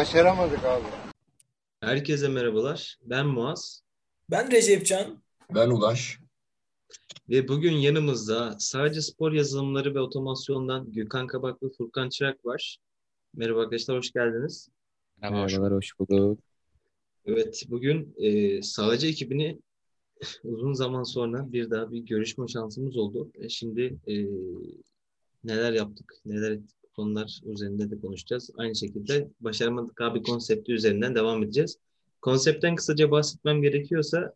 Başaramadık 0.00 0.64
abi. 0.64 0.84
Herkese 1.80 2.28
merhabalar. 2.28 2.98
Ben 3.02 3.26
Muaz 3.26 3.82
Ben 4.30 4.50
Recepcan. 4.50 5.22
Ben 5.54 5.70
Ulaş. 5.70 6.18
ve 7.28 7.48
bugün 7.48 7.72
yanımızda 7.72 8.56
sadece 8.58 9.02
spor 9.02 9.32
yazılımları 9.32 9.94
ve 9.94 10.00
otomasyondan 10.00 10.92
Gökhan 10.92 11.26
Kabak 11.26 11.62
ve 11.62 11.66
Furkan 11.78 12.08
Çırak 12.08 12.46
var. 12.46 12.78
Merhaba 13.34 13.60
arkadaşlar, 13.60 13.96
hoş 13.96 14.12
geldiniz. 14.12 14.68
Merhabalar, 15.16 15.72
hoş 15.72 15.98
bulduk. 15.98 16.40
Evet, 17.26 17.64
bugün 17.68 18.14
e, 18.16 18.62
sadece 18.62 19.08
ekibini 19.08 19.58
uzun 20.44 20.72
zaman 20.72 21.02
sonra 21.02 21.52
bir 21.52 21.70
daha 21.70 21.92
bir 21.92 21.98
görüşme 21.98 22.48
şansımız 22.48 22.96
oldu. 22.96 23.30
E, 23.34 23.48
şimdi 23.48 23.98
e, 24.06 24.14
neler 25.44 25.72
yaptık, 25.72 26.14
neler 26.24 26.50
ettik 26.50 26.79
konular 26.96 27.40
üzerinde 27.44 27.90
de 27.90 28.00
konuşacağız. 28.00 28.50
Aynı 28.56 28.76
şekilde 28.76 29.28
başaramadık 29.40 30.00
abi 30.00 30.22
konsepti 30.22 30.72
üzerinden 30.72 31.14
devam 31.14 31.42
edeceğiz. 31.42 31.78
Konseptten 32.20 32.74
kısaca 32.74 33.10
bahsetmem 33.10 33.62
gerekiyorsa 33.62 34.34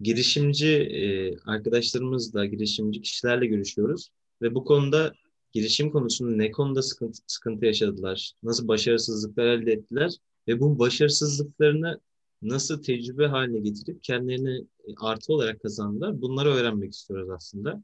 girişimci 0.00 0.68
e, 0.68 1.36
arkadaşlarımızla, 1.46 2.46
girişimci 2.46 3.02
kişilerle 3.02 3.46
görüşüyoruz 3.46 4.10
ve 4.42 4.54
bu 4.54 4.64
konuda 4.64 5.12
girişim 5.52 5.90
konusunda 5.90 6.36
ne 6.36 6.50
konuda 6.50 6.82
sıkıntı, 6.82 7.22
sıkıntı 7.26 7.66
yaşadılar, 7.66 8.32
nasıl 8.42 8.68
başarısızlıklar 8.68 9.46
elde 9.46 9.72
ettiler 9.72 10.12
ve 10.48 10.60
bu 10.60 10.78
başarısızlıklarını 10.78 12.00
nasıl 12.42 12.82
tecrübe 12.82 13.26
haline 13.26 13.60
getirip 13.60 14.02
kendilerine 14.02 14.56
e, 14.58 14.94
artı 15.00 15.32
olarak 15.32 15.62
kazandılar. 15.62 16.22
Bunları 16.22 16.48
öğrenmek 16.48 16.92
istiyoruz 16.92 17.30
aslında. 17.30 17.82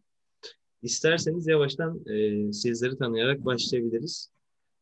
İsterseniz 0.83 1.47
yavaştan 1.47 2.01
e, 2.07 2.53
sizleri 2.53 2.99
tanıyarak 2.99 3.45
başlayabiliriz. 3.45 4.31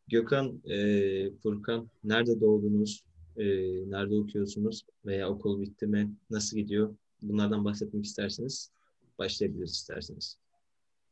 Gökhan, 0.09 0.63
e, 0.71 1.31
Furkan, 1.43 1.91
nerede 2.05 2.41
doğdunuz, 2.41 3.05
e, 3.37 3.45
nerede 3.91 4.15
okuyorsunuz 4.15 4.83
veya 5.05 5.29
okul 5.29 5.61
bitti 5.61 5.87
mi, 5.87 6.15
nasıl 6.30 6.57
gidiyor? 6.57 6.97
Bunlardan 7.23 7.65
bahsetmek 7.65 8.05
isterseniz 8.05 8.71
başlayabiliriz 9.19 9.71
isterseniz. 9.71 10.38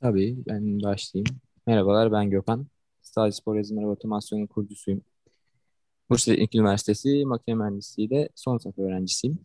Tabii, 0.00 0.36
ben 0.46 0.82
başlayayım. 0.82 1.26
Merhabalar, 1.66 2.12
ben 2.12 2.30
Gökhan. 2.30 2.66
Sadece 3.02 3.36
Spor 3.36 3.56
Yazılımları 3.56 3.86
ve 3.86 3.90
Otomasyonu 3.90 4.48
kurucusuyum. 4.48 5.02
Bursa 6.10 6.32
Teknik 6.32 6.54
Üniversitesi 6.54 7.24
Makine 7.24 7.54
Mühendisliği 7.54 8.10
de 8.10 8.28
son 8.34 8.58
sınıf 8.58 8.78
öğrencisiyim. 8.78 9.38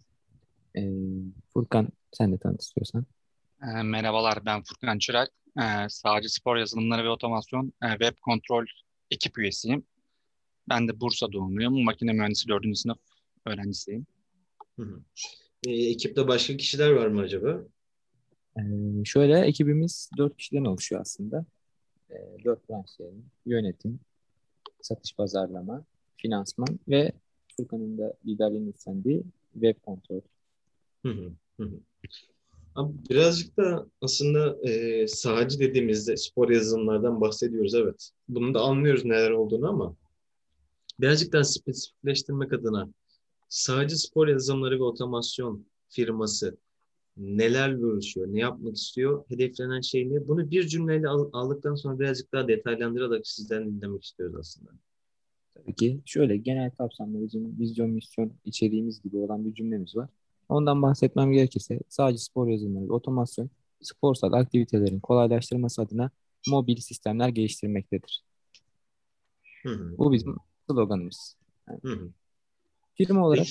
Ee, 0.77 0.91
Furkan, 1.53 1.89
sen 2.11 2.31
de 2.33 2.37
tanıt 2.37 2.61
istiyorsan. 2.61 3.05
E, 3.63 3.83
Merhabalar, 3.83 4.45
ben 4.45 4.63
Furkan 4.63 4.99
Çırak. 4.99 5.31
E, 5.57 5.89
Sağcı 5.89 6.33
Spor 6.33 6.57
Yazılımları 6.57 7.03
ve 7.03 7.09
Otomasyon 7.09 7.73
e, 7.83 7.89
Web 7.89 8.17
Kontrol 8.21 8.65
ekip 9.11 9.37
üyesiyim. 9.37 9.85
Ben 10.69 10.87
de 10.87 10.99
Bursa 10.99 11.31
doğumluyum. 11.31 11.83
Makine 11.83 12.13
Mühendisi 12.13 12.47
4. 12.47 12.77
sınıf 12.77 12.97
öğrencisiyim. 13.45 14.05
Hı 14.75 14.83
hı. 14.83 15.03
E, 15.67 15.71
ekipte 15.71 16.27
başka 16.27 16.57
kişiler 16.57 16.91
var 16.91 17.07
mı 17.07 17.21
acaba? 17.21 17.61
Ee, 18.57 18.61
şöyle, 19.05 19.39
ekibimiz 19.39 20.09
dört 20.17 20.37
kişiden 20.37 20.65
oluşuyor 20.65 21.01
aslında. 21.01 21.45
Ee, 22.09 22.15
dört 22.43 22.69
branşların 22.69 23.23
yönetim, 23.45 23.99
satış 24.81 25.15
pazarlama, 25.15 25.85
finansman 26.17 26.79
ve 26.87 27.11
Furkan'ın 27.57 27.97
da 27.97 28.13
liderliğini 28.25 28.69
üstlendiği 28.69 29.23
web 29.53 29.75
kontrol. 29.81 30.21
Hı, 31.05 31.09
hı 31.57 31.63
hı. 31.63 31.79
Birazcık 33.09 33.57
da 33.57 33.87
aslında 34.01 34.69
e, 34.69 35.07
sahacı 35.07 35.59
dediğimizde 35.59 36.17
spor 36.17 36.49
yazılımlardan 36.49 37.21
bahsediyoruz 37.21 37.73
evet. 37.75 38.11
Bunu 38.27 38.53
da 38.53 38.61
anlıyoruz 38.61 39.05
neler 39.05 39.31
olduğunu 39.31 39.69
ama 39.69 39.95
birazcık 40.99 41.33
daha 41.33 41.43
spesifikleştirmek 41.43 42.53
adına 42.53 42.89
sahacı 43.49 44.01
spor 44.01 44.27
yazılımları 44.27 44.79
ve 44.79 44.83
otomasyon 44.83 45.65
firması 45.89 46.57
nelerle 47.17 47.85
uğraşıyor, 47.85 48.27
ne 48.27 48.39
yapmak 48.39 48.75
istiyor, 48.75 49.23
hedeflenen 49.27 49.81
şey 49.81 50.09
ne? 50.09 50.27
Bunu 50.27 50.51
bir 50.51 50.67
cümleyle 50.67 51.07
al- 51.07 51.29
aldıktan 51.33 51.75
sonra 51.75 51.99
birazcık 51.99 52.33
daha 52.33 52.47
detaylandırarak 52.47 53.27
sizden 53.27 53.65
dinlemek 53.65 54.03
istiyoruz 54.03 54.35
aslında. 54.39 54.71
Tabii 55.53 55.75
ki 55.75 55.99
şöyle 56.05 56.37
genel 56.37 56.71
kapsamlı 56.71 57.21
bizim 57.21 57.59
vizyon, 57.59 57.89
misyon 57.89 58.33
içeriğimiz 58.45 59.01
gibi 59.01 59.17
olan 59.17 59.45
bir 59.45 59.53
cümlemiz 59.53 59.95
var. 59.95 60.09
Ondan 60.49 60.81
bahsetmem 60.81 61.31
gerekirse 61.31 61.79
sadece 61.89 62.17
spor 62.17 62.47
yazılımları 62.47 62.93
otomasyon 62.93 63.49
sporsal 63.81 64.33
aktivitelerin 64.33 64.99
kolaylaştırması 64.99 65.81
adına 65.81 66.11
mobil 66.47 66.75
sistemler 66.75 67.29
geliştirmektedir. 67.29 68.23
Hı 69.63 69.69
hı. 69.69 69.97
Bu 69.97 70.11
bizim 70.11 70.35
sloganımız. 70.67 71.35
Hı 71.81 71.91
hı. 71.91 72.09
Firma 72.93 73.25
olarak 73.27 73.45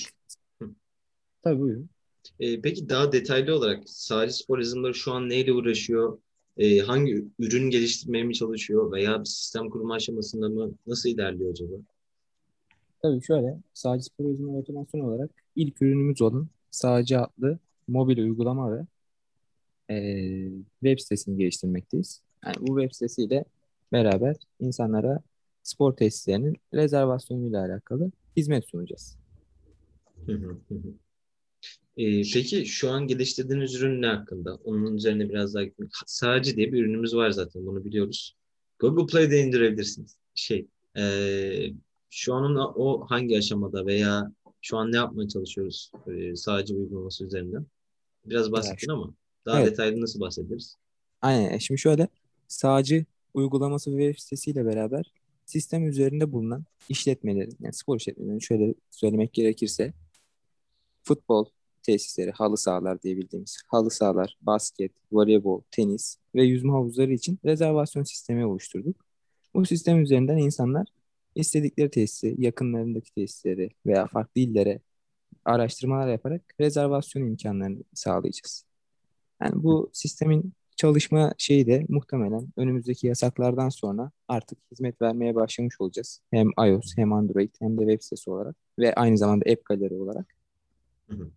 Peki. 0.59 0.73
Tabii 1.41 1.59
buyurun. 1.59 1.89
E, 2.39 2.61
peki 2.61 2.89
daha 2.89 3.11
detaylı 3.11 3.55
olarak 3.55 3.83
sadece 3.85 4.33
spor 4.33 4.59
yazılımları 4.59 4.93
şu 4.93 5.11
an 5.13 5.29
neyle 5.29 5.53
uğraşıyor? 5.53 6.19
E, 6.57 6.79
hangi 6.79 7.25
ürün 7.39 7.69
geliştirmeye 7.69 8.23
mi 8.23 8.33
çalışıyor 8.33 8.91
veya 8.91 9.19
bir 9.19 9.25
sistem 9.25 9.69
kurma 9.69 9.93
aşamasında 9.93 10.49
mı? 10.49 10.71
Nasıl 10.87 11.09
ilerliyor 11.09 11.51
acaba? 11.51 11.75
Tabii 13.01 13.21
şöyle 13.21 13.57
sadece 13.73 14.03
spor 14.03 14.25
yazılımları 14.25 14.61
otomasyon 14.61 15.01
olarak 15.01 15.31
ilk 15.55 15.81
ürünümüz 15.81 16.21
olan 16.21 16.47
Sağcı 16.71 17.19
adlı 17.19 17.59
mobil 17.87 18.17
uygulama 18.17 18.77
ve 18.77 18.85
eee, 19.89 20.51
web 20.83 20.99
sitesini 20.99 21.37
geliştirmekteyiz. 21.37 22.21
Yani 22.45 22.55
bu 22.59 22.79
web 22.81 22.93
sitesiyle 22.93 23.45
beraber 23.91 24.35
insanlara 24.59 25.19
spor 25.63 25.95
tesislerinin 25.95 26.57
rezervasyonuyla 26.73 27.65
alakalı 27.65 28.11
hizmet 28.37 28.65
sunacağız. 28.69 29.17
Hı 30.25 30.31
hı, 30.31 30.57
hı 30.69 30.75
hı. 30.75 30.93
E, 31.97 32.21
peki 32.33 32.65
şu 32.65 32.89
an 32.91 33.07
geliştirdiğiniz 33.07 33.75
ürün 33.75 34.01
ne 34.01 34.07
hakkında? 34.07 34.55
Onun 34.63 34.95
üzerine 34.95 35.29
biraz 35.29 35.53
daha 35.53 35.63
gitmek. 35.63 35.89
Sadece 36.05 36.55
diye 36.55 36.71
bir 36.73 36.81
ürünümüz 36.83 37.15
var 37.15 37.31
zaten 37.31 37.65
bunu 37.65 37.85
biliyoruz. 37.85 38.35
Google 38.79 39.05
Play'de 39.05 39.39
indirebilirsiniz. 39.41 40.17
Şey, 40.35 40.67
e, 40.97 41.03
şu 42.09 42.33
an 42.33 42.43
ona- 42.43 42.67
o 42.69 43.05
hangi 43.09 43.37
aşamada 43.37 43.85
veya 43.85 44.31
şu 44.61 44.77
an 44.77 44.91
ne 44.91 44.97
yapmaya 44.97 45.27
çalışıyoruz 45.27 45.91
e, 46.07 46.35
sadece 46.35 46.75
uygulaması 46.75 47.25
üzerinden? 47.25 47.65
Biraz 48.25 48.51
bahsettin 48.51 48.89
ama 48.91 49.13
daha 49.45 49.59
Evet. 49.61 49.71
detaylı 49.71 50.01
nasıl 50.01 50.19
bahsederiz? 50.19 50.75
Aynen. 51.21 51.53
E, 51.53 51.59
Şimdi 51.59 51.79
şöyle 51.81 52.07
Sağcı 52.47 53.05
uygulaması 53.33 53.89
web 53.89 54.15
sitesiyle 54.17 54.65
beraber 54.65 55.13
sistem 55.45 55.87
üzerinde 55.87 56.31
bulunan 56.31 56.65
işletmelerin 56.89 57.57
yani 57.59 57.73
spor 57.73 57.97
işletmelerinin 57.97 58.39
şöyle 58.39 58.73
söylemek 58.91 59.33
gerekirse 59.33 59.93
futbol 61.03 61.45
tesisleri, 61.83 62.31
halı 62.31 62.57
sahalar 62.57 63.01
diye 63.01 63.17
bildiğimiz 63.17 63.61
halı 63.67 63.91
sahalar, 63.91 64.37
basket, 64.41 64.91
voleybol, 65.11 65.61
tenis 65.71 66.17
ve 66.35 66.43
yüzme 66.43 66.71
havuzları 66.71 67.13
için 67.13 67.39
rezervasyon 67.45 68.03
sistemi 68.03 68.45
oluşturduk. 68.45 69.05
Bu 69.53 69.65
sistem 69.65 70.01
üzerinden 70.01 70.37
insanlar 70.37 70.87
istedikleri 71.35 71.89
tesisi, 71.91 72.35
yakınlarındaki 72.37 73.13
tesisleri 73.13 73.69
veya 73.85 74.07
farklı 74.07 74.41
illere 74.41 74.79
araştırmalar 75.45 76.07
yaparak 76.07 76.41
rezervasyon 76.59 77.27
imkanlarını 77.27 77.83
sağlayacağız. 77.93 78.65
Yani 79.41 79.63
bu 79.63 79.89
sistemin 79.93 80.53
çalışma 80.75 81.33
şeyi 81.37 81.67
de 81.67 81.85
muhtemelen 81.89 82.47
önümüzdeki 82.57 83.07
yasaklardan 83.07 83.69
sonra 83.69 84.11
artık 84.27 84.59
hizmet 84.71 85.01
vermeye 85.01 85.35
başlamış 85.35 85.81
olacağız. 85.81 86.21
Hem 86.31 86.49
iOS 86.67 86.97
hem 86.97 87.13
Android 87.13 87.49
hem 87.59 87.77
de 87.77 87.81
web 87.81 88.01
sitesi 88.01 88.29
olarak 88.29 88.55
ve 88.79 88.93
aynı 88.93 89.17
zamanda 89.17 89.51
app 89.51 89.65
galeri 89.65 89.93
olarak. 89.93 90.35
Hı 91.09 91.15
hı. 91.15 91.31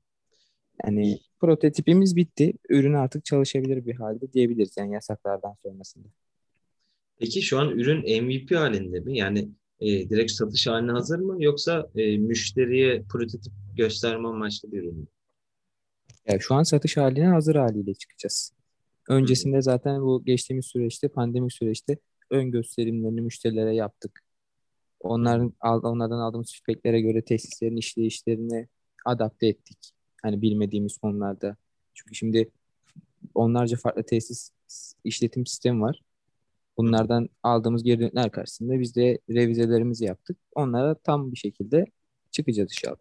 Yani 0.85 1.19
prototipimiz 1.41 2.17
bitti. 2.17 2.53
Ürün 2.69 2.95
artık 2.95 3.25
çalışabilir 3.25 3.87
bir 3.87 3.95
halde 3.95 4.33
diyebiliriz 4.33 4.77
yani 4.77 4.95
yasaklardan 4.95 5.55
sonrasında. 5.63 6.09
Peki 7.19 7.43
şu 7.43 7.59
an 7.59 7.69
ürün 7.71 8.25
MVP 8.25 8.57
halinde 8.57 9.01
mi? 9.01 9.19
Yani 9.19 9.49
e, 9.83 10.11
direkt 10.11 10.33
satış 10.33 10.67
haline 10.67 10.93
hazır 10.93 11.19
mı? 11.19 11.37
Yoksa 11.39 11.91
e, 11.97 12.19
müşteriye 12.19 13.03
prototip 13.03 13.53
gösterme 13.77 14.29
amaçlı 14.29 14.73
bir 14.73 14.79
ürün 14.79 14.97
mü? 14.97 15.07
Yani 16.29 16.41
şu 16.41 16.55
an 16.55 16.63
satış 16.63 16.97
haline 16.97 17.27
hazır 17.27 17.55
haliyle 17.55 17.95
çıkacağız. 17.95 18.53
Öncesinde 19.09 19.63
zaten 19.63 20.03
bu 20.03 20.25
geçtiğimiz 20.25 20.67
süreçte 20.67 21.09
pandemik 21.09 21.53
süreçte 21.53 21.97
ön 22.31 22.51
gösterimlerini 22.51 23.21
müşterilere 23.21 23.75
yaptık. 23.75 24.21
Onların 25.01 25.53
onlardan 25.63 26.19
aldığımız 26.19 26.61
feedbacklere 26.67 27.01
göre 27.01 27.23
tesislerin 27.23 27.77
işleyişlerini 27.77 28.69
adapte 29.05 29.47
ettik. 29.47 29.79
Hani 30.23 30.43
bilmediğimiz 30.43 30.97
konularda. 30.97 31.57
Çünkü 31.95 32.15
şimdi 32.15 32.51
onlarca 33.35 33.77
farklı 33.77 34.03
tesis 34.03 34.51
işletim 35.05 35.47
sistemi 35.47 35.81
var. 35.81 36.03
Bunlardan 36.77 37.29
aldığımız 37.43 37.83
geri 37.83 38.01
dönütler 38.01 38.31
karşısında 38.31 38.81
biz 38.81 38.97
de 38.97 39.19
revizelerimizi 39.31 40.05
yaptık. 40.05 40.39
Onlara 40.55 40.95
tam 40.95 41.33
bir 41.33 41.37
şekilde 41.37 41.87
çıkacağız 42.31 42.73
inşallah. 42.73 42.97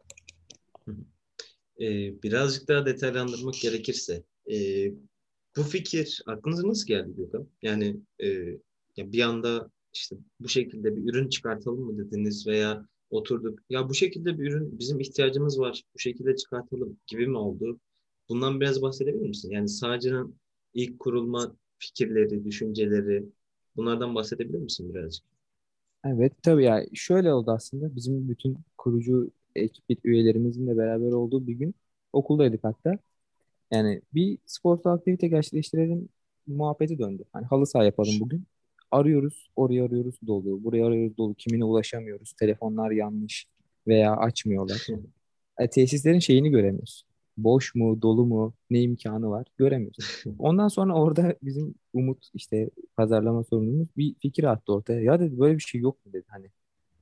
E, 1.79 1.85
birazcık 2.23 2.67
daha 2.67 2.85
detaylandırmak 2.85 3.53
gerekirse 3.53 4.23
e, 4.51 4.87
bu 5.57 5.63
fikir 5.63 6.23
aklınıza 6.25 6.67
nasıl 6.67 6.87
geldi 6.87 7.11
Gökhan? 7.17 7.47
Yani 7.61 7.97
e, 8.23 8.57
bir 8.97 9.21
anda 9.21 9.71
işte 9.93 10.15
bu 10.39 10.49
şekilde 10.49 10.95
bir 10.95 11.09
ürün 11.09 11.29
çıkartalım 11.29 11.79
mı 11.79 11.97
dediniz 11.97 12.47
veya 12.47 12.85
oturduk. 13.09 13.59
Ya 13.69 13.89
bu 13.89 13.93
şekilde 13.93 14.39
bir 14.39 14.51
ürün 14.51 14.79
bizim 14.79 14.99
ihtiyacımız 14.99 15.59
var. 15.59 15.83
Bu 15.95 15.99
şekilde 15.99 16.35
çıkartalım 16.35 16.97
gibi 17.07 17.27
mi 17.27 17.37
oldu? 17.37 17.79
Bundan 18.29 18.61
biraz 18.61 18.81
bahsedebilir 18.81 19.27
misin? 19.27 19.51
Yani 19.51 19.69
sağcının 19.69 20.35
ilk 20.73 20.99
kurulma 20.99 21.55
fikirleri, 21.77 22.45
düşünceleri 22.45 23.25
bunlardan 23.75 24.15
bahsedebilir 24.15 24.59
misin 24.59 24.93
birazcık? 24.93 25.25
Evet 26.05 26.33
tabii 26.43 26.63
ya 26.63 26.85
şöyle 26.93 27.33
oldu 27.33 27.51
aslında 27.51 27.95
bizim 27.95 28.29
bütün 28.29 28.57
kurucu 28.77 29.31
ekip 29.55 30.05
üyelerimizin 30.05 30.67
de 30.67 30.77
beraber 30.77 31.11
olduğu 31.11 31.47
bir 31.47 31.53
gün 31.53 31.75
okuldaydık 32.13 32.63
hatta. 32.63 32.97
Yani 33.71 34.01
bir 34.13 34.37
sportsal 34.45 34.91
aktivite 34.93 35.27
gerçekleştirelim 35.27 36.09
muhabbeti 36.47 36.99
döndü. 36.99 37.23
Hani 37.33 37.45
halı 37.45 37.67
saha 37.67 37.83
yapalım 37.83 38.19
bugün. 38.19 38.43
Arıyoruz, 38.91 39.49
oraya 39.55 39.85
arıyoruz 39.85 40.15
dolu, 40.27 40.63
buraya 40.63 40.87
arıyoruz 40.87 41.17
dolu, 41.17 41.33
kimine 41.35 41.65
ulaşamıyoruz, 41.65 42.33
telefonlar 42.33 42.91
yanlış 42.91 43.47
veya 43.87 44.17
açmıyorlar. 44.17 44.87
e, 45.59 45.69
tesislerin 45.69 46.19
şeyini 46.19 46.49
göremiyoruz. 46.49 47.05
Boş 47.37 47.75
mu, 47.75 48.01
dolu 48.01 48.25
mu, 48.25 48.53
ne 48.69 48.81
imkanı 48.81 49.29
var 49.29 49.47
göremiyoruz. 49.57 50.23
Ondan 50.39 50.67
sonra 50.67 50.93
orada 50.95 51.35
bizim 51.43 51.75
Umut 51.93 52.29
işte 52.33 52.69
pazarlama 52.97 53.43
sorumlumuz 53.43 53.87
bir 53.97 54.15
fikir 54.21 54.43
attı 54.43 54.73
ortaya. 54.73 55.01
Ya 55.01 55.19
dedi 55.19 55.39
böyle 55.39 55.55
bir 55.57 55.61
şey 55.63 55.81
yok 55.81 56.05
mu 56.05 56.13
dedi 56.13 56.25
hani 56.29 56.47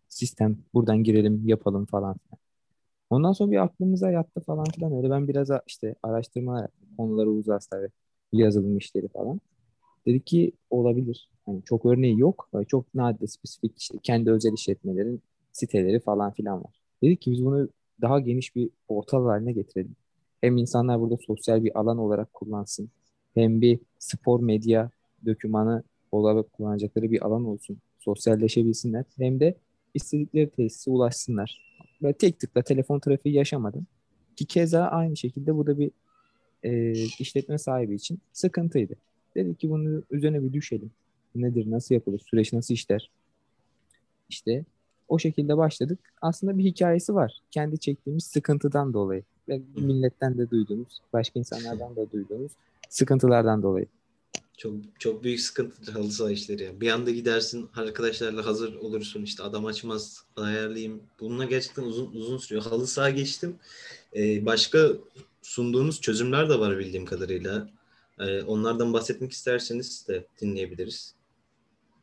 sistem 0.10 0.58
buradan 0.74 1.04
girelim 1.04 1.48
yapalım 1.48 1.86
falan 1.86 2.18
filan. 2.18 2.40
Ondan 3.10 3.32
sonra 3.34 3.52
bir 3.52 3.64
aklımıza 3.64 4.12
yattı 4.12 4.42
falan 4.42 4.66
filan 4.66 4.94
öyle 4.94 5.10
ben 5.10 5.28
biraz 5.28 5.50
işte 5.68 5.96
araştırmalar 6.04 6.62
yaptım. 6.62 6.90
Konuları 6.98 7.30
uzarsa 7.30 7.82
ve 7.82 7.88
yazılım 8.34 8.78
işleri 8.78 9.08
falan. 9.08 9.42
Dedik 10.08 10.28
ki 10.28 10.52
olabilir. 10.70 11.30
Yani 11.48 11.64
çok 11.66 11.86
örneği 11.86 12.20
yok. 12.20 12.50
Çok 12.68 12.96
nadir 12.96 13.28
spesifik 13.28 13.80
işte 13.82 13.98
kendi 14.04 14.32
özel 14.32 14.54
işletmelerin 14.54 15.22
siteleri 15.52 16.00
falan 16.00 16.32
filan 16.34 16.64
var. 16.64 16.82
Dedik 17.04 17.22
ki 17.22 17.32
biz 17.32 17.46
bunu 17.46 17.70
daha 18.02 18.20
geniş 18.20 18.56
bir 18.56 18.70
portal 18.88 19.26
haline 19.26 19.54
getirelim. 19.54 19.96
Hem 20.42 20.58
insanlar 20.58 21.00
burada 21.00 21.18
sosyal 21.28 21.64
bir 21.64 21.80
alan 21.80 21.98
olarak 21.98 22.34
kullansın. 22.34 22.90
Hem 23.34 23.62
bir 23.62 23.80
spor 24.00 24.40
medya 24.40 24.90
dokümanı 25.26 25.84
olarak 26.12 26.54
kullanacakları 26.54 27.12
bir 27.12 27.26
alan 27.26 27.46
olsun. 27.46 27.78
Sosyalleşebilsinler. 28.00 29.06
Hem 29.18 29.40
de 29.40 29.56
istedikleri 29.94 30.50
tesise 30.50 30.92
ulaşsınlar. 30.92 31.62
Böyle 32.02 32.14
tek 32.14 32.40
tıkla 32.40 32.62
telefon 32.62 33.00
trafiği 33.00 33.36
yaşamadan. 33.36 33.86
Ki 34.36 34.46
keza 34.46 34.84
aynı 34.84 35.18
şekilde 35.18 35.56
bu 35.56 35.68
da 35.68 35.80
bir 35.80 35.92
e, 36.64 36.92
işletme 37.20 37.58
sahibi 37.58 37.96
için 37.96 38.20
sıkıntıydı. 38.34 38.96
Dedik 39.36 39.60
ki 39.60 39.70
bunu 39.70 40.04
üzerine 40.12 40.44
bir 40.44 40.54
düşelim. 40.54 40.92
Nedir, 41.36 41.72
nasıl 41.72 41.96
yapılır, 41.96 42.20
süreç 42.20 42.54
nasıl 42.54 42.74
işler? 42.74 43.12
İşte 44.30 44.66
o 45.08 45.20
şekilde 45.20 45.58
başladık. 45.58 46.00
Aslında 46.22 46.58
bir 46.58 46.64
hikayesi 46.64 47.16
var. 47.16 47.42
Kendi 47.52 47.80
çektiğimiz 47.80 48.24
sıkıntıdan 48.24 48.94
dolayı 48.94 49.24
ve 49.50 49.62
milletten 49.76 50.38
de 50.38 50.50
duyduğumuz, 50.50 51.02
başka 51.14 51.40
insanlardan 51.40 51.96
da 51.96 52.12
duyduğumuz 52.12 52.52
sıkıntılardan 52.90 53.64
dolayı. 53.64 53.86
Çok 54.58 54.74
çok 55.00 55.24
büyük 55.24 55.40
sıkıntıdır 55.40 55.94
halı 55.94 56.12
saha 56.12 56.32
işleri 56.32 56.64
ya. 56.64 56.82
Bir 56.82 56.90
anda 56.90 57.12
gidersin 57.12 57.70
arkadaşlarla 57.76 58.46
hazır 58.46 58.76
olursun 58.76 59.24
işte 59.24 59.44
adam 59.44 59.66
açmaz 59.66 60.24
ayarlayayım. 60.36 61.02
Bununla 61.20 61.46
gerçekten 61.46 61.84
uzun 61.84 62.12
uzun 62.14 62.38
sürüyor. 62.38 62.66
Halı 62.66 62.88
saha 62.88 63.10
geçtim. 63.10 63.56
Ee, 64.16 64.46
başka 64.46 64.90
sunduğunuz 65.42 66.02
çözümler 66.02 66.50
de 66.50 66.60
var 66.60 66.80
bildiğim 66.80 67.06
kadarıyla. 67.06 67.70
Ee, 68.20 68.42
onlardan 68.44 68.94
bahsetmek 68.94 69.32
isterseniz 69.32 70.08
de 70.08 70.26
dinleyebiliriz. 70.42 71.14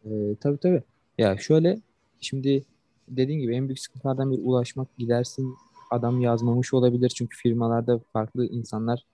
Ee, 0.04 0.10
tabii 0.40 0.58
tabii. 0.58 0.82
Ya 1.18 1.38
şöyle 1.38 1.80
şimdi 2.20 2.64
dediğin 3.08 3.40
gibi 3.40 3.54
en 3.54 3.68
büyük 3.68 3.80
sıkıntılardan 3.80 4.32
bir 4.32 4.38
ulaşmak 4.42 4.98
gidersin 4.98 5.54
adam 5.90 6.20
yazmamış 6.20 6.74
olabilir 6.74 7.08
çünkü 7.08 7.36
firmalarda 7.36 8.00
farklı 8.12 8.46
insanlar 8.46 9.04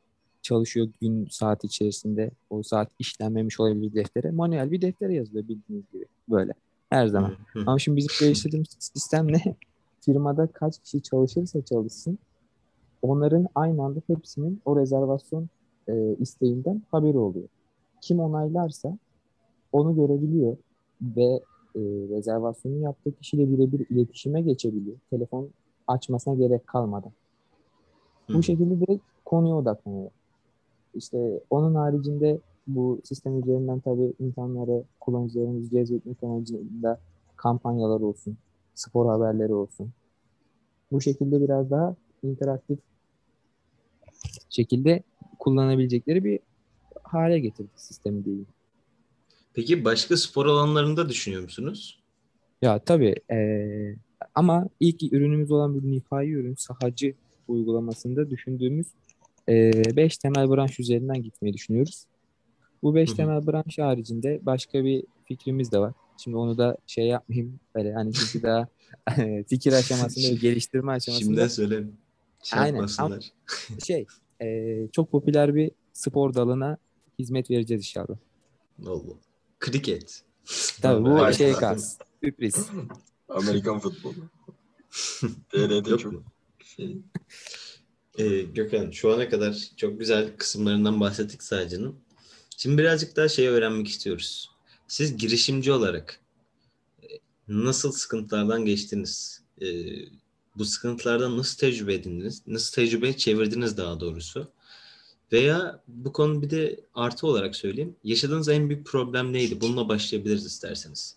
çalışıyor 0.42 0.88
gün 1.00 1.26
saat 1.30 1.64
içerisinde. 1.64 2.30
O 2.50 2.62
saat 2.62 2.90
işlenmemiş 2.98 3.60
olabilir 3.60 3.94
deftere. 3.94 4.30
Manuel 4.30 4.70
bir 4.70 4.82
deftere 4.82 5.14
yazılıyor 5.14 5.48
bildiğiniz 5.48 5.84
gibi. 5.92 6.04
Böyle. 6.28 6.52
Her 6.90 7.06
zaman. 7.06 7.32
Ama 7.66 7.78
şimdi 7.78 7.96
bizim 7.96 8.26
geliştirdiğimiz 8.26 8.76
sistem 8.78 9.32
ne? 9.32 9.42
Firmada 10.00 10.46
kaç 10.46 10.78
kişi 10.78 11.02
çalışırsa 11.02 11.62
çalışsın 11.64 12.18
onların 13.02 13.46
aynı 13.54 13.84
anda 13.84 14.00
hepsinin 14.06 14.60
o 14.64 14.80
rezervasyon 14.80 15.48
e, 15.88 16.16
isteğinden 16.18 16.82
haberi 16.90 17.18
oluyor. 17.18 17.48
Kim 18.00 18.20
onaylarsa 18.20 18.98
onu 19.72 19.94
görebiliyor 19.94 20.56
ve 21.02 21.40
e, 21.76 21.80
rezervasyonu 22.10 22.78
yaptığı 22.78 23.12
kişiyle 23.12 23.52
birebir 23.52 23.86
iletişime 23.90 24.42
geçebiliyor. 24.42 24.96
Telefon 25.10 25.50
açmasına 25.86 26.34
gerek 26.34 26.66
kalmadan. 26.66 27.12
Hı. 28.26 28.34
Bu 28.34 28.42
şekilde 28.42 28.80
direkt 28.80 29.04
konuya 29.24 29.54
odaklanıyor. 29.54 30.10
İşte 30.94 31.40
onun 31.50 31.74
haricinde 31.74 32.38
bu 32.66 33.00
sistem 33.04 33.38
üzerinden 33.38 33.80
tabii 33.80 34.12
insanları 34.20 34.84
kullanıcılarımızı 35.00 35.70
cezbetmek 35.70 36.22
amacıyla 36.22 36.98
kampanyalar 37.36 38.00
olsun, 38.00 38.36
spor 38.74 39.08
haberleri 39.08 39.54
olsun. 39.54 39.90
Bu 40.92 41.00
şekilde 41.00 41.40
biraz 41.40 41.70
daha 41.70 41.96
interaktif 42.22 42.78
şekilde 44.50 45.02
kullanabilecekleri 45.38 46.24
bir 46.24 46.40
hale 47.02 47.38
getirdi 47.38 47.70
sistemi 47.76 48.24
diyeyim. 48.24 48.46
Peki 49.54 49.84
başka 49.84 50.16
spor 50.16 50.46
alanlarında 50.46 51.08
düşünüyor 51.08 51.42
musunuz? 51.42 52.02
Ya 52.62 52.78
tabii 52.78 53.14
ee, 53.30 53.96
ama 54.34 54.68
ilk 54.80 55.02
ürünümüz 55.02 55.50
olan 55.50 55.74
bir 55.74 55.90
nihai 55.90 56.30
ürün 56.30 56.54
sahacı 56.54 57.14
uygulamasında 57.48 58.30
düşündüğümüz 58.30 58.86
5 59.48 60.14
e, 60.14 60.18
temel 60.18 60.50
branş 60.50 60.80
üzerinden 60.80 61.22
gitmeyi 61.22 61.54
düşünüyoruz. 61.54 62.04
Bu 62.82 62.94
5 62.94 63.12
temel 63.12 63.46
branş 63.46 63.78
haricinde 63.78 64.40
başka 64.42 64.84
bir 64.84 65.04
fikrimiz 65.24 65.72
de 65.72 65.78
var. 65.78 65.92
Şimdi 66.16 66.36
onu 66.36 66.58
da 66.58 66.76
şey 66.86 67.06
yapmayayım 67.06 67.60
böyle 67.74 67.92
hani 67.92 68.12
çünkü 68.12 68.42
daha 68.42 68.68
fikir 69.48 69.72
aşamasında 69.72 70.40
geliştirme 70.40 70.92
aşamasında. 70.92 71.34
Şimdi 71.34 71.50
söyle. 71.50 71.84
Şey 72.42 72.58
Aynen. 72.58 72.86
Ama 72.98 73.18
şey 73.84 74.06
e, 74.42 74.78
çok 74.92 75.12
popüler 75.12 75.54
bir 75.54 75.70
spor 75.92 76.34
dalına 76.34 76.76
hizmet 77.18 77.50
vereceğiz 77.50 77.82
inşallah. 77.82 78.16
Allah. 78.86 79.14
Kriket. 79.60 80.22
Tabii 80.82 81.04
bu 81.04 81.32
şey 81.32 81.52
kas. 81.52 81.98
Sürpriz. 82.22 82.70
Amerikan 83.28 83.80
futbolu. 83.80 84.14
TRT 85.48 85.98
çok 85.98 86.22
şey. 86.64 86.96
Ee, 88.18 88.42
Gökhan 88.42 88.90
şu 88.90 89.12
ana 89.12 89.28
kadar 89.28 89.68
çok 89.76 89.98
güzel 89.98 90.36
kısımlarından 90.36 91.00
bahsettik 91.00 91.42
sadece'nin. 91.42 91.96
Şimdi 92.56 92.78
birazcık 92.78 93.16
daha 93.16 93.28
şey 93.28 93.48
öğrenmek 93.48 93.88
istiyoruz. 93.88 94.50
Siz 94.88 95.16
girişimci 95.16 95.72
olarak 95.72 96.20
e, 97.02 97.06
nasıl 97.48 97.92
sıkıntılardan 97.92 98.64
geçtiniz? 98.64 99.42
Ee, 99.62 99.66
bu 100.56 100.64
sıkıntılardan 100.64 101.38
nasıl 101.38 101.58
tecrübe 101.58 101.94
edindiniz? 101.94 102.42
Nasıl 102.46 102.74
tecrübe 102.74 103.16
çevirdiniz 103.16 103.76
daha 103.76 104.00
doğrusu? 104.00 104.48
Veya 105.32 105.82
bu 105.88 106.12
konu 106.12 106.42
bir 106.42 106.50
de 106.50 106.80
artı 106.94 107.26
olarak 107.26 107.56
söyleyeyim. 107.56 107.96
Yaşadığınız 108.04 108.48
en 108.48 108.68
büyük 108.68 108.86
problem 108.86 109.32
neydi? 109.32 109.60
Bununla 109.60 109.88
başlayabiliriz 109.88 110.46
isterseniz. 110.46 111.16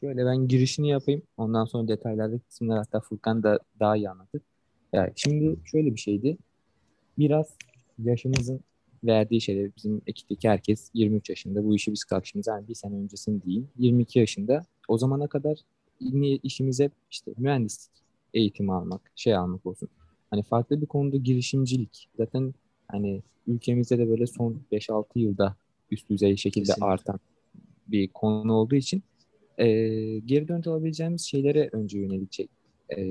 Şöyle 0.00 0.26
ben 0.26 0.48
girişini 0.48 0.88
yapayım. 0.88 1.22
Ondan 1.36 1.64
sonra 1.64 1.88
detaylardaki 1.88 2.44
kısımlar 2.44 2.78
hatta 2.78 3.00
Furkan 3.00 3.42
da 3.42 3.58
daha 3.80 3.96
iyi 3.96 4.10
anlatır. 4.10 4.42
Yani 4.92 5.12
şimdi 5.16 5.56
şöyle 5.64 5.94
bir 5.94 6.00
şeydi. 6.00 6.36
Biraz 7.18 7.56
yaşımızın 7.98 8.60
verdiği 9.04 9.40
şeyler 9.40 9.70
bizim 9.76 10.02
ekipteki 10.06 10.48
herkes 10.48 10.90
23 10.94 11.30
yaşında. 11.30 11.64
Bu 11.64 11.74
işi 11.76 11.92
biz 11.92 12.04
kalkışımız 12.04 12.46
yani 12.46 12.68
bir 12.68 12.74
sene 12.74 12.94
öncesini 12.94 13.42
diyeyim. 13.42 13.68
22 13.78 14.18
yaşında. 14.18 14.62
O 14.88 14.98
zamana 14.98 15.26
kadar 15.26 15.58
işimiz 16.42 16.80
hep 16.80 16.92
işte 17.10 17.32
mühendislik 17.38 17.92
eğitimi 18.34 18.72
almak, 18.72 19.12
şey 19.16 19.36
almak 19.36 19.66
olsun. 19.66 19.88
Hani 20.30 20.42
farklı 20.42 20.80
bir 20.80 20.86
konuda 20.86 21.16
girişimcilik. 21.16 22.08
Zaten 22.16 22.54
hani 22.88 23.22
ülkemizde 23.46 23.98
de 23.98 24.08
böyle 24.08 24.26
son 24.26 24.62
5-6 24.72 25.04
yılda 25.14 25.56
üst 25.90 26.10
düzey 26.10 26.36
şekilde 26.36 26.64
Kesinlikle. 26.64 26.86
artan 26.86 27.20
bir 27.88 28.08
konu 28.08 28.52
olduğu 28.52 28.74
için 28.74 29.02
e, 29.58 29.66
geri 30.18 30.48
dönüş 30.48 30.66
alabileceğimiz 30.66 31.22
şeylere 31.22 31.68
önce 31.72 31.98
yönelecek 31.98 32.50
e, 32.96 33.02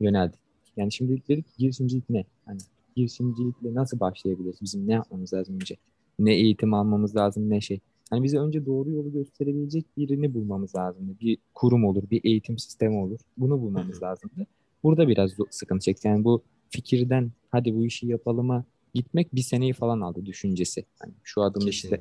yöneldik. 0.00 0.40
Yani 0.76 0.92
şimdi 0.92 1.22
dedik 1.28 1.56
girişimcilik 1.58 2.10
ne? 2.10 2.24
Hani 2.46 2.58
girişimcilikle 2.96 3.74
nasıl 3.74 4.00
başlayabiliriz? 4.00 4.56
Bizim 4.62 4.88
ne 4.88 4.92
yapmamız 4.92 5.32
lazım 5.32 5.54
önce? 5.54 5.76
Ne 6.18 6.34
eğitim 6.34 6.74
almamız 6.74 7.16
lazım 7.16 7.50
ne 7.50 7.60
şey. 7.60 7.80
Hani 8.10 8.22
bize 8.22 8.38
önce 8.38 8.66
doğru 8.66 8.90
yolu 8.90 9.12
gösterebilecek 9.12 9.84
birini 9.96 10.34
bulmamız 10.34 10.74
lazımdı. 10.74 11.12
Bir 11.20 11.38
kurum 11.54 11.84
olur, 11.84 12.02
bir 12.10 12.20
eğitim 12.24 12.58
sistemi 12.58 12.96
olur. 12.96 13.20
Bunu 13.36 13.60
bulmamız 13.60 14.02
lazımdı. 14.02 14.46
Burada 14.82 15.08
biraz 15.08 15.30
sıkıntı 15.50 15.84
çekti. 15.84 16.08
Yani 16.08 16.24
bu 16.24 16.42
fikirden 16.68 17.32
hadi 17.50 17.74
bu 17.74 17.86
işi 17.86 18.06
yapalıma 18.06 18.64
gitmek 18.94 19.34
bir 19.34 19.40
seneyi 19.40 19.72
falan 19.72 20.00
aldı 20.00 20.26
düşüncesi. 20.26 20.84
Hani 20.98 21.12
şu 21.22 21.42
adım 21.42 21.68
işte. 21.68 22.00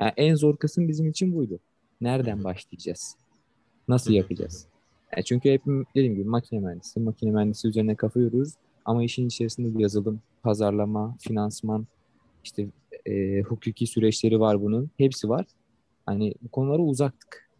Yani 0.00 0.12
en 0.16 0.34
zor 0.34 0.56
kısım 0.56 0.88
bizim 0.88 1.08
için 1.08 1.34
buydu. 1.34 1.58
Nereden 2.02 2.44
başlayacağız? 2.44 3.16
Nasıl 3.88 4.12
yapacağız? 4.12 4.66
Yani 5.16 5.24
çünkü 5.24 5.50
hep 5.50 5.62
dediğim 5.94 6.14
gibi 6.14 6.28
makine 6.28 6.60
mühendisi, 6.60 7.00
makine 7.00 7.30
mühendisi 7.30 7.68
üzerine 7.68 7.94
kafa 7.94 8.20
yoruyoruz. 8.20 8.54
Ama 8.84 9.04
işin 9.04 9.26
içerisinde 9.26 9.74
bir 9.74 9.80
yazılım, 9.80 10.20
pazarlama, 10.42 11.16
finansman, 11.20 11.86
işte 12.44 12.68
e, 13.06 13.40
hukuki 13.40 13.86
süreçleri 13.86 14.40
var 14.40 14.62
bunun. 14.62 14.90
Hepsi 14.96 15.28
var. 15.28 15.46
Hani 16.06 16.34
bu 16.42 16.48
konulara 16.48 16.82
uzaktık. 16.82 17.50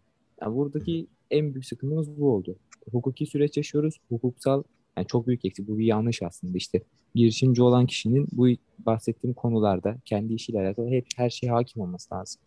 Yani 0.40 0.56
buradaki 0.56 1.06
en 1.30 1.54
büyük 1.54 1.66
sıkıntımız 1.66 2.20
bu 2.20 2.34
oldu. 2.34 2.56
Hukuki 2.92 3.26
süreç 3.26 3.56
yaşıyoruz. 3.56 4.00
Hukuksal 4.08 4.62
yani 4.96 5.06
çok 5.06 5.26
büyük 5.26 5.44
eksik. 5.44 5.68
Bu 5.68 5.78
bir 5.78 5.87
yanlış 5.87 6.22
aslında. 6.22 6.56
İşte 6.56 6.82
girişimci 7.14 7.62
olan 7.62 7.87
kişinin 7.87 8.28
bu 8.32 8.49
bahsettiğim 8.78 9.34
konularda 9.34 9.96
kendi 10.04 10.34
işiyle 10.34 10.61
alakalı 10.61 10.88
hep 10.88 11.06
her 11.16 11.30
şeye 11.30 11.52
hakim 11.52 11.82
olması 11.82 12.14
lazım. 12.14 12.42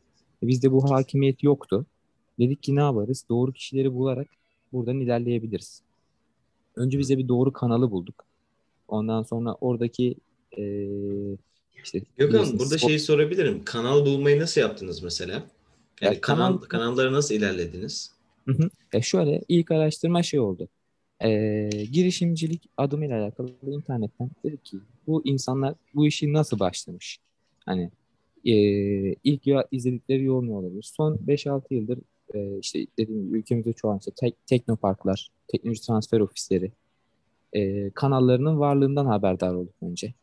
E 0.45 0.47
bizde 0.47 0.71
bu 0.71 0.91
hakimiyet 0.91 1.43
yoktu. 1.43 1.85
Dedik 2.39 2.63
ki 2.63 2.75
ne 2.75 2.79
yaparız? 2.79 3.25
Doğru 3.29 3.53
kişileri 3.53 3.93
bularak 3.93 4.27
buradan 4.73 4.99
ilerleyebiliriz. 4.99 5.81
Önce 6.75 6.99
bize 6.99 7.17
bir 7.17 7.27
doğru 7.27 7.53
kanalı 7.53 7.91
bulduk. 7.91 8.25
Ondan 8.87 9.23
sonra 9.23 9.53
oradaki 9.61 10.15
e, 10.57 10.63
işte 11.83 12.01
Gökhan 12.17 12.41
business, 12.41 12.59
burada 12.59 12.75
spor- 12.75 12.87
şeyi 12.87 12.99
sorabilirim. 12.99 13.61
Kanal 13.65 14.05
bulmayı 14.05 14.39
nasıl 14.39 14.61
yaptınız 14.61 15.03
mesela? 15.03 15.43
Yani 16.01 16.15
Ya 16.15 16.21
kanal, 16.21 16.47
kanal- 16.47 16.67
kanallara 16.67 17.11
nasıl 17.13 17.35
ilerlediniz? 17.35 18.11
Ya 18.93 19.01
şöyle 19.01 19.41
ilk 19.47 19.71
araştırma 19.71 20.23
şey 20.23 20.39
oldu. 20.39 20.67
Ee, 21.23 21.69
girişimcilik 21.91 22.69
adımıyla 22.77 23.23
alakalı 23.23 23.51
internetten 23.67 24.29
dedik 24.43 24.65
ki 24.65 24.77
bu 25.07 25.21
insanlar 25.25 25.75
bu 25.95 26.07
işi 26.07 26.33
nasıl 26.33 26.59
başlamış? 26.59 27.19
Hani 27.65 27.91
e, 28.45 28.53
ilk 29.23 29.47
ya 29.47 29.67
izledikleri 29.71 30.25
ne 30.25 30.53
olabilir? 30.53 30.83
Son 30.83 31.15
5-6 31.27 31.61
yıldır 31.69 31.99
e, 32.33 32.59
işte 32.59 32.85
dediğim 32.97 33.25
gibi 33.25 33.37
ülkemizde 33.37 33.73
çoğalan 33.73 33.99
işte 33.99 34.11
tek, 34.15 34.47
teknoparklar, 34.47 35.29
teknoloji 35.47 35.81
transfer 35.81 36.19
ofisleri 36.19 36.71
e, 37.53 37.89
kanallarının 37.89 38.59
varlığından 38.59 39.05
haberdar 39.05 39.53
olduk 39.53 39.73
önce. 39.81 40.13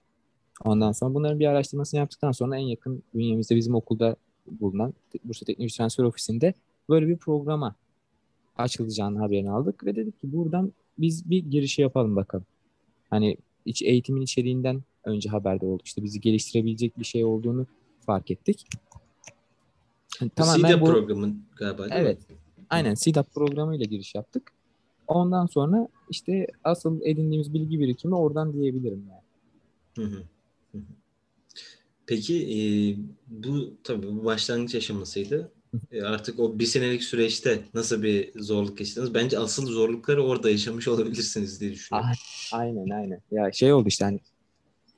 Ondan 0.64 0.93
sonra 0.93 1.14
bunların 1.14 1.41
bir 1.41 1.47
araştırmasını 1.47 2.00
yaptıktan 2.00 2.33
sonra 2.33 2.57
en 2.57 2.67
yakın 2.67 3.02
bünyemizde 3.14 3.57
bizim 3.57 3.75
okulda 3.75 4.17
bulunan 4.47 4.95
Bursa 5.25 5.45
Teknoloji 5.45 5.76
Transfer 5.76 6.05
Ofisi'nde 6.05 6.55
böyle 6.88 7.09
bir 7.09 7.17
programa 7.17 7.75
açılacağını 8.57 9.19
haberini 9.19 9.50
aldık 9.50 9.87
ve 9.87 9.97
dedik 9.97 10.21
ki 10.21 10.33
buradan 10.33 10.73
biz 10.99 11.31
bir 11.31 11.50
girişi 11.50 11.83
yapalım 11.83 12.17
bakalım. 12.17 12.47
Hani 13.11 13.37
iç 13.64 13.83
eğitimin 13.83 14.23
içeriğinden 14.23 14.83
önce 15.05 15.29
haberdar 15.29 15.67
olduk. 15.67 15.87
İşte 15.87 16.02
bizi 16.02 16.21
geliştirebilecek 16.21 16.99
bir 16.99 17.05
şey 17.05 17.25
olduğunu 17.25 17.67
fark 18.02 18.30
ettik. 18.30 18.66
Bu 20.21 20.28
tamamen 20.28 20.68
SİDA 20.68 20.80
bu 20.80 20.85
programın 20.87 21.42
galiba 21.56 21.87
Evet. 21.90 22.30
mi? 22.30 22.37
aynen 22.71 22.94
SİDAP 22.94 23.35
programıyla 23.35 23.85
giriş 23.85 24.14
yaptık. 24.14 24.52
Ondan 25.06 25.47
sonra 25.47 25.88
işte 26.11 26.47
asıl 26.64 27.00
edindiğimiz 27.02 27.54
bilgi 27.54 27.80
birikimi 27.80 28.14
oradan 28.14 28.52
diyebilirim 28.52 29.04
yani. 29.11 29.23
Hı 30.09 30.14
hı. 30.14 30.23
Hı 30.73 30.78
hı. 30.78 30.82
Peki 32.06 32.37
e, 32.37 32.59
bu 33.26 33.75
tabii 33.85 34.06
bu 34.06 34.25
başlangıç 34.25 34.75
aşamasıydı. 34.75 35.52
E, 35.92 36.02
artık 36.02 36.40
o 36.40 36.59
bir 36.59 36.66
senelik 36.66 37.04
süreçte 37.04 37.64
nasıl 37.75 38.02
bir 38.02 38.40
zorluk 38.40 38.80
yaşadınız? 38.80 39.14
Bence 39.14 39.38
asıl 39.38 39.66
zorlukları 39.66 40.25
orada 40.25 40.50
yaşamış 40.50 40.88
olabilirsiniz 40.88 41.61
diye 41.61 41.73
düşünüyorum. 41.73 42.11
Ah, 42.12 42.59
Aynen 42.59 42.90
aynen. 42.90 43.21
Ya 43.30 43.52
şey 43.52 43.73
oldu 43.73 43.88
işte 43.88 44.04
hani 44.04 44.21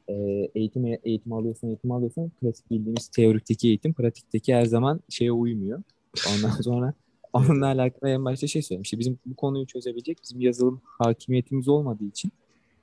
e, 0.08 0.14
eğitim 0.54 0.98
eğitim 1.04 1.32
alıyorsun 1.32 1.68
eğitim 1.68 1.90
alıyorsun 1.90 2.32
klasik 2.40 2.70
bildiğimiz 2.70 3.08
teorikteki 3.08 3.68
eğitim 3.68 3.92
pratikteki 3.92 4.54
her 4.54 4.64
zaman 4.64 5.00
şeye 5.08 5.32
uymuyor. 5.32 5.82
Ondan 6.34 6.50
sonra 6.62 6.94
onunla 7.32 7.66
alakalı 7.66 8.10
en 8.10 8.24
başta 8.24 8.46
şey 8.46 8.62
söyledim. 8.62 8.82
İşte 8.82 8.98
bizim 8.98 9.18
bu 9.26 9.36
konuyu 9.36 9.66
çözebilecek 9.66 10.18
bizim 10.22 10.40
yazılım 10.40 10.80
hakimiyetimiz 10.84 11.68
olmadığı 11.68 12.04
için 12.04 12.32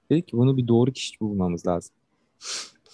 dedik 0.09 0.27
ki 0.27 0.37
bunu 0.37 0.57
bir 0.57 0.67
doğru 0.67 0.91
kişi 0.91 1.19
bulmamız 1.19 1.67
lazım. 1.67 1.93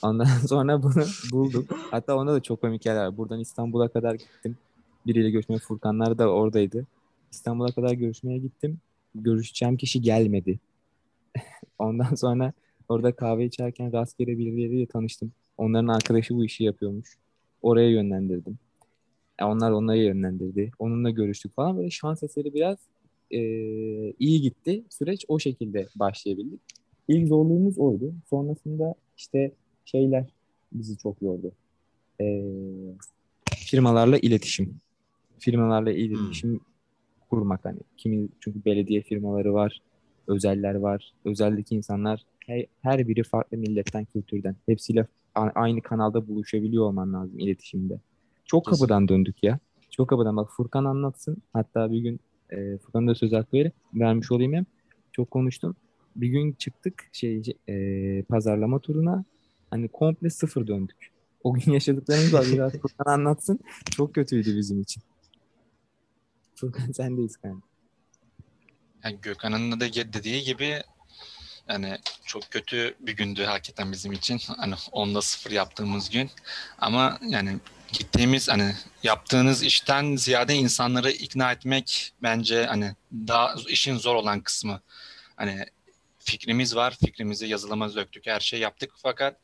Ondan 0.02 0.26
sonra 0.48 0.84
bunu 0.84 1.04
bulduk. 1.32 1.70
Hatta 1.92 2.16
onda 2.16 2.34
da 2.34 2.42
çok 2.42 2.62
komik 2.62 2.86
yerler 2.86 3.06
var. 3.06 3.18
Buradan 3.18 3.40
İstanbul'a 3.40 3.88
kadar 3.88 4.16
gittim. 4.16 4.58
Biriyle 5.06 5.30
görüşmeye 5.30 5.60
Furkanlar 5.60 6.18
da 6.18 6.30
oradaydı. 6.30 6.86
İstanbul'a 7.32 7.72
kadar 7.72 7.92
görüşmeye 7.92 8.38
gittim. 8.38 8.78
Görüşeceğim 9.16 9.78
kişi 9.78 10.02
gelmedi. 10.02 10.60
Ondan 11.80 12.16
sonra 12.16 12.54
orada 12.90 13.12
kahve 13.12 13.46
içerken 13.46 13.94
rastgele 13.94 14.38
birileriyle 14.38 14.86
tanıştım. 14.86 15.32
Onların 15.58 15.88
arkadaşı 15.88 16.36
bu 16.36 16.46
işi 16.46 16.64
yapıyormuş. 16.64 17.18
Oraya 17.62 17.90
yönlendirdim. 17.90 18.58
E, 19.40 19.44
onlar 19.44 19.72
onları 19.72 19.98
yönlendirdi. 19.98 20.72
Onunla 20.80 21.10
görüştük 21.10 21.56
falan. 21.56 21.78
Böyle 21.78 21.90
şans 21.90 22.24
eseri 22.24 22.54
biraz 22.54 22.78
e, 23.32 23.40
iyi 24.20 24.42
gitti. 24.42 24.84
Süreç 24.90 25.26
o 25.28 25.40
şekilde 25.40 25.88
başlayabildik. 25.96 26.60
İlk 27.08 27.28
zorluğumuz 27.28 27.78
oydu. 27.78 28.14
Sonrasında 28.30 28.96
işte 29.18 29.52
şeyler 29.86 30.26
bizi 30.72 30.98
çok 30.98 31.22
yordu. 31.22 31.52
E, 32.22 32.44
firmalarla 33.56 34.18
iletişim. 34.18 34.76
Firmalarla 35.40 35.92
iletişim 35.92 36.60
kurmak 37.30 37.66
hani. 37.66 37.80
Kimi 37.98 38.28
çünkü 38.40 38.66
belediye 38.66 39.02
firmaları 39.02 39.54
var, 39.54 39.82
özeller 40.28 40.76
var. 40.76 41.14
Özeldeki 41.26 41.76
insanlar 41.76 42.26
her, 42.48 42.66
her 42.82 43.08
biri 43.08 43.24
farklı 43.24 43.58
milletten, 43.58 44.06
kültürden. 44.06 44.56
Hepsiyle 44.66 45.08
a- 45.36 45.52
aynı 45.56 45.82
kanalda 45.82 46.28
buluşabiliyor 46.28 46.84
olman 46.84 47.14
lazım 47.14 47.40
iletişimde. 47.40 48.00
Çok 48.46 48.66
Kesin. 48.66 48.78
kapıdan 48.78 49.08
döndük 49.08 49.44
ya. 49.44 49.60
Çok 49.90 50.10
kapıdan. 50.10 50.38
Bak 50.38 50.50
Furkan 50.52 50.86
anlatsın. 50.86 51.38
Hatta 51.54 51.92
bir 51.92 52.00
gün 52.00 52.20
e, 52.50 52.78
Furkan'a 52.78 53.08
da 53.12 53.16
söz 53.16 53.32
hakkı 53.34 53.58
verip 53.58 53.74
vermiş 53.94 54.32
olayım 54.32 54.54
hem. 54.54 54.66
Çok 55.12 55.32
konuştum. 55.32 55.76
Bir 56.16 56.28
gün 56.28 56.52
çıktık 56.54 57.10
şey 57.14 57.42
e, 57.70 58.24
pazarlama 58.24 58.80
turuna. 58.80 59.24
Hani 59.72 59.88
komple 59.88 60.30
sıfır 60.30 60.68
döndük. 60.68 61.12
O 61.44 61.54
gün 61.54 61.72
yaşadıklarımız 61.72 62.34
var. 62.34 62.46
Biraz 62.54 62.74
Furkan 62.82 63.06
anlatsın. 63.14 63.60
Çok 63.92 64.16
kötüydü 64.16 64.58
bizim 64.58 64.82
için. 64.82 65.04
Furkan 66.56 66.92
sendeyiz 66.92 67.38
kanka. 67.38 67.68
Yani 69.04 69.18
Gökhan'ın 69.22 69.72
da 69.72 69.80
de- 69.80 70.14
dediği 70.14 70.44
gibi 70.44 70.74
yani 71.70 71.98
çok 72.26 72.52
kötü 72.52 72.96
bir 73.00 73.16
gündü 73.16 73.44
hakikaten 73.44 73.92
bizim 73.92 74.12
için. 74.12 74.42
Hani 74.58 74.76
onda 74.92 75.22
sıfır 75.22 75.52
yaptığımız 75.52 76.10
gün. 76.10 76.32
Ama 76.80 77.20
yani 77.22 77.60
gittiğimiz 77.94 78.50
hani 78.50 78.76
yaptığınız 79.04 79.64
işten 79.64 80.16
ziyade 80.16 80.56
insanları 80.56 81.12
ikna 81.12 81.52
etmek 81.52 82.14
bence 82.24 82.66
hani 82.66 82.96
daha 83.14 83.56
işin 83.68 83.98
zor 83.98 84.16
olan 84.16 84.42
kısmı. 84.42 84.82
Hani 85.36 85.66
fikrimiz 86.20 86.76
var, 86.76 86.98
fikrimizi 87.06 87.48
yazılıma 87.48 87.96
döktük, 87.96 88.28
her 88.28 88.40
şey 88.40 88.60
yaptık 88.60 88.92
fakat 88.98 89.40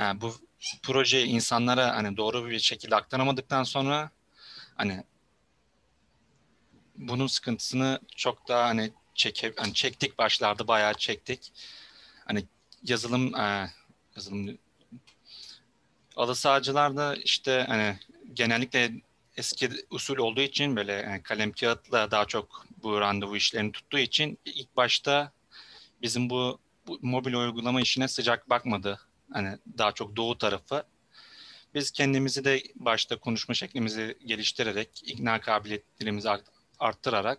e, 0.00 0.20
bu 0.20 0.34
projeyi 0.82 1.26
insanlara 1.26 1.96
hani 1.96 2.16
doğru 2.16 2.50
bir 2.50 2.58
şekilde 2.58 2.96
aktaramadıktan 2.96 3.62
sonra 3.62 4.10
hani 4.76 5.04
bunun 6.96 7.26
sıkıntısını 7.26 8.00
çok 8.16 8.48
daha 8.48 8.68
hani 8.68 8.92
çeke, 9.16 9.52
hani 9.56 9.74
çektik 9.74 10.18
başlarda 10.18 10.68
bayağı 10.68 10.94
çektik. 10.94 11.52
Hani 12.24 12.44
yazılım 12.82 13.34
e, 13.34 13.70
yazılım 14.16 14.58
da 16.96 17.16
işte 17.16 17.64
hani 17.68 17.98
genellikle 18.34 18.92
eski 19.36 19.70
usul 19.90 20.16
olduğu 20.16 20.40
için 20.40 20.76
böyle 20.76 20.92
yani 20.92 21.22
kalem 21.22 21.52
kağıtla 21.52 22.10
daha 22.10 22.24
çok 22.24 22.66
bu 22.82 23.00
randevu 23.00 23.36
işlerini 23.36 23.72
tuttuğu 23.72 23.98
için 23.98 24.38
ilk 24.44 24.76
başta 24.76 25.32
bizim 26.02 26.30
bu, 26.30 26.58
bu 26.86 26.98
mobil 27.02 27.34
uygulama 27.34 27.80
işine 27.80 28.08
sıcak 28.08 28.50
bakmadı. 28.50 29.00
Hani 29.32 29.58
daha 29.78 29.92
çok 29.92 30.16
doğu 30.16 30.38
tarafı. 30.38 30.84
Biz 31.74 31.90
kendimizi 31.90 32.44
de 32.44 32.62
başta 32.74 33.18
konuşma 33.18 33.54
şeklimizi 33.54 34.18
geliştirerek, 34.26 35.02
ikna 35.04 35.40
kabiliyetlerimizi 35.40 36.30
art- 36.30 36.50
arttırarak 36.78 37.38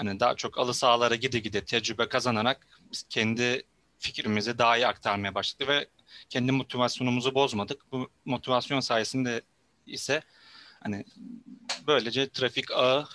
hani 0.00 0.20
daha 0.20 0.34
çok 0.34 0.58
alı 0.58 0.74
sahalara 0.74 1.14
gide 1.14 1.38
gide 1.38 1.64
tecrübe 1.64 2.08
kazanarak 2.08 2.66
biz 2.92 3.02
kendi 3.10 3.62
fikrimizi 3.98 4.58
daha 4.58 4.76
iyi 4.76 4.86
aktarmaya 4.86 5.34
başladık 5.34 5.68
ve 5.68 5.88
kendi 6.28 6.52
motivasyonumuzu 6.52 7.34
bozmadık. 7.34 7.92
Bu 7.92 8.10
motivasyon 8.24 8.80
sayesinde 8.80 9.42
ise 9.86 10.22
hani 10.82 11.04
böylece 11.86 12.28
trafik 12.28 12.70
ağı 12.70 13.08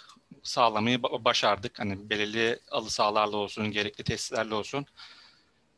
sağlamayı 0.43 0.97
ba- 0.97 1.25
başardık. 1.25 1.79
Hani 1.79 2.09
belirli 2.09 2.59
alı 2.71 2.89
sahalarla 2.89 3.37
olsun, 3.37 3.71
gerekli 3.71 4.03
testlerle 4.03 4.55
olsun. 4.55 4.85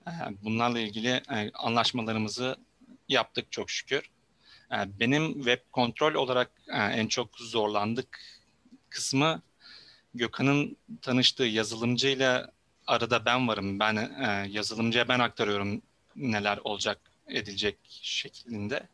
Ee, 0.08 0.12
Bunlarla 0.44 0.80
ilgili 0.80 1.08
e, 1.10 1.52
anlaşmalarımızı 1.54 2.56
yaptık 3.10 3.52
çok 3.52 3.70
şükür. 3.70 4.10
Ee, 4.72 5.00
Benim 5.00 5.34
web 5.34 5.60
kontrol 5.72 6.14
olarak 6.14 6.52
e, 6.68 6.78
en 6.78 7.08
çok 7.08 7.38
zorlandık 7.40 8.20
kısmı 8.90 9.42
Gökhan'ın 10.14 10.78
tanıştığı 11.02 11.44
yazılımcıyla 11.44 12.52
arada 12.88 13.26
ben 13.26 13.48
varım. 13.48 13.80
Ben 13.80 13.96
e, 13.96 14.48
yazılımcıya 14.50 15.08
ben 15.08 15.20
aktarıyorum 15.20 15.82
neler 16.16 16.60
olacak 16.64 17.00
edilecek 17.28 17.78
şeklinde. 18.02 18.88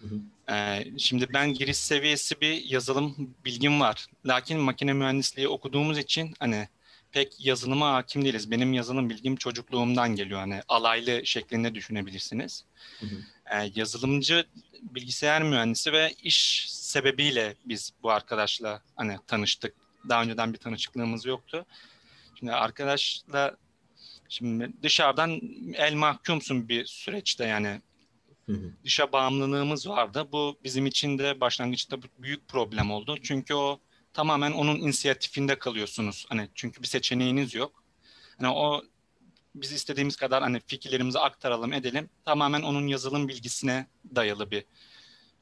Hı 0.00 0.06
hı. 0.06 0.20
Ee, 0.54 0.84
şimdi 0.98 1.26
ben 1.34 1.54
giriş 1.54 1.76
seviyesi 1.76 2.40
bir 2.40 2.64
yazılım 2.64 3.34
bilgim 3.44 3.80
var. 3.80 4.06
Lakin 4.26 4.60
makine 4.60 4.92
mühendisliği 4.92 5.48
okuduğumuz 5.48 5.98
için 5.98 6.34
hani 6.38 6.68
pek 7.12 7.46
yazılıma 7.46 7.94
hakim 7.94 8.24
değiliz. 8.24 8.50
Benim 8.50 8.72
yazılım 8.72 9.10
bilgim 9.10 9.36
çocukluğumdan 9.36 10.16
geliyor. 10.16 10.40
Hani 10.40 10.62
alaylı 10.68 11.26
şeklinde 11.26 11.74
düşünebilirsiniz. 11.74 12.64
Hı 13.00 13.06
hı. 13.06 13.14
Ee, 13.54 13.70
yazılımcı 13.74 14.46
bilgisayar 14.82 15.42
mühendisi 15.42 15.92
ve 15.92 16.14
iş 16.22 16.66
sebebiyle 16.70 17.54
biz 17.64 17.92
bu 18.02 18.10
arkadaşla 18.10 18.82
hani 18.96 19.16
tanıştık. 19.26 19.74
Daha 20.08 20.22
önceden 20.22 20.52
bir 20.52 20.58
tanışıklığımız 20.58 21.26
yoktu. 21.26 21.66
Şimdi 22.38 22.52
arkadaşla 22.52 23.56
şimdi 24.28 24.72
dışarıdan 24.82 25.40
el 25.74 25.94
mahkumsun 25.94 26.68
bir 26.68 26.84
süreçte 26.86 27.44
yani 27.44 27.80
Hı 28.46 28.52
hı. 28.52 28.72
dışa 28.84 29.12
bağımlılığımız 29.12 29.88
vardı. 29.88 30.28
Bu 30.32 30.58
bizim 30.64 30.86
için 30.86 31.18
de 31.18 31.40
başlangıçta 31.40 31.98
büyük 32.18 32.48
problem 32.48 32.90
oldu. 32.90 33.16
Çünkü 33.22 33.54
o 33.54 33.80
tamamen 34.12 34.52
onun 34.52 34.76
inisiyatifinde 34.76 35.58
kalıyorsunuz. 35.58 36.26
Hani 36.28 36.48
çünkü 36.54 36.82
bir 36.82 36.86
seçeneğiniz 36.86 37.54
yok. 37.54 37.84
Hani 38.38 38.48
o 38.48 38.82
biz 39.54 39.72
istediğimiz 39.72 40.16
kadar 40.16 40.42
hani 40.42 40.60
fikirlerimizi 40.66 41.18
aktaralım 41.18 41.72
edelim. 41.72 42.10
Tamamen 42.24 42.62
onun 42.62 42.86
yazılım 42.86 43.28
bilgisine 43.28 43.86
dayalı 44.14 44.50
bir 44.50 44.64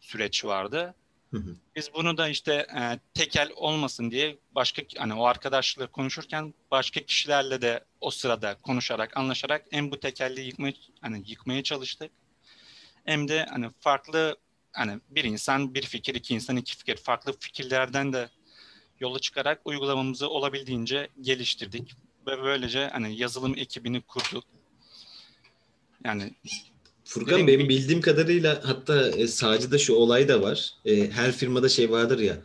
süreç 0.00 0.45
vardı. 0.45 0.95
Biz 1.77 1.95
bunu 1.95 2.17
da 2.17 2.29
işte 2.29 2.67
e, 2.77 2.99
tekel 3.15 3.51
olmasın 3.57 4.11
diye 4.11 4.39
başka 4.55 4.83
hani 4.99 5.15
o 5.15 5.25
arkadaşla 5.25 5.87
konuşurken 5.87 6.55
başka 6.71 7.01
kişilerle 7.01 7.62
de 7.62 7.85
o 8.01 8.11
sırada 8.11 8.55
konuşarak 8.55 9.17
anlaşarak 9.17 9.67
hem 9.71 9.91
bu 9.91 10.01
tekelliği 10.01 10.47
yıkmaya 10.47 10.73
hani 11.01 11.23
yıkmaya 11.27 11.62
çalıştık. 11.62 12.11
Hem 13.05 13.29
de 13.29 13.47
hani 13.51 13.71
farklı 13.81 14.37
hani 14.73 15.01
bir 15.11 15.25
insan 15.25 15.75
bir 15.75 15.83
fikir, 15.83 16.15
iki 16.15 16.35
insan 16.35 16.57
iki 16.57 16.77
fikir 16.77 16.97
farklı 16.97 17.33
fikirlerden 17.41 18.12
de 18.12 18.29
yola 19.01 19.19
çıkarak 19.19 19.61
uygulamamızı 19.65 20.29
olabildiğince 20.29 21.09
geliştirdik 21.21 21.93
ve 22.27 22.43
böylece 22.43 22.89
hani 22.89 23.17
yazılım 23.17 23.55
ekibini 23.59 24.01
kurduk. 24.01 24.45
Yani 26.05 26.35
Furkan 27.12 27.33
Dediğim 27.33 27.47
benim 27.47 27.69
bildiğim 27.69 28.00
kadarıyla 28.00 28.61
hatta 28.64 29.09
e, 29.09 29.26
sağcıda 29.26 29.78
şu 29.78 29.95
olay 29.95 30.28
da 30.28 30.42
var. 30.42 30.75
E, 30.85 31.11
her 31.11 31.33
firmada 31.33 31.69
şey 31.69 31.90
vardır 31.90 32.19
ya. 32.19 32.42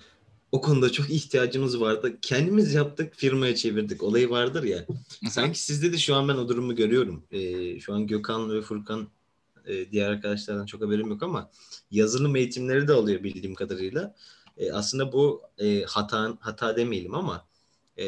O 0.51 0.61
konuda 0.61 0.91
çok 0.91 1.09
ihtiyacımız 1.09 1.81
vardı. 1.81 2.17
Kendimiz 2.21 2.73
yaptık, 2.73 3.15
firmaya 3.15 3.55
çevirdik. 3.55 4.03
Olayı 4.03 4.29
vardır 4.29 4.63
ya. 4.63 4.85
Sanki 5.29 5.61
sizde 5.61 5.93
de 5.93 5.97
şu 5.97 6.15
an 6.15 6.27
ben 6.27 6.33
o 6.33 6.47
durumu 6.47 6.75
görüyorum. 6.75 7.23
E, 7.31 7.79
şu 7.79 7.93
an 7.93 8.07
Gökhan 8.07 8.51
ve 8.51 8.61
Furkan 8.61 9.07
e, 9.65 9.91
diğer 9.91 10.09
arkadaşlardan 10.09 10.65
çok 10.65 10.81
haberim 10.81 11.09
yok 11.09 11.23
ama 11.23 11.49
yazılım 11.91 12.35
eğitimleri 12.35 12.87
de 12.87 12.93
alıyor 12.93 13.23
bildiğim 13.23 13.55
kadarıyla. 13.55 14.15
E, 14.57 14.71
aslında 14.71 15.11
bu 15.11 15.41
e, 15.57 15.83
hata 15.83 16.37
hata 16.39 16.77
demeyelim 16.77 17.15
ama 17.15 17.45
e, 17.97 18.07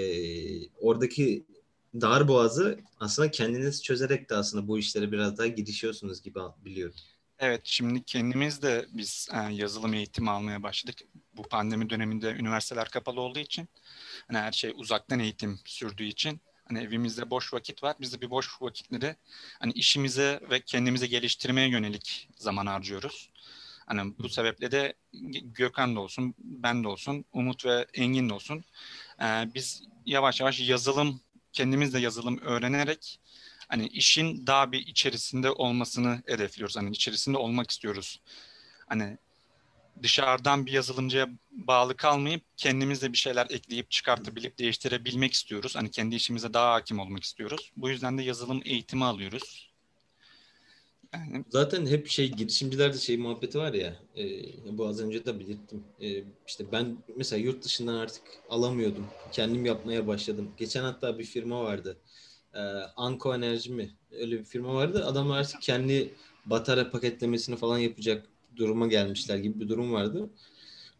oradaki 0.81 1.45
dar 1.93 2.27
boğazı 2.27 2.79
aslında 2.99 3.31
kendiniz 3.31 3.83
çözerek 3.83 4.29
de 4.29 4.35
aslında 4.35 4.67
bu 4.67 4.79
işlere 4.79 5.11
biraz 5.11 5.37
daha 5.37 5.47
girişiyorsunuz 5.47 6.21
gibi 6.21 6.39
biliyorum. 6.65 6.95
Evet, 7.39 7.61
şimdi 7.63 8.03
kendimiz 8.03 8.61
de 8.61 8.85
biz 8.91 9.27
e, 9.33 9.53
yazılım 9.53 9.93
eğitimi 9.93 10.29
almaya 10.29 10.63
başladık. 10.63 10.99
Bu 11.33 11.43
pandemi 11.43 11.89
döneminde 11.89 12.31
üniversiteler 12.31 12.89
kapalı 12.89 13.21
olduğu 13.21 13.39
için, 13.39 13.69
hani 14.27 14.37
her 14.37 14.51
şey 14.51 14.73
uzaktan 14.75 15.19
eğitim 15.19 15.59
sürdüğü 15.65 16.03
için, 16.03 16.41
hani 16.65 16.79
evimizde 16.79 17.29
boş 17.29 17.53
vakit 17.53 17.83
var. 17.83 17.95
Biz 18.01 18.13
de 18.13 18.21
bir 18.21 18.29
boş 18.29 18.61
vakitleri 18.61 19.15
hani 19.59 19.71
işimize 19.71 20.39
ve 20.49 20.61
kendimizi 20.61 21.09
geliştirmeye 21.09 21.69
yönelik 21.69 22.29
zaman 22.35 22.65
harcıyoruz. 22.65 23.29
Hani 23.85 24.13
bu 24.19 24.29
sebeple 24.29 24.71
de 24.71 24.93
Gökhan 25.43 25.95
da 25.95 25.99
olsun, 25.99 26.35
ben 26.37 26.83
de 26.83 26.87
olsun, 26.87 27.25
Umut 27.33 27.65
ve 27.65 27.85
Engin 27.93 28.29
de 28.29 28.33
olsun. 28.33 28.63
e, 29.21 29.25
biz 29.55 29.83
yavaş 30.05 30.39
yavaş 30.41 30.59
yazılım, 30.59 31.21
kendimiz 31.53 31.93
de 31.93 31.99
yazılım 31.99 32.39
öğrenerek 32.41 33.19
hani 33.67 33.87
işin 33.87 34.47
daha 34.47 34.71
bir 34.71 34.79
içerisinde 34.79 35.51
olmasını 35.51 36.23
hedefliyoruz. 36.25 36.77
Hani 36.77 36.91
içerisinde 36.91 37.37
olmak 37.37 37.71
istiyoruz. 37.71 38.21
Hani 38.87 39.17
dışarıdan 40.03 40.65
bir 40.65 40.71
yazılımcıya 40.71 41.29
bağlı 41.51 41.97
kalmayıp 41.97 42.43
kendimiz 42.57 43.01
de 43.01 43.13
bir 43.13 43.17
şeyler 43.17 43.47
ekleyip 43.49 43.91
çıkartabilip 43.91 44.59
değiştirebilmek 44.59 45.33
istiyoruz. 45.33 45.75
Hani 45.75 45.91
kendi 45.91 46.15
işimize 46.15 46.53
daha 46.53 46.73
hakim 46.73 46.99
olmak 46.99 47.23
istiyoruz. 47.23 47.71
Bu 47.77 47.89
yüzden 47.89 48.17
de 48.17 48.23
yazılım 48.23 48.61
eğitimi 48.65 49.05
alıyoruz. 49.05 49.68
Zaten 51.49 51.85
hep 51.85 52.07
şey 52.07 52.31
girişimcilerde 52.31 52.97
şey 52.97 53.17
muhabbeti 53.17 53.57
var 53.57 53.73
ya 53.73 53.95
e, 54.17 54.77
bu 54.77 54.87
az 54.87 55.01
önce 55.01 55.25
de 55.25 55.39
belirttim. 55.39 55.83
E, 56.01 56.23
işte 56.47 56.71
ben 56.71 56.97
mesela 57.15 57.39
yurt 57.39 57.63
dışından 57.63 57.95
artık 57.95 58.23
alamıyordum. 58.49 59.07
Kendim 59.31 59.65
yapmaya 59.65 60.07
başladım. 60.07 60.51
Geçen 60.57 60.83
hatta 60.83 61.19
bir 61.19 61.23
firma 61.23 61.63
vardı. 61.63 61.97
E, 62.53 62.59
Anko 62.95 63.35
Enerji 63.35 63.71
mi? 63.71 63.95
Öyle 64.11 64.39
bir 64.39 64.43
firma 64.43 64.73
vardı. 64.73 65.05
Adamlar 65.05 65.39
artık 65.39 65.61
kendi 65.61 66.13
batarya 66.45 66.91
paketlemesini 66.91 67.55
falan 67.55 67.77
yapacak 67.77 68.25
duruma 68.55 68.87
gelmişler 68.87 69.37
gibi 69.37 69.59
bir 69.59 69.69
durum 69.69 69.93
vardı. 69.93 70.29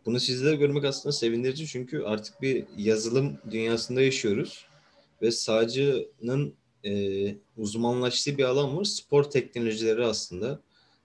Bunu 0.05 0.19
sizler 0.19 0.53
görmek 0.53 0.85
aslında 0.85 1.13
sevindirici 1.13 1.67
çünkü 1.67 2.01
artık 2.03 2.41
bir 2.41 2.65
yazılım 2.77 3.37
dünyasında 3.51 4.01
yaşıyoruz 4.01 4.65
ve 5.21 5.31
sağcının 5.31 6.53
e, 6.85 7.35
uzmanlaştığı 7.57 8.37
bir 8.37 8.43
alan 8.43 8.77
var. 8.77 8.83
Spor 8.83 9.23
teknolojileri 9.23 10.05
aslında. 10.05 10.59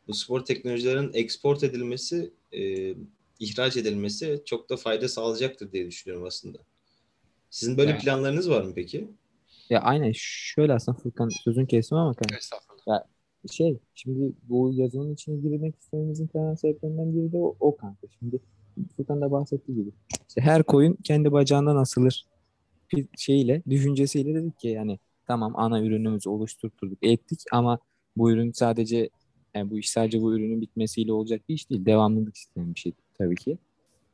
Bu 0.08 0.14
spor 0.14 0.44
teknolojilerin 0.44 1.10
export 1.14 1.64
edilmesi, 1.64 2.30
e, 2.52 2.94
ihraç 3.40 3.76
edilmesi 3.76 4.42
çok 4.44 4.70
da 4.70 4.76
fayda 4.76 5.08
sağlayacaktır 5.08 5.72
diye 5.72 5.86
düşünüyorum 5.86 6.26
aslında. 6.26 6.58
Sizin 7.50 7.76
böyle 7.76 7.90
Yani- 7.90 8.00
planlarınız 8.00 8.50
var 8.50 8.62
mı 8.62 8.72
peki? 8.74 9.08
Ya 9.70 9.80
aynen 9.80 10.12
şöyle 10.14 10.72
aslında 10.74 10.98
Furkan 10.98 11.28
sözün 11.44 11.66
kestim 11.66 11.98
ama 11.98 12.14
kanka. 12.14 12.36
estağfurullah. 12.36 13.02
şey 13.52 13.78
şimdi 13.94 14.32
bu 14.42 14.72
yazılım 14.74 15.12
içine 15.12 15.36
girmek 15.36 15.74
istememizin 15.80 16.26
temel 16.26 16.56
sebeplerinden 16.56 17.14
biri 17.16 17.32
de 17.32 17.36
o, 17.38 17.56
o 17.60 17.76
kanka. 17.76 18.06
Şimdi 18.18 18.38
Furkan 18.96 19.20
da 19.20 19.30
bahsettiği 19.30 19.76
gibi. 19.78 19.90
İşte 20.28 20.40
her 20.40 20.62
koyun 20.62 20.94
kendi 21.04 21.32
bacağından 21.32 21.76
asılır 21.76 22.24
bir 22.92 23.06
şeyle, 23.18 23.62
düşüncesiyle 23.70 24.34
dedik 24.34 24.58
ki 24.58 24.68
yani 24.68 24.98
tamam 25.26 25.52
ana 25.56 25.82
ürünümüzü 25.82 26.28
oluşturduk, 26.28 26.98
ettik 27.02 27.40
ama 27.52 27.78
bu 28.16 28.30
ürün 28.30 28.52
sadece 28.52 29.10
yani 29.54 29.70
bu 29.70 29.78
iş 29.78 29.90
sadece 29.90 30.20
bu 30.20 30.34
ürünün 30.36 30.60
bitmesiyle 30.60 31.12
olacak 31.12 31.42
bir 31.48 31.54
iş 31.54 31.70
değil. 31.70 31.86
Devamlılık 31.86 32.36
isteyen 32.36 32.74
bir 32.74 32.80
şey 32.80 32.92
tabii 33.18 33.36
ki. 33.36 33.58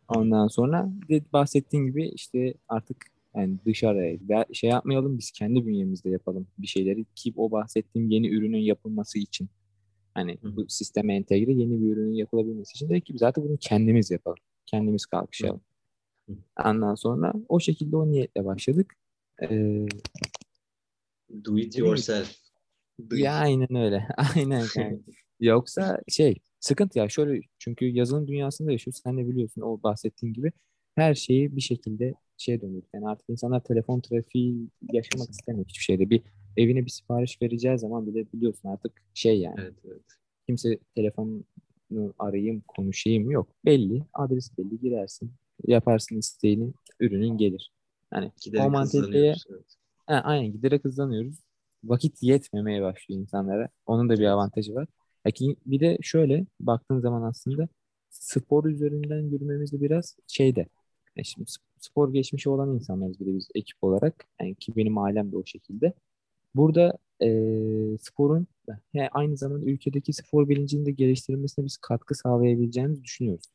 Ondan 0.09 0.49
sonra 0.49 0.88
de 1.09 1.23
bahsettiğin 1.33 1.87
gibi 1.87 2.09
işte 2.09 2.55
artık 2.68 2.96
yani 3.37 3.59
dışarıya 3.66 4.46
şey 4.53 4.70
yapmayalım 4.70 5.18
biz 5.18 5.31
kendi 5.31 5.66
bünyemizde 5.66 6.11
yapalım 6.11 6.46
bir 6.59 6.66
şeyleri 6.66 7.05
ki 7.14 7.33
o 7.37 7.51
bahsettiğim 7.51 8.11
yeni 8.11 8.29
ürünün 8.29 8.59
yapılması 8.59 9.18
için 9.18 9.49
hani 10.14 10.38
hı. 10.42 10.57
bu 10.57 10.68
sisteme 10.68 11.16
entegre 11.16 11.53
yeni 11.53 11.81
bir 11.81 11.92
ürünün 11.92 12.14
yapılabilmesi 12.14 12.73
için 12.73 12.88
dedik 12.88 13.07
ki 13.07 13.14
zaten 13.16 13.44
bunu 13.44 13.57
kendimiz 13.61 14.11
yapalım. 14.11 14.38
Kendimiz 14.66 15.07
kalkışalım. 15.07 15.61
Hı. 16.29 16.35
Ondan 16.64 16.94
sonra 16.94 17.33
o 17.49 17.61
şekilde 17.61 17.96
o 17.96 18.11
niyetle 18.11 18.44
başladık. 18.44 18.94
Ee, 19.42 19.87
Do 21.45 21.59
it 21.59 21.79
yourself. 21.79 22.33
Do 23.11 23.16
it. 23.16 23.23
ya 23.23 23.35
aynen 23.35 23.75
öyle. 23.75 24.09
Aynen 24.37 24.66
kanka. 24.66 25.12
Yoksa 25.40 26.01
şey 26.09 26.35
sıkıntı 26.61 26.99
ya 26.99 27.09
şöyle 27.09 27.40
çünkü 27.59 27.85
yazılım 27.85 28.29
dünyasında 28.29 28.73
yaşıyoruz. 28.73 29.01
Sen 29.05 29.19
de 29.19 29.29
biliyorsun 29.29 29.61
o 29.61 29.83
bahsettiğin 29.83 30.33
gibi 30.33 30.53
her 30.95 31.14
şeyi 31.14 31.57
bir 31.57 31.61
şekilde 31.61 32.14
şeye 32.37 32.61
dönüyor. 32.61 32.83
Yani 32.95 33.09
artık 33.09 33.31
insanlar 33.31 33.64
telefon 33.64 34.01
trafiği 34.01 34.69
yaşamak 34.93 35.31
istemiyor 35.31 35.66
hiçbir 35.69 35.85
şeyde. 35.85 36.11
Bir 36.11 36.23
evine 36.57 36.85
bir 36.85 36.90
sipariş 36.90 37.43
vereceği 37.43 37.79
zaman 37.79 38.07
bile 38.07 38.33
biliyorsun 38.33 38.69
artık 38.69 38.93
şey 39.14 39.40
yani. 39.40 39.57
Evet, 39.61 39.75
evet. 39.85 40.03
Kimse 40.47 40.79
telefonunu 40.95 42.14
arayayım, 42.19 42.62
konuşayım 42.69 43.31
yok. 43.31 43.49
Belli. 43.64 44.03
Adres 44.14 44.59
belli 44.59 44.81
girersin. 44.81 45.33
Yaparsın 45.66 46.19
isteğini, 46.19 46.73
ürünün 47.01 47.37
gelir. 47.37 47.73
Yani 48.14 48.33
Giderek 48.43 48.66
o 48.66 48.71
mantaliteye 48.71 49.35
evet. 49.51 49.80
Ha, 50.11 50.20
aynen 50.25 50.53
giderek 50.53 50.85
hızlanıyoruz. 50.85 51.37
Vakit 51.85 52.23
yetmemeye 52.23 52.83
başlıyor 52.83 53.20
insanlara. 53.20 53.68
Onun 53.87 54.09
da 54.09 54.14
bir 54.18 54.25
avantajı 54.27 54.75
var. 54.75 54.88
Peki 55.25 55.57
bir 55.66 55.81
de 55.81 55.99
şöyle 56.03 56.46
baktığın 56.61 57.01
zaman 57.01 57.23
aslında 57.23 57.68
spor 58.11 58.64
üzerinden 58.64 59.20
yürümemiz 59.23 59.73
de 59.73 59.81
biraz 59.81 60.16
şeyde. 60.27 60.66
Yani 61.16 61.25
şimdi 61.27 61.46
sp- 61.51 61.61
spor 61.81 62.12
geçmişi 62.12 62.51
olan 62.51 62.75
insanlarız 62.75 63.20
bir 63.20 63.27
de 63.27 63.35
biz 63.35 63.49
ekip 63.55 63.85
olarak. 63.85 64.27
Yani 64.40 64.55
ki 64.55 64.77
benim 64.77 64.99
ailem 64.99 65.33
de 65.33 65.37
o 65.37 65.44
şekilde. 65.46 65.94
Burada 66.57 66.99
eee, 67.23 67.99
sporun 68.03 68.49
he, 68.94 69.09
aynı 69.12 69.38
zamanda 69.38 69.66
ülkedeki 69.66 70.14
spor 70.14 70.51
bilincinin 70.51 70.87
de 70.87 70.92
geliştirilmesine 70.92 71.66
biz 71.66 71.79
katkı 71.79 72.16
sağlayabileceğimizi 72.16 73.05
düşünüyoruz. 73.05 73.46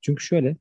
Çünkü 0.00 0.24
şöyle 0.24 0.56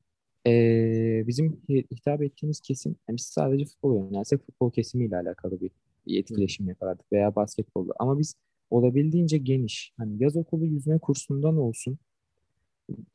eee, 0.46 1.24
bizim 1.28 1.62
hi- 1.70 1.86
hitap 1.92 2.22
ettiğimiz 2.24 2.60
kesim 2.62 2.96
yani 3.10 3.18
biz 3.18 3.24
sadece 3.26 3.66
futbol 3.66 3.92
oynarsak 4.06 4.42
futbol 4.46 4.72
kesimiyle 4.72 5.18
alakalı 5.18 5.62
bir, 5.62 5.72
bir 6.08 6.20
etkileşim 6.20 6.68
yapardık 6.68 7.12
veya 7.14 7.36
basketbolda. 7.36 7.94
Ama 8.00 8.20
biz 8.20 8.36
olabildiğince 8.70 9.38
geniş 9.38 9.94
hani 9.98 10.24
yaz 10.24 10.38
okulu 10.38 10.66
yüzme 10.66 11.00
kursundan 11.00 11.58
olsun 11.58 12.00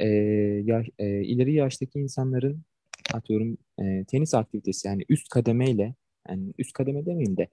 eee, 0.01 0.63
ya, 0.67 0.85
eee, 0.99 1.23
ileri 1.25 1.55
yaştaki 1.55 1.99
insanların 1.99 2.61
atıyorum 3.15 3.59
eee, 3.81 4.05
tenis 4.09 4.35
aktivitesi 4.35 4.89
yani 4.89 5.05
üst 5.09 5.29
kademeyle 5.29 5.95
Yani 6.29 6.53
üst 6.59 6.73
kademe 6.73 7.07
demeyeyim 7.07 7.37
de 7.37 7.49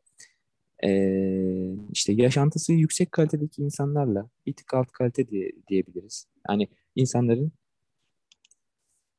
ee, 0.85 1.75
işte 1.93 2.13
yaşantısı 2.13 2.73
yüksek 2.73 3.11
kalitedeki 3.11 3.63
insanlarla 3.63 4.29
bir 4.47 4.53
tık 4.53 4.73
alt 4.73 4.91
kalite 4.91 5.29
diye, 5.29 5.51
diyebiliriz. 5.69 6.27
Yani 6.49 6.67
insanların 6.95 7.51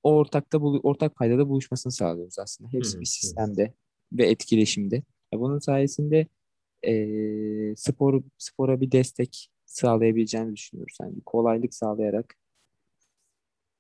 o 0.03 0.15
ortakta 0.15 0.59
ortak 0.59 1.17
paydada 1.17 1.49
buluşmasını 1.49 1.93
sağlıyoruz 1.93 2.39
aslında. 2.39 2.73
Hepsi 2.73 3.01
bir 3.01 3.07
sistemde 3.07 3.75
ve 4.13 4.27
etkileşimde. 4.31 5.03
Ya 5.33 5.41
bunun 5.41 5.59
sayesinde 5.59 6.27
ee, 6.87 7.75
spor 7.77 8.23
spora 8.39 8.81
bir 8.81 8.93
destek 8.93 9.49
sağlayabileceğini 9.65 10.57
düşünüyoruz. 10.57 10.97
Yani 11.01 11.15
kolaylık 11.27 11.75
sağlayarak 11.75 12.35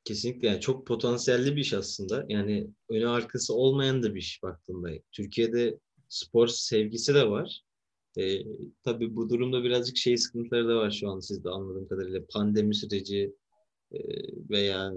Kesinlikle 0.04 0.48
yani 0.48 0.60
çok 0.60 0.86
potansiyelli 0.86 1.56
bir 1.56 1.60
iş 1.60 1.72
aslında. 1.72 2.26
Yani 2.28 2.66
önü 2.88 3.08
arkası 3.08 3.54
olmayan 3.54 4.02
da 4.02 4.14
bir 4.14 4.20
iş 4.20 4.42
baktığında. 4.42 4.90
Türkiye'de 5.12 5.78
spor 6.08 6.46
sevgisi 6.46 7.14
de 7.14 7.30
var. 7.30 7.62
Ee, 8.18 8.38
tabii 8.82 9.16
bu 9.16 9.30
durumda 9.30 9.64
birazcık 9.64 9.96
şey 9.96 10.16
sıkıntıları 10.16 10.68
da 10.68 10.76
var 10.76 10.90
şu 10.90 11.10
an 11.10 11.20
sizde 11.20 11.48
anladığım 11.50 11.88
kadarıyla. 11.88 12.26
Pandemi 12.32 12.74
süreci 12.74 13.34
e, 13.92 13.98
veya 14.50 14.92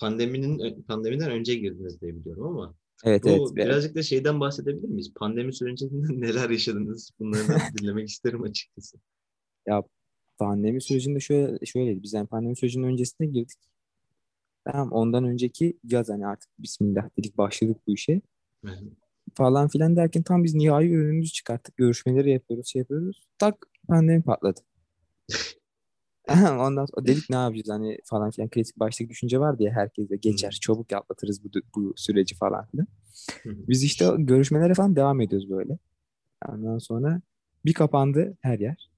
pandeminin 0.00 0.82
pandemiden 0.82 1.30
önce 1.30 1.54
girdiniz 1.54 2.00
diye 2.00 2.16
biliyorum 2.16 2.46
ama 2.46 2.74
evet 3.04 3.24
bu 3.24 3.28
evet 3.28 3.40
ve- 3.40 3.56
birazcık 3.56 3.94
da 3.94 4.02
şeyden 4.02 4.40
bahsedebilir 4.40 4.88
miyiz? 4.88 5.12
Pandemi 5.14 5.52
sürecinde 5.52 6.20
neler 6.20 6.50
yaşadınız? 6.50 7.10
Bunları 7.18 7.48
da 7.48 7.58
dinlemek 7.78 8.08
isterim 8.08 8.42
açıkçası. 8.42 8.98
pandemi 10.38 10.82
sürecinde 10.82 11.20
şöyle 11.20 11.66
şöyleydi. 11.66 12.02
Biz 12.02 12.12
yani 12.12 12.26
pandemi 12.26 12.56
sürecinin 12.56 12.84
öncesine 12.84 13.26
girdik. 13.26 13.58
Tamam 14.64 14.92
ondan 14.92 15.24
önceki 15.24 15.78
yaz 15.84 16.08
hani 16.08 16.26
artık 16.26 16.50
bismillah 16.58 17.08
dedik 17.18 17.38
başladık 17.38 17.76
bu 17.86 17.94
işe. 17.94 18.20
Falan 19.34 19.68
filan 19.68 19.96
derken 19.96 20.22
tam 20.22 20.44
biz 20.44 20.54
nihai 20.54 20.88
ürünümüzü 20.88 21.32
çıkarttık. 21.32 21.76
Görüşmeleri 21.76 22.30
yapıyoruz, 22.30 22.66
şey 22.66 22.80
yapıyoruz. 22.80 23.22
Tak 23.38 23.66
pandemi 23.88 24.22
patladı. 24.22 24.60
Ondan 26.60 26.86
sonra 26.86 27.06
dedik 27.06 27.30
ne 27.30 27.36
yapacağız 27.36 27.68
hani 27.68 27.98
falan 28.04 28.30
filan 28.30 28.48
klasik 28.48 28.78
başlık 28.78 29.10
düşünce 29.10 29.40
vardı 29.40 29.62
ya 29.62 29.72
herkese 29.72 30.16
geçer 30.16 30.58
çabuk 30.62 30.92
atlatırız 30.92 31.44
bu, 31.44 31.48
bu 31.74 31.92
süreci 31.96 32.36
falan 32.36 32.66
filan. 32.66 32.86
Biz 33.44 33.84
işte 33.84 34.10
görüşmelere 34.18 34.74
falan 34.74 34.96
devam 34.96 35.20
ediyoruz 35.20 35.50
böyle. 35.50 35.78
Ondan 36.48 36.78
sonra 36.78 37.20
bir 37.64 37.74
kapandı 37.74 38.36
her 38.40 38.58
yer. 38.58 38.90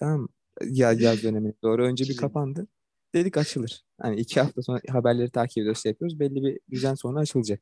Tamam 0.00 0.28
ya 0.64 0.92
yaz 0.92 1.22
dönemine 1.22 1.52
doğru 1.62 1.84
önce 1.84 2.04
bir 2.04 2.16
kapandı. 2.16 2.66
Dedik 3.14 3.36
açılır. 3.36 3.84
Hani 4.00 4.20
iki 4.20 4.40
hafta 4.40 4.62
sonra 4.62 4.80
haberleri 4.88 5.30
takip 5.30 5.58
ediyoruz, 5.58 5.82
şey 5.82 5.90
yapıyoruz. 5.90 6.20
Belli 6.20 6.42
bir 6.42 6.60
düzen 6.70 6.94
sonra 6.94 7.20
açılacak. 7.20 7.60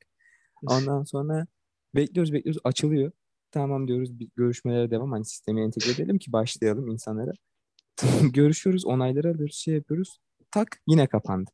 Ondan 0.67 1.05
sonra 1.05 1.47
bekliyoruz 1.95 2.33
bekliyoruz 2.33 2.61
açılıyor. 2.65 3.13
Tamam 3.53 3.89
diyoruz 3.89 4.19
bir 4.19 4.29
görüşmelere 4.37 4.91
devam. 4.91 5.13
Hani 5.13 5.25
sisteme 5.25 5.63
entegre 5.63 5.91
edelim 5.91 6.19
ki 6.19 6.33
başlayalım 6.33 6.89
insanlara. 6.89 7.33
Görüşüyoruz, 8.33 8.85
onayları 8.85 9.31
alıyoruz, 9.31 9.57
şey 9.57 9.75
yapıyoruz. 9.75 10.21
Tak 10.51 10.81
yine 10.87 11.07
kapandı. 11.07 11.51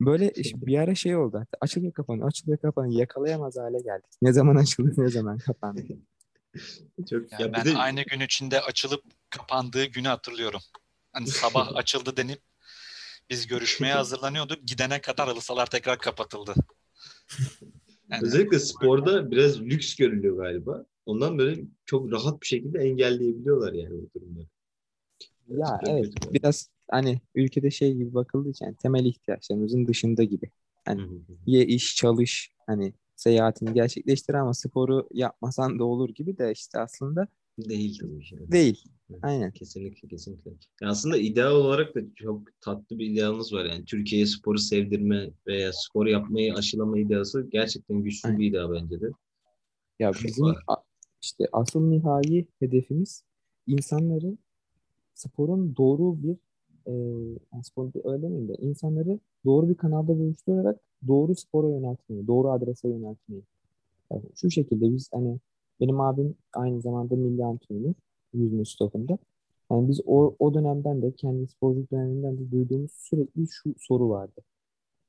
Böyle 0.00 0.32
işte 0.36 0.66
bir 0.66 0.78
ara 0.78 0.94
şey 0.94 1.16
oldu. 1.16 1.38
Hatta 1.38 1.58
açılıyor 1.60 1.92
kapanıyor, 1.92 2.28
açılıyor 2.28 2.58
kapanıyor. 2.58 3.00
Yakalayamaz 3.00 3.56
hale 3.56 3.78
geldik. 3.78 4.10
Ne 4.22 4.32
zaman 4.32 4.56
açıldı, 4.56 4.94
ne 4.96 5.08
zaman 5.08 5.38
kapandı. 5.38 5.82
çok 7.10 7.32
Yani 7.32 7.42
ya 7.42 7.52
ben 7.52 7.64
de 7.64 7.76
aynı 7.76 8.02
gün 8.02 8.20
içinde 8.20 8.60
açılıp 8.60 9.02
kapandığı 9.30 9.84
günü 9.84 10.08
hatırlıyorum. 10.08 10.60
Hani 11.12 11.26
sabah 11.26 11.76
açıldı 11.76 12.16
denip 12.16 12.40
biz 13.30 13.46
görüşmeye 13.46 13.94
hazırlanıyorduk. 13.94 14.68
Gidene 14.68 15.00
kadar 15.00 15.28
halı 15.28 15.64
tekrar 15.70 15.98
kapatıldı. 15.98 16.54
Yani 18.10 18.22
özellikle 18.22 18.58
sporda 18.58 19.30
biraz 19.30 19.60
lüks 19.60 19.96
görülüyor 19.96 20.36
galiba. 20.36 20.86
Ondan 21.06 21.38
böyle 21.38 21.60
çok 21.84 22.12
rahat 22.12 22.42
bir 22.42 22.46
şekilde 22.46 22.78
engelleyebiliyorlar 22.78 23.72
yani 23.72 23.90
bu 23.90 24.20
durumları. 24.20 24.46
Ya 25.48 25.80
evet 25.86 26.14
biraz 26.32 26.68
hani 26.90 27.20
ülkede 27.34 27.70
şey 27.70 27.94
gibi 27.94 28.14
bakıldığı 28.14 28.50
için 28.50 28.64
yani 28.64 28.76
temel 28.76 29.04
ihtiyaçlarımızın 29.04 29.86
dışında 29.86 30.24
gibi. 30.24 30.50
Hı. 30.88 30.96
Ye 31.46 31.66
iş 31.66 31.96
çalış 31.96 32.52
hani 32.66 32.92
seyahatini 33.16 33.74
gerçekleştir 33.74 34.34
ama 34.34 34.54
sporu 34.54 35.08
yapmasan 35.12 35.78
da 35.78 35.84
olur 35.84 36.08
gibi 36.08 36.38
de 36.38 36.52
işte 36.52 36.78
aslında 36.78 37.28
Değil 37.58 37.98
tabii 38.00 38.20
ki. 38.20 38.38
değil. 38.52 38.84
Aynen. 39.22 39.50
Kesinlikle 39.50 40.08
kesinlikle. 40.08 40.50
Ya 40.80 40.88
aslında 40.88 41.16
ideal 41.16 41.52
olarak 41.52 41.94
da 41.94 42.00
çok 42.14 42.60
tatlı 42.60 42.98
bir 42.98 43.06
idealınız 43.06 43.52
var 43.52 43.64
yani. 43.64 43.84
Türkiye'ye 43.84 44.26
sporu 44.26 44.58
sevdirme 44.58 45.30
veya 45.46 45.70
spor 45.72 46.06
yapmayı 46.06 46.54
aşılama 46.54 46.98
ideası 46.98 47.48
gerçekten 47.52 48.02
güçlü 48.02 48.28
Aynen. 48.28 48.40
bir 48.40 48.50
idea 48.50 48.72
bence 48.72 49.00
de. 49.00 49.06
Ya 49.98 50.12
bizim 50.24 50.44
var. 50.44 50.56
işte 51.22 51.44
asıl 51.52 51.80
nihai 51.80 52.46
hedefimiz 52.58 53.24
insanları 53.66 54.36
sporun 55.14 55.76
doğru 55.76 56.22
bir 56.22 56.36
e, 56.86 56.92
yani 57.52 57.64
spor 57.64 57.90
öyle 58.04 58.22
demeyeyim 58.22 58.48
de 58.48 58.54
insanları 58.54 59.18
doğru 59.44 59.68
bir 59.68 59.74
kanalda 59.74 60.18
buluşturarak 60.18 60.80
doğru 61.06 61.34
spora 61.34 61.68
yöneltmeyi, 61.68 62.26
doğru 62.26 62.50
adrese 62.50 62.88
yöneltmeyi. 62.88 63.42
Yani 64.12 64.22
şu 64.34 64.50
şekilde 64.50 64.92
biz 64.94 65.08
hani 65.12 65.38
benim 65.80 66.00
abim 66.00 66.34
aynı 66.52 66.80
zamanda 66.80 67.16
milli 67.16 67.44
antrenör 67.44 67.94
yüzme 68.34 68.64
stokunda. 68.64 69.18
Yani 69.70 69.88
biz 69.88 70.00
o, 70.06 70.36
o 70.38 70.54
dönemden 70.54 71.02
de 71.02 71.12
kendi 71.12 71.46
sporculuk 71.46 71.92
döneminden 71.92 72.38
de 72.38 72.50
duyduğumuz 72.50 72.90
sürekli 72.92 73.46
şu 73.48 73.74
soru 73.78 74.08
vardı. 74.08 74.40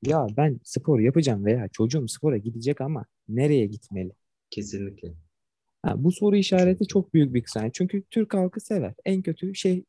Ya 0.06 0.26
ben 0.36 0.60
spor 0.64 1.00
yapacağım 1.00 1.44
veya 1.44 1.68
çocuğum 1.68 2.08
spora 2.08 2.36
gidecek 2.36 2.80
ama 2.80 3.04
nereye 3.28 3.66
gitmeli? 3.66 4.12
Kesinlikle. 4.50 5.14
Ha, 5.82 6.04
bu 6.04 6.12
soru 6.12 6.36
işareti 6.36 6.86
çok 6.86 7.14
büyük 7.14 7.34
bir 7.34 7.42
kısım. 7.42 7.70
Çünkü 7.72 8.02
Türk 8.10 8.34
halkı 8.34 8.60
sever. 8.60 8.94
En 9.04 9.22
kötü 9.22 9.54
şey 9.54 9.84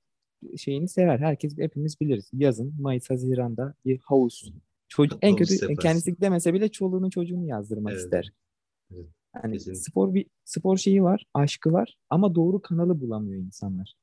şeyini 0.58 0.88
sever. 0.88 1.20
Herkes 1.20 1.58
hepimiz 1.58 2.02
biliriz. 2.02 2.30
Yazın 2.34 2.74
Mayıs 2.82 3.10
Haziran'da 3.10 3.74
bir 3.86 4.00
havuz. 4.04 4.54
Çocuk, 4.88 5.20
en 5.22 5.36
kötü 5.36 5.54
yaparsın. 5.54 5.76
kendisi 5.76 6.16
gidemese 6.16 6.54
bile 6.54 6.72
çoluğunu 6.72 7.10
çocuğunu 7.10 7.48
yazdırmak 7.48 7.94
Evet. 7.94 8.04
ister. 8.04 8.32
Evet. 8.94 9.06
Yani 9.36 9.54
Kesinlikle. 9.54 9.82
spor 9.82 10.14
bir 10.14 10.26
spor 10.46 10.78
şeyi 10.78 11.04
var, 11.04 11.26
aşkı 11.34 11.74
var 11.74 11.98
ama 12.10 12.36
doğru 12.36 12.62
kanalı 12.62 13.02
bulamıyor 13.02 13.42
insanlar. 13.42 13.96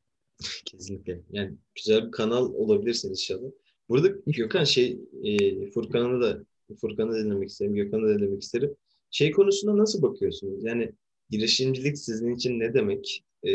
Kesinlikle. 0.65 1.21
Yani 1.33 1.57
güzel 1.75 2.07
bir 2.07 2.11
kanal 2.11 2.55
olabilirsin 2.55 3.11
inşallah. 3.11 3.51
Burada 3.89 4.09
Gökhan 4.27 4.65
şey 4.65 5.01
e, 5.23 5.71
Furkan'ı 5.71 6.21
da 6.23 6.45
Furkan'ı 6.81 7.25
dinlemek 7.25 7.49
isterim. 7.49 7.75
Gökhan'ı 7.75 8.09
da 8.09 8.19
dinlemek 8.19 8.43
isterim. 8.43 8.75
Şey 9.11 9.31
konusunda 9.31 9.79
nasıl 9.79 10.03
bakıyorsunuz? 10.03 10.65
Yani 10.65 10.93
girişimcilik 11.31 11.99
sizin 11.99 12.35
için 12.35 12.61
ne 12.61 12.75
demek? 12.75 13.25
E, 13.43 13.51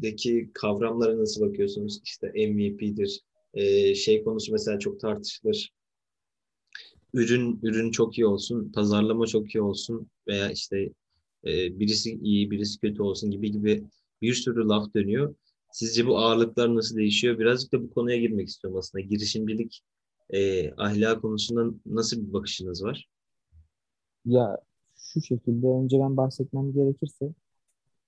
girişimdeki 0.00 0.50
kavramlara 0.54 1.18
nasıl 1.18 1.40
bakıyorsunuz? 1.48 2.00
İşte 2.04 2.26
MVP'dir. 2.26 3.20
E, 3.54 3.94
şey 3.94 4.24
konusu 4.24 4.52
mesela 4.52 4.78
çok 4.78 5.00
tartışılır. 5.00 5.72
Ürün 7.14 7.60
ürün 7.62 7.90
çok 7.90 8.18
iyi 8.18 8.26
olsun, 8.26 8.72
pazarlama 8.72 9.26
çok 9.26 9.54
iyi 9.54 9.62
olsun 9.62 10.08
veya 10.28 10.50
işte 10.50 10.92
e, 11.44 11.78
birisi 11.80 12.18
iyi, 12.22 12.50
birisi 12.50 12.80
kötü 12.80 13.02
olsun 13.02 13.30
gibi 13.30 13.50
gibi 13.52 13.84
bir 14.22 14.34
sürü 14.34 14.68
laf 14.68 14.94
dönüyor. 14.94 15.34
Sizce 15.72 16.06
bu 16.06 16.18
ağırlıklar 16.18 16.74
nasıl 16.74 16.96
değişiyor? 16.96 17.38
Birazcık 17.38 17.72
da 17.72 17.82
bu 17.82 17.90
konuya 17.90 18.16
girmek 18.16 18.48
istiyorum 18.48 18.78
aslında. 18.78 19.04
Girişimcilik 19.04 19.82
e, 20.30 20.70
ahlak 20.72 21.22
konusunda 21.22 21.74
nasıl 21.86 22.28
bir 22.28 22.32
bakışınız 22.32 22.84
var? 22.84 23.08
Ya 24.24 24.58
şu 24.96 25.22
şekilde 25.22 25.66
önce 25.66 25.98
ben 26.00 26.16
bahsetmem 26.16 26.72
gerekirse 26.72 27.32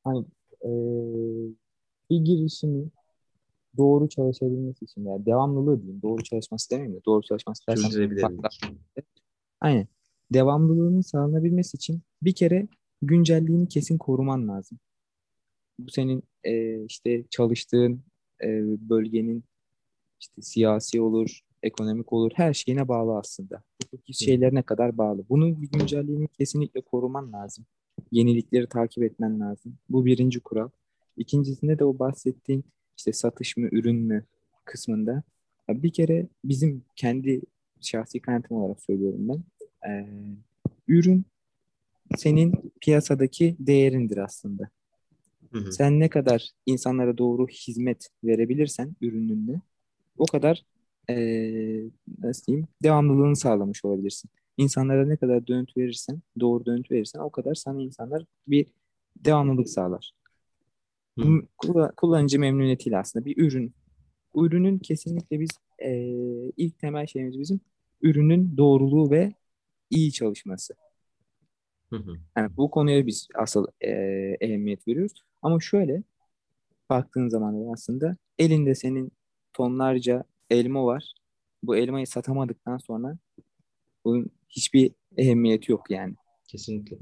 hani 0.05 0.24
e, 0.64 0.70
bir 2.11 2.18
girişimin 2.18 2.92
doğru 3.77 4.09
çalışabilmesi 4.09 4.85
için 4.85 5.07
veya 5.07 5.27
devamlılığı 5.27 5.83
diyeyim. 5.83 6.03
Doğru 6.03 6.23
çalışması 6.23 6.71
demeyeyim 6.71 6.97
de 6.97 7.05
doğru 7.05 7.23
çalışması 7.23 7.62
dersem. 7.68 7.90
Aynen. 9.61 9.88
Devamlılığının 10.33 11.01
sağlanabilmesi 11.01 11.77
için 11.77 12.03
bir 12.23 12.35
kere 12.35 12.68
güncelliğini 13.03 13.68
kesin 13.68 13.99
koruman 13.99 14.49
lazım. 14.49 14.79
Bu 15.79 15.90
senin 15.90 16.23
e, 16.44 16.85
işte 16.85 17.25
çalıştığın 17.31 18.03
e, 18.42 18.49
bölgenin 18.90 19.44
işte 20.21 20.42
siyasi 20.42 21.01
olur, 21.01 21.40
ekonomik 21.62 22.12
olur, 22.12 22.31
her 22.35 22.55
şeyine 22.55 22.88
bağlı 22.88 23.18
aslında. 23.18 23.62
Hukuki 23.83 24.14
şeylerine 24.14 24.62
kadar 24.62 24.99
bağlı. 24.99 25.25
Bunun 25.29 25.62
bir 25.62 25.71
güncelliğini 25.71 26.29
kesinlikle 26.29 26.81
koruman 26.81 27.33
lazım. 27.33 27.64
Yenilikleri 28.12 28.66
takip 28.66 29.05
etmen 29.05 29.40
lazım. 29.40 29.79
Bu 29.88 30.07
birinci 30.07 30.40
kural. 30.40 30.68
İkincisinde 31.19 31.79
de 31.79 31.85
o 31.85 31.99
bahsettiğin 31.99 32.65
işte 32.97 33.13
satış 33.13 33.57
mı, 33.57 33.69
ürün 33.73 33.97
mü 33.97 34.25
kısmında 34.65 35.23
bir 35.69 35.93
kere 35.93 36.27
bizim 36.45 36.85
kendi 36.97 37.41
şahsi 37.81 38.21
kanaatim 38.21 38.57
olarak 38.57 38.83
söylüyorum 38.83 39.29
ben. 39.29 39.43
Ee, 39.91 40.09
ürün 40.89 41.25
senin 42.17 42.73
piyasadaki 42.81 43.57
değerindir 43.59 44.17
aslında. 44.17 44.69
Hı 45.53 45.59
hı. 45.59 45.73
Sen 45.73 46.01
ne 46.01 46.09
kadar 46.09 46.51
insanlara 46.67 47.19
doğru 47.19 47.47
hizmet 47.49 48.09
verebilirsen 48.25 48.97
ürününle 49.01 49.61
o 50.19 50.27
kadar 50.27 50.65
eee 51.09 51.85
nasıl 52.23 52.47
diyeyim 52.47 52.69
devamlılığını 52.83 53.37
sağlamış 53.37 53.85
olabilirsin. 53.85 54.31
İnsanlara 54.57 55.07
ne 55.07 55.17
kadar 55.17 55.47
dönüt 55.47 55.77
verirsen, 55.77 56.23
doğru 56.41 56.67
dönüt 56.67 56.91
verirsen 56.91 57.21
o 57.21 57.31
kadar 57.31 57.55
sana 57.55 57.83
insanlar 57.83 58.25
bir 58.49 58.67
devamlılık 59.25 59.69
sağlar. 59.69 60.13
Hı. 61.23 61.43
Kullanıcı 61.97 62.41
memnuniyetiyle 62.41 62.99
aslında 62.99 63.25
bir 63.25 63.37
ürün. 63.37 63.75
Ürünün 64.35 64.79
kesinlikle 64.79 65.41
biz 65.41 65.51
e, 65.79 65.91
ilk 66.57 66.79
temel 66.79 67.07
şeyimiz 67.07 67.39
bizim 67.39 67.61
ürünün 68.03 68.57
doğruluğu 68.57 69.11
ve 69.11 69.33
iyi 69.91 70.13
çalışması. 70.13 70.75
Hı 71.91 71.97
hı. 71.97 72.17
Yani 72.37 72.57
bu 72.57 72.71
konuya 72.71 73.07
biz 73.07 73.29
asıl 73.35 73.67
e, 73.81 73.91
ehemmiyet 74.41 74.89
veriyoruz. 74.89 75.25
Ama 75.43 75.61
şöyle 75.61 76.03
baktığın 76.91 77.29
zaman 77.29 77.67
da 77.67 77.73
aslında 77.73 78.17
elinde 78.39 78.75
senin 78.75 79.13
tonlarca 79.53 80.25
elma 80.51 80.85
var. 80.85 81.15
Bu 81.63 81.77
elmayı 81.77 82.07
satamadıktan 82.07 82.79
sonra 82.79 83.19
bunun 84.05 84.31
hiçbir 84.49 84.93
ehemmiyeti 85.17 85.73
yok 85.73 85.91
yani. 85.91 86.15
Kesinlikle. 86.49 86.97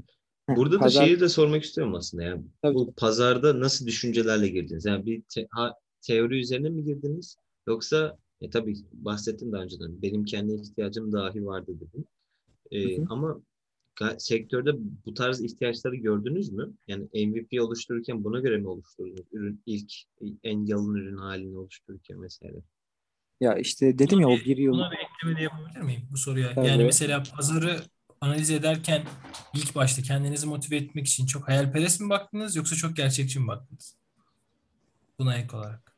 Burada 0.55 0.77
pazar- 0.79 1.01
da 1.01 1.05
şeyi 1.05 1.19
de 1.19 1.29
sormak 1.29 1.63
istiyorum 1.63 1.95
aslında. 1.95 2.23
Yani 2.23 2.41
Tabii, 2.61 2.75
bu 2.75 2.93
pazarda 2.97 3.59
nasıl 3.59 3.85
düşüncelerle 3.87 4.47
girdiniz? 4.47 4.85
Yani 4.85 5.05
bir 5.05 5.21
te- 5.21 5.47
ha- 5.51 5.75
teori 6.01 6.39
üzerine 6.39 6.69
mi 6.69 6.83
girdiniz? 6.83 7.37
Yoksa 7.67 8.17
e, 8.41 8.49
tabii 8.49 8.75
bahsettim 8.93 9.51
daha 9.51 9.63
önceden. 9.63 10.01
Benim 10.01 10.25
kendi 10.25 10.53
ihtiyacım 10.53 11.11
dahi 11.11 11.45
vardı 11.45 11.71
dedim. 11.79 12.05
E, 12.71 12.97
Hı 12.97 13.01
hı. 13.01 13.05
ama 13.09 13.41
sektörde 14.17 14.71
bu 15.05 15.13
tarz 15.13 15.41
ihtiyaçları 15.41 15.95
gördünüz 15.95 16.51
mü? 16.51 16.73
Yani 16.87 17.03
MVP 17.27 17.61
oluştururken 17.61 18.23
buna 18.23 18.39
göre 18.39 18.57
mi 18.57 18.67
oluşturdunuz? 18.67 19.25
Ürün 19.31 19.61
ilk 19.65 19.93
en 20.43 20.65
yalın 20.65 20.95
ürün 20.95 21.17
halini 21.17 21.57
oluştururken 21.57 22.19
mesela. 22.19 22.59
Ya 23.41 23.55
işte 23.55 23.99
dedim 23.99 24.19
ya 24.19 24.27
o 24.27 24.31
Buna 24.31 24.45
bir 24.45 24.57
yıl 24.57 24.73
Buna 24.73 24.91
bir 24.91 24.97
ekleme 24.97 25.39
de 25.39 25.43
yapabilir 25.43 25.81
miyim 25.81 26.01
bu 26.11 26.17
soruya? 26.17 26.55
Tabii. 26.55 26.67
Yani 26.67 26.83
mesela 26.83 27.23
pazarı 27.35 27.81
analiz 28.21 28.51
ederken 28.51 29.03
ilk 29.55 29.75
başta 29.75 30.01
kendinizi 30.01 30.47
motive 30.47 30.75
etmek 30.75 31.07
için 31.07 31.25
çok 31.25 31.47
hayalperest 31.47 32.01
mi 32.01 32.09
baktınız 32.09 32.55
yoksa 32.55 32.75
çok 32.75 32.95
gerçekçi 32.95 33.39
mi 33.39 33.47
baktınız? 33.47 33.95
Buna 35.19 35.37
ek 35.37 35.57
olarak. 35.57 35.95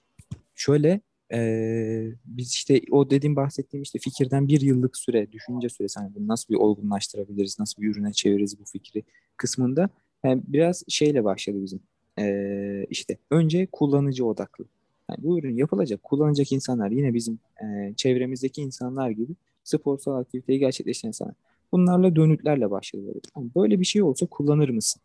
Şöyle 0.56 1.02
eee, 1.32 2.16
biz 2.26 2.52
işte 2.52 2.82
o 2.92 3.10
dediğim 3.10 3.36
bahsettiğim 3.36 3.84
işte 3.84 4.00
fikirden 4.00 4.48
bir 4.48 4.62
yıllık 4.62 4.98
süre, 4.98 5.32
düşünce 5.32 5.70
süresi 5.70 6.00
hani 6.00 6.16
bunu 6.16 6.28
nasıl 6.28 6.54
bir 6.54 6.60
olgunlaştırabiliriz, 6.60 7.60
nasıl 7.60 7.82
bir 7.82 7.88
ürüne 7.88 8.14
çeviririz 8.14 8.60
bu 8.60 8.64
fikri 8.66 9.04
kısmında 9.38 9.90
yani 10.24 10.42
biraz 10.48 10.84
şeyle 10.88 11.24
başladı 11.24 11.58
bizim. 11.64 11.80
Eee, 12.18 12.88
işte 12.90 13.18
önce 13.32 13.66
kullanıcı 13.72 14.26
odaklı. 14.26 14.66
Yani 15.10 15.24
bu 15.24 15.40
ürün 15.40 15.56
yapılacak, 15.56 16.04
kullanacak 16.04 16.52
insanlar 16.52 16.92
yine 16.92 17.14
bizim 17.14 17.40
eee, 17.62 17.94
çevremizdeki 17.98 18.62
insanlar 18.62 19.10
gibi 19.10 19.34
sporsal 19.64 20.16
aktiviteyi 20.16 20.60
gerçekleştiren 20.60 21.08
insanlar. 21.08 21.36
Bunlarla 21.72 22.16
dönütlerle 22.16 22.72
başladı. 22.72 23.04
Böyle. 23.08 23.20
Yani 23.38 23.52
böyle 23.56 23.80
bir 23.80 23.86
şey 23.86 24.04
olsa 24.04 24.26
kullanır 24.26 24.70
mısın? 24.70 25.02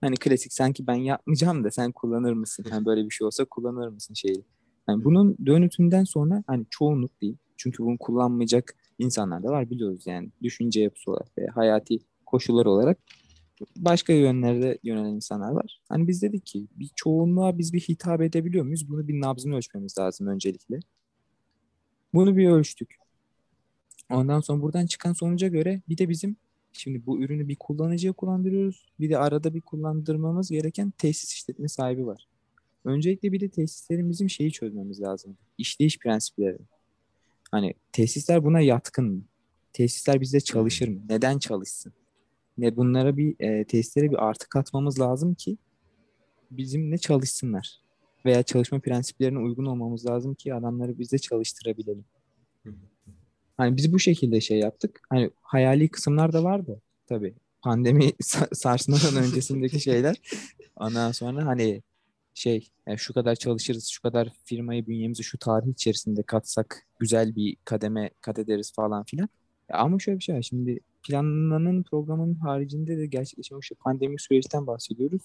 Hani 0.00 0.16
klasik 0.16 0.52
sanki 0.52 0.86
ben 0.86 0.94
yapmayacağım 0.94 1.64
da 1.64 1.70
sen 1.70 1.92
kullanır 1.92 2.32
mısın? 2.32 2.64
Yani 2.70 2.86
böyle 2.86 3.04
bir 3.04 3.10
şey 3.10 3.26
olsa 3.26 3.44
kullanır 3.44 3.88
mısın 3.88 4.14
şeyi? 4.14 4.44
Yani 4.88 5.04
bunun 5.04 5.36
dönütünden 5.46 6.04
sonra 6.04 6.44
hani 6.46 6.66
çoğunluk 6.70 7.20
değil. 7.20 7.36
Çünkü 7.56 7.82
bunu 7.82 7.98
kullanmayacak 7.98 8.76
insanlar 8.98 9.42
da 9.42 9.48
var 9.48 9.70
biliyoruz 9.70 10.06
yani. 10.06 10.30
Düşünce 10.42 10.80
yapısı 10.80 11.10
olarak 11.10 11.38
ve 11.38 11.46
hayati 11.46 11.98
koşullar 12.26 12.66
olarak 12.66 12.98
başka 13.76 14.12
yönlerde 14.12 14.78
yönelen 14.82 15.14
insanlar 15.14 15.52
var. 15.52 15.80
Hani 15.88 16.08
biz 16.08 16.22
dedik 16.22 16.46
ki 16.46 16.66
bir 16.76 16.90
çoğunluğa 16.96 17.58
biz 17.58 17.72
bir 17.72 17.80
hitap 17.80 18.22
edebiliyor 18.22 18.64
muyuz? 18.64 18.88
Bunu 18.88 19.08
bir 19.08 19.20
nabzını 19.20 19.56
ölçmemiz 19.56 19.98
lazım 19.98 20.26
öncelikle. 20.26 20.80
Bunu 22.14 22.36
bir 22.36 22.48
ölçtük. 22.48 22.99
Ondan 24.10 24.40
sonra 24.40 24.62
buradan 24.62 24.86
çıkan 24.86 25.12
sonuca 25.12 25.48
göre 25.48 25.82
bir 25.88 25.98
de 25.98 26.08
bizim 26.08 26.36
şimdi 26.72 27.06
bu 27.06 27.22
ürünü 27.22 27.48
bir 27.48 27.56
kullanıcıya 27.56 28.12
kullandırıyoruz. 28.12 28.86
Bir 29.00 29.10
de 29.10 29.18
arada 29.18 29.54
bir 29.54 29.60
kullandırmamız 29.60 30.50
gereken 30.50 30.90
tesis 30.90 31.32
işletme 31.32 31.68
sahibi 31.68 32.06
var. 32.06 32.28
Öncelikle 32.84 33.32
bir 33.32 33.40
de 33.40 33.48
tesislerin 33.48 34.10
bizim 34.10 34.30
şeyi 34.30 34.52
çözmemiz 34.52 35.00
lazım. 35.00 35.36
İşleyiş 35.58 35.98
prensipleri. 35.98 36.58
Hani 37.50 37.74
tesisler 37.92 38.44
buna 38.44 38.60
yatkın 38.60 39.04
mı? 39.04 39.22
Tesisler 39.72 40.20
bizde 40.20 40.40
çalışır 40.40 40.88
mı? 40.88 41.00
Neden 41.08 41.38
çalışsın? 41.38 41.92
Ne 42.58 42.76
bunlara 42.76 43.16
bir 43.16 43.40
e, 43.40 43.64
tesislere 43.64 44.10
bir 44.10 44.28
artı 44.28 44.48
katmamız 44.48 45.00
lazım 45.00 45.34
ki 45.34 45.56
bizimle 46.50 46.98
çalışsınlar. 46.98 47.80
Veya 48.24 48.42
çalışma 48.42 48.78
prensiplerine 48.78 49.38
uygun 49.38 49.64
olmamız 49.64 50.06
lazım 50.06 50.34
ki 50.34 50.54
adamları 50.54 50.98
bizde 50.98 51.18
çalıştırabilelim. 51.18 52.04
Hani 53.60 53.76
biz 53.76 53.92
bu 53.92 53.98
şekilde 53.98 54.40
şey 54.40 54.58
yaptık. 54.58 55.00
Hani 55.10 55.30
hayali 55.42 55.88
kısımlar 55.88 56.32
da 56.32 56.44
vardı 56.44 56.80
tabii. 57.06 57.34
Pandemi 57.62 58.04
sa- 58.22 58.54
sarsmadan 58.54 59.24
öncesindeki 59.24 59.80
şeyler. 59.88 60.16
Ondan 60.76 61.12
sonra 61.12 61.46
hani 61.46 61.82
şey 62.34 62.68
yani 62.86 62.98
şu 62.98 63.14
kadar 63.14 63.34
çalışırız, 63.34 63.86
şu 63.88 64.02
kadar 64.02 64.32
firmayı 64.44 64.86
bünyemize 64.86 65.22
şu 65.22 65.38
tarih 65.38 65.68
içerisinde 65.68 66.22
katsak 66.22 66.86
güzel 66.98 67.36
bir 67.36 67.56
kademe 67.64 68.10
kat 68.20 68.38
ederiz 68.38 68.72
falan 68.76 69.04
filan. 69.04 69.28
Ama 69.68 69.98
şöyle 69.98 70.18
bir 70.18 70.24
şey 70.24 70.34
var. 70.34 70.42
Şimdi 70.42 70.80
planlanan 71.02 71.82
programın 71.82 72.34
haricinde 72.34 72.98
de 72.98 73.06
gerçekleşen 73.06 73.56
o 73.56 73.60
işte 73.60 73.74
pandemik 73.74 74.20
süreçten 74.20 74.66
bahsediyoruz. 74.66 75.22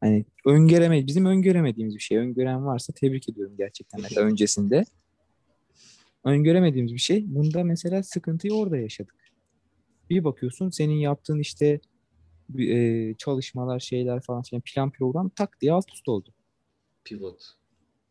Hani 0.00 0.24
öngöreme, 0.46 1.06
bizim 1.06 1.26
öngöremediğimiz 1.26 1.94
bir 1.94 2.00
şey. 2.00 2.18
Öngören 2.18 2.66
varsa 2.66 2.92
tebrik 2.92 3.28
ediyorum 3.28 3.54
gerçekten 3.58 4.00
mesela 4.00 4.26
öncesinde. 4.26 4.84
Öngöremediğimiz 6.26 6.92
bir 6.94 6.98
şey. 6.98 7.34
Bunda 7.34 7.64
mesela 7.64 8.02
sıkıntıyı 8.02 8.54
orada 8.54 8.76
yaşadık. 8.76 9.14
Bir 10.10 10.24
bakıyorsun 10.24 10.70
senin 10.70 10.94
yaptığın 10.94 11.38
işte 11.38 11.80
e, 12.58 13.14
çalışmalar, 13.18 13.80
şeyler 13.80 14.20
falan 14.20 14.42
filan 14.42 14.62
plan 14.64 14.90
program 14.90 15.28
tak 15.28 15.60
diye 15.60 15.72
alt 15.72 15.92
üst 15.92 16.08
oldu. 16.08 16.28
Pivot. 17.04 17.42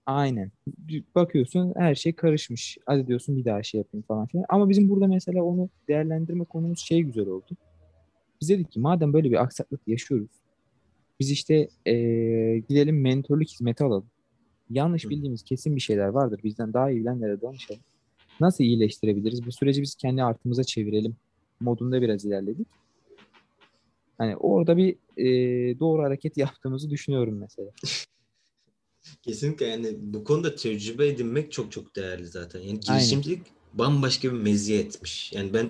Aynen. 0.05 0.51
Bakıyorsun 1.15 1.73
her 1.75 1.95
şey 1.95 2.13
karışmış. 2.13 2.77
Hadi 2.85 3.07
diyorsun 3.07 3.37
bir 3.37 3.45
daha 3.45 3.63
şey 3.63 3.77
yapayım 3.77 4.05
falan 4.07 4.27
filan. 4.27 4.45
Ama 4.49 4.69
bizim 4.69 4.89
burada 4.89 5.07
mesela 5.07 5.43
onu 5.43 5.69
değerlendirme 5.87 6.45
konumuz 6.45 6.79
şey 6.79 7.01
güzel 7.01 7.27
oldu. 7.27 7.57
Biz 8.41 8.49
dedik 8.49 8.71
ki 8.71 8.79
madem 8.79 9.13
böyle 9.13 9.31
bir 9.31 9.41
aksaklık 9.43 9.81
yaşıyoruz. 9.87 10.31
Biz 11.19 11.31
işte 11.31 11.67
eee, 11.85 12.59
gidelim 12.59 13.01
mentorluk 13.01 13.47
hizmeti 13.49 13.83
alalım. 13.83 14.09
Yanlış 14.69 15.05
Hı. 15.05 15.09
bildiğimiz 15.09 15.43
kesin 15.43 15.75
bir 15.75 15.81
şeyler 15.81 16.07
vardır. 16.07 16.39
Bizden 16.43 16.73
daha 16.73 16.91
iyi 16.91 16.99
bilenlere 16.99 17.41
danışalım. 17.41 17.81
Nasıl 18.39 18.63
iyileştirebiliriz? 18.63 19.45
Bu 19.45 19.51
süreci 19.51 19.81
biz 19.81 19.95
kendi 19.95 20.23
artımıza 20.23 20.63
çevirelim 20.63 21.15
modunda 21.59 22.01
biraz 22.01 22.25
ilerledik. 22.25 22.67
Hani 24.17 24.35
orada 24.37 24.77
bir 24.77 24.95
eee, 25.17 25.79
doğru 25.79 26.03
hareket 26.03 26.37
yaptığımızı 26.37 26.89
düşünüyorum 26.89 27.37
mesela. 27.39 27.71
Kesinlikle 29.21 29.65
yani 29.65 29.95
bu 29.99 30.23
konuda 30.23 30.55
tecrübe 30.55 31.07
edinmek 31.07 31.51
çok 31.51 31.71
çok 31.71 31.95
değerli 31.95 32.27
zaten. 32.27 32.59
Yani 32.59 32.69
Aynen. 32.69 32.81
girişimcilik 32.81 33.41
bambaşka 33.73 34.27
bir 34.27 34.37
meziyetmiş. 34.37 35.33
Yani 35.33 35.53
ben 35.53 35.69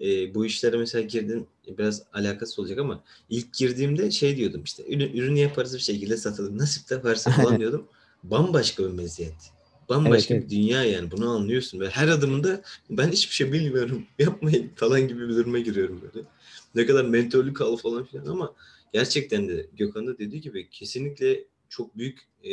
e, 0.00 0.34
bu 0.34 0.46
işlere 0.46 0.76
mesela 0.76 1.02
girdim 1.02 1.46
biraz 1.78 2.02
alakası 2.12 2.62
olacak 2.62 2.78
ama 2.78 3.04
ilk 3.30 3.54
girdiğimde 3.54 4.10
şey 4.10 4.36
diyordum 4.36 4.62
işte 4.64 4.84
ürün, 4.88 5.12
ürünü 5.12 5.38
yaparız 5.38 5.74
bir 5.74 5.78
şekilde 5.80 6.16
satalım. 6.16 6.58
Nasip 6.58 6.90
de 6.90 7.04
varsa 7.04 7.30
falan 7.30 7.60
diyordum. 7.60 7.86
Bambaşka 8.22 8.84
bir 8.84 8.92
meziyet. 8.92 9.52
Bambaşka 9.88 10.34
Evet, 10.34 10.44
bir 10.44 10.50
dünya 10.50 10.84
yani 10.84 11.10
bunu 11.10 11.30
anlıyorsun 11.30 11.80
ve 11.80 11.88
her 11.88 12.08
adımında 12.08 12.62
ben 12.90 13.08
hiçbir 13.08 13.34
şey 13.34 13.52
bilmiyorum 13.52 14.06
yapmayın 14.18 14.70
falan 14.76 15.08
gibi 15.08 15.28
bir 15.28 15.34
duruma 15.36 15.58
giriyorum 15.58 16.00
böyle. 16.02 16.26
Ne 16.74 16.86
kadar 16.86 17.04
mentörlük 17.04 17.60
al 17.60 17.76
falan 17.76 18.04
filan 18.04 18.26
ama 18.26 18.54
gerçekten 18.92 19.48
de 19.48 19.66
Gökhan 19.76 20.06
da 20.06 20.18
dediği 20.18 20.40
gibi 20.40 20.70
kesinlikle 20.70 21.44
çok 21.68 21.98
büyük 21.98 22.18
e, 22.44 22.52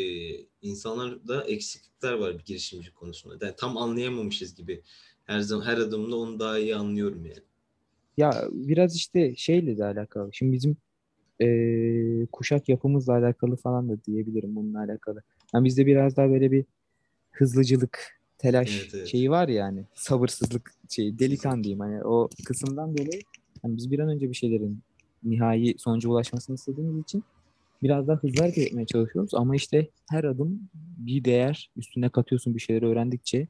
insanlarda 0.61 1.43
eksiklikler 1.43 2.13
var 2.13 2.39
bir 2.39 2.43
girişimci 2.45 2.93
konusunda. 2.93 3.45
Yani 3.45 3.55
tam 3.57 3.77
anlayamamışız 3.77 4.55
gibi. 4.55 4.81
Her 5.25 5.39
zaman 5.39 5.65
her 5.65 5.77
adımda 5.77 6.15
onu 6.15 6.39
daha 6.39 6.59
iyi 6.59 6.75
anlıyorum 6.75 7.25
yani. 7.25 7.39
Ya 8.17 8.47
biraz 8.51 8.95
işte 8.95 9.35
şeyle 9.35 9.77
de 9.77 9.85
alakalı. 9.85 10.29
Şimdi 10.33 10.53
bizim 10.53 10.77
eee, 11.39 12.27
kuşak 12.31 12.69
yapımızla 12.69 13.13
alakalı 13.13 13.55
falan 13.55 13.89
da 13.89 14.03
diyebilirim 14.03 14.55
bununla 14.55 14.79
alakalı. 14.79 15.21
Yani 15.53 15.65
bizde 15.65 15.85
biraz 15.85 16.17
daha 16.17 16.29
böyle 16.29 16.51
bir 16.51 16.65
hızlıcılık, 17.35 18.19
telaş 18.37 18.69
Evet, 18.69 18.91
evet. 18.93 19.07
şeyi 19.07 19.31
var 19.31 19.47
yani. 19.47 19.85
Sabırsızlık 19.95 20.71
şeyi, 20.89 21.19
delikan 21.19 21.63
diyeyim. 21.63 21.79
Hani 21.79 22.03
o 22.03 22.29
kısımdan 22.45 22.97
dolayı 22.97 23.21
hani 23.61 23.77
biz 23.77 23.91
bir 23.91 23.99
an 23.99 24.09
önce 24.09 24.29
bir 24.29 24.35
şeylerin 24.35 24.79
nihai 25.23 25.75
sonuca 25.77 26.09
ulaşmasını 26.09 26.55
istediğimiz 26.55 27.03
için 27.03 27.23
biraz 27.83 28.07
daha 28.07 28.17
hızlı 28.17 28.41
hareket 28.41 28.67
etmeye 28.67 28.85
çalışıyoruz. 28.85 29.33
Ama 29.33 29.55
işte 29.55 29.89
her 30.09 30.23
adım 30.23 30.69
bir 30.97 31.23
değer 31.25 31.71
üstüne 31.77 32.09
katıyorsun 32.09 32.55
bir 32.55 32.59
şeyler 32.59 32.81
öğrendikçe 32.81 33.47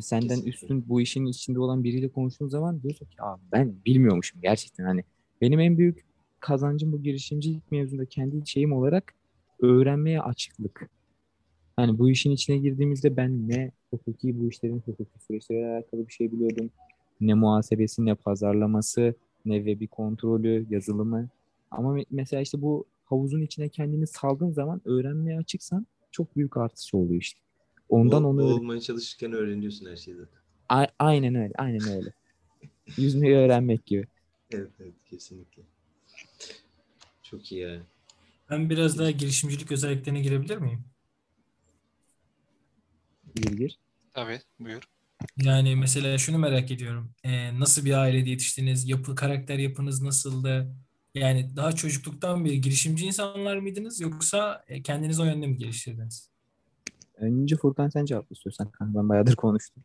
senden 0.00 0.28
Kesinlikle. 0.28 0.50
üstün 0.50 0.88
bu 0.88 1.00
işin 1.00 1.26
içinde 1.26 1.60
olan 1.60 1.84
biriyle 1.84 2.08
konuştuğun 2.08 2.48
zaman 2.48 2.82
diyorsun 2.82 3.06
ki 3.06 3.22
Aa, 3.22 3.36
ben 3.52 3.74
bilmiyormuşum 3.86 4.40
gerçekten 4.42 4.84
hani 4.84 5.04
benim 5.40 5.60
en 5.60 5.78
büyük 5.78 6.04
kazancım 6.40 6.92
bu 6.92 7.02
girişimcilik 7.02 7.72
mevzunda 7.72 8.06
kendi 8.06 8.50
şeyim 8.50 8.72
olarak 8.72 9.14
öğrenmeye 9.62 10.20
açıklık. 10.22 10.90
Hani 11.80 11.98
bu 11.98 12.10
işin 12.10 12.30
içine 12.30 12.58
girdiğimizde 12.58 13.16
ben 13.16 13.48
ne 13.48 13.70
hukuki 13.90 14.40
bu 14.40 14.48
işlerin 14.48 14.82
hukuki 14.86 15.20
süreçleriyle 15.26 15.66
alakalı 15.66 16.06
bir 16.08 16.12
şey 16.12 16.32
biliyordum. 16.32 16.70
Ne 17.20 17.34
muhasebesi, 17.34 18.04
ne 18.06 18.14
pazarlaması, 18.14 19.14
ne 19.44 19.56
web'i 19.56 19.86
kontrolü, 19.86 20.66
yazılımı. 20.70 21.28
Ama 21.70 21.98
me- 21.98 22.06
mesela 22.10 22.42
işte 22.42 22.62
bu 22.62 22.84
havuzun 23.04 23.40
içine 23.40 23.68
kendini 23.68 24.06
saldığın 24.06 24.50
zaman 24.50 24.80
öğrenmeye 24.84 25.38
açıksan 25.38 25.86
çok 26.10 26.36
büyük 26.36 26.56
artısı 26.56 26.98
oluyor 26.98 27.20
işte. 27.20 27.40
Ondan 27.88 28.24
Ol- 28.24 28.28
onu 28.30 28.42
olmaya 28.44 28.80
çalışırken 28.80 29.32
öğreniyorsun 29.32 29.86
her 29.86 29.96
şeyi 29.96 30.16
zaten. 30.16 30.40
A- 30.68 30.86
aynen 30.98 31.34
öyle, 31.34 31.52
aynen 31.58 31.86
öyle. 31.98 32.12
Yüzmeyi 32.98 33.36
öğrenmek 33.36 33.86
gibi. 33.86 34.06
Evet 34.52 34.70
evet 34.80 34.94
kesinlikle. 35.10 35.62
Çok 37.22 37.52
iyi 37.52 37.60
yani. 37.60 37.80
Ben 38.50 38.70
biraz 38.70 38.98
daha 38.98 39.10
girişimcilik 39.10 39.72
özelliklerine 39.72 40.20
girebilir 40.20 40.56
miyim? 40.56 40.84
Gir 43.34 43.52
gir. 43.52 43.78
Tabii 44.14 44.40
buyur. 44.60 44.82
Yani 45.36 45.76
mesela 45.76 46.18
şunu 46.18 46.38
merak 46.38 46.70
ediyorum. 46.70 47.12
Ee, 47.24 47.60
nasıl 47.60 47.84
bir 47.84 47.92
ailede 47.92 48.30
yetiştiniz? 48.30 48.88
Yapı, 48.88 49.14
karakter 49.14 49.58
yapınız 49.58 50.02
nasıldı? 50.02 50.74
Yani 51.14 51.56
daha 51.56 51.72
çocukluktan 51.72 52.44
beri 52.44 52.60
girişimci 52.60 53.06
insanlar 53.06 53.56
mıydınız 53.56 54.00
yoksa 54.00 54.64
e, 54.68 54.82
kendiniz 54.82 55.20
o 55.20 55.24
yönde 55.24 55.46
mi 55.46 55.56
geliştirdiniz? 55.56 56.30
Önce 57.14 57.56
Furkan 57.56 57.88
sen 57.88 58.04
cevap 58.04 58.32
istiyorsan. 58.32 58.70
kanka. 58.70 58.98
Ben 58.98 59.08
bayağıdır 59.08 59.36
konuştum. 59.36 59.84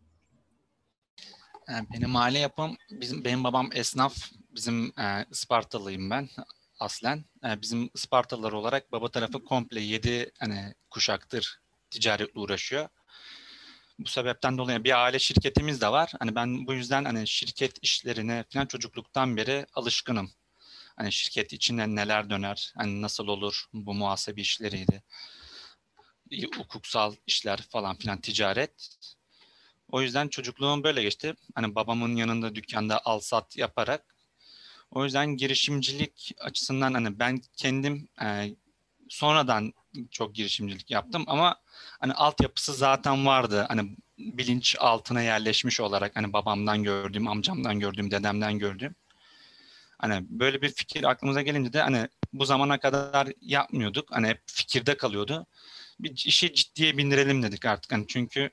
Yani 1.69 1.87
benim 1.93 2.15
aile 2.15 2.39
yapım, 2.39 2.77
bizim 2.91 3.25
benim 3.25 3.43
babam 3.43 3.69
esnaf, 3.73 4.15
bizim 4.55 4.99
e, 4.99 5.25
Ispartalıyım 5.31 6.09
ben 6.09 6.29
aslen. 6.79 7.25
E, 7.45 7.61
bizim 7.61 7.89
Ispartalılar 7.93 8.51
olarak 8.51 8.91
baba 8.91 9.11
tarafı 9.11 9.43
komple 9.43 9.81
yedi 9.81 10.31
hani 10.39 10.73
kuşaktır 10.89 11.61
ticaretle 11.89 12.39
uğraşıyor. 12.39 12.87
Bu 13.99 14.09
sebepten 14.09 14.57
dolayı 14.57 14.83
bir 14.83 15.03
aile 15.03 15.19
şirketimiz 15.19 15.81
de 15.81 15.91
var. 15.91 16.11
Hani 16.19 16.35
ben 16.35 16.67
bu 16.67 16.73
yüzden 16.73 17.05
hani 17.05 17.27
şirket 17.27 17.83
işlerine 17.83 18.45
falan 18.49 18.65
çocukluktan 18.65 19.37
beri 19.37 19.65
alışkınım. 19.73 20.31
Hani 20.95 21.11
şirket 21.11 21.53
içinden 21.53 21.95
neler 21.95 22.29
döner, 22.29 22.73
hani 22.77 23.01
nasıl 23.01 23.27
olur 23.27 23.65
bu 23.73 23.93
muhasebe 23.93 24.41
işleriydi. 24.41 25.03
Hukuksal 26.57 27.15
işler 27.27 27.61
falan 27.61 27.95
filan 27.97 28.21
ticaret. 28.21 28.97
O 29.91 30.01
yüzden 30.01 30.27
çocukluğum 30.27 30.83
böyle 30.83 31.01
geçti. 31.03 31.33
Hani 31.55 31.75
babamın 31.75 32.15
yanında 32.15 32.55
dükkanda 32.55 33.01
al 33.05 33.19
sat 33.19 33.57
yaparak. 33.57 34.15
O 34.91 35.03
yüzden 35.03 35.37
girişimcilik 35.37 36.31
açısından 36.39 36.93
hani 36.93 37.19
ben 37.19 37.41
kendim 37.57 38.07
e, 38.21 38.55
sonradan 39.09 39.73
çok 40.11 40.35
girişimcilik 40.35 40.91
yaptım 40.91 41.23
ama 41.27 41.61
hani 41.99 42.13
altyapısı 42.13 42.73
zaten 42.73 43.25
vardı. 43.25 43.65
Hani 43.67 43.97
bilinç 44.17 44.75
altına 44.79 45.21
yerleşmiş 45.21 45.79
olarak 45.79 46.15
hani 46.15 46.33
babamdan 46.33 46.83
gördüğüm, 46.83 47.27
amcamdan 47.27 47.79
gördüğüm, 47.79 48.11
dedemden 48.11 48.59
gördüğüm. 48.59 48.95
Hani 49.97 50.25
böyle 50.29 50.61
bir 50.61 50.69
fikir 50.69 51.03
aklımıza 51.03 51.41
gelince 51.41 51.73
de 51.73 51.81
hani 51.81 52.07
bu 52.33 52.45
zamana 52.45 52.79
kadar 52.79 53.27
yapmıyorduk. 53.41 54.11
Hani 54.11 54.27
hep 54.27 54.41
fikirde 54.45 54.97
kalıyordu. 54.97 55.45
Bir 55.99 56.11
işi 56.25 56.53
ciddiye 56.53 56.97
bindirelim 56.97 57.43
dedik 57.43 57.65
artık. 57.65 57.91
Hani 57.91 58.07
çünkü 58.07 58.51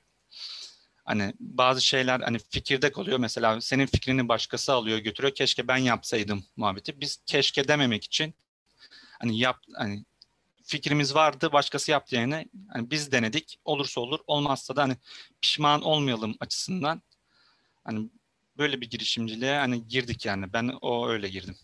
Hani 1.05 1.33
bazı 1.39 1.81
şeyler 1.81 2.19
hani 2.19 2.39
fikirde 2.39 2.91
kalıyor. 2.91 3.17
Mesela 3.17 3.61
senin 3.61 3.85
fikrini 3.85 4.27
başkası 4.27 4.73
alıyor 4.73 4.97
götürüyor. 4.97 5.35
Keşke 5.35 5.67
ben 5.67 5.77
yapsaydım 5.77 6.43
muhabbeti. 6.57 7.01
Biz 7.01 7.19
keşke 7.25 7.67
dememek 7.67 8.03
için 8.03 8.33
hani 9.19 9.39
yap 9.39 9.57
hani 9.75 10.05
fikrimiz 10.63 11.15
vardı 11.15 11.49
başkası 11.53 11.91
yaptı 11.91 12.15
yani. 12.15 12.49
Hani 12.69 12.91
biz 12.91 13.11
denedik. 13.11 13.59
Olursa 13.65 14.01
olur. 14.01 14.19
Olmazsa 14.27 14.75
da 14.75 14.83
hani 14.83 14.97
pişman 15.41 15.81
olmayalım 15.81 16.35
açısından. 16.39 17.01
Hani 17.83 18.09
böyle 18.57 18.81
bir 18.81 18.89
girişimciliğe 18.89 19.57
hani 19.57 19.87
girdik 19.87 20.25
yani. 20.25 20.53
Ben 20.53 20.71
o 20.81 21.07
öyle 21.09 21.29
girdim. 21.29 21.55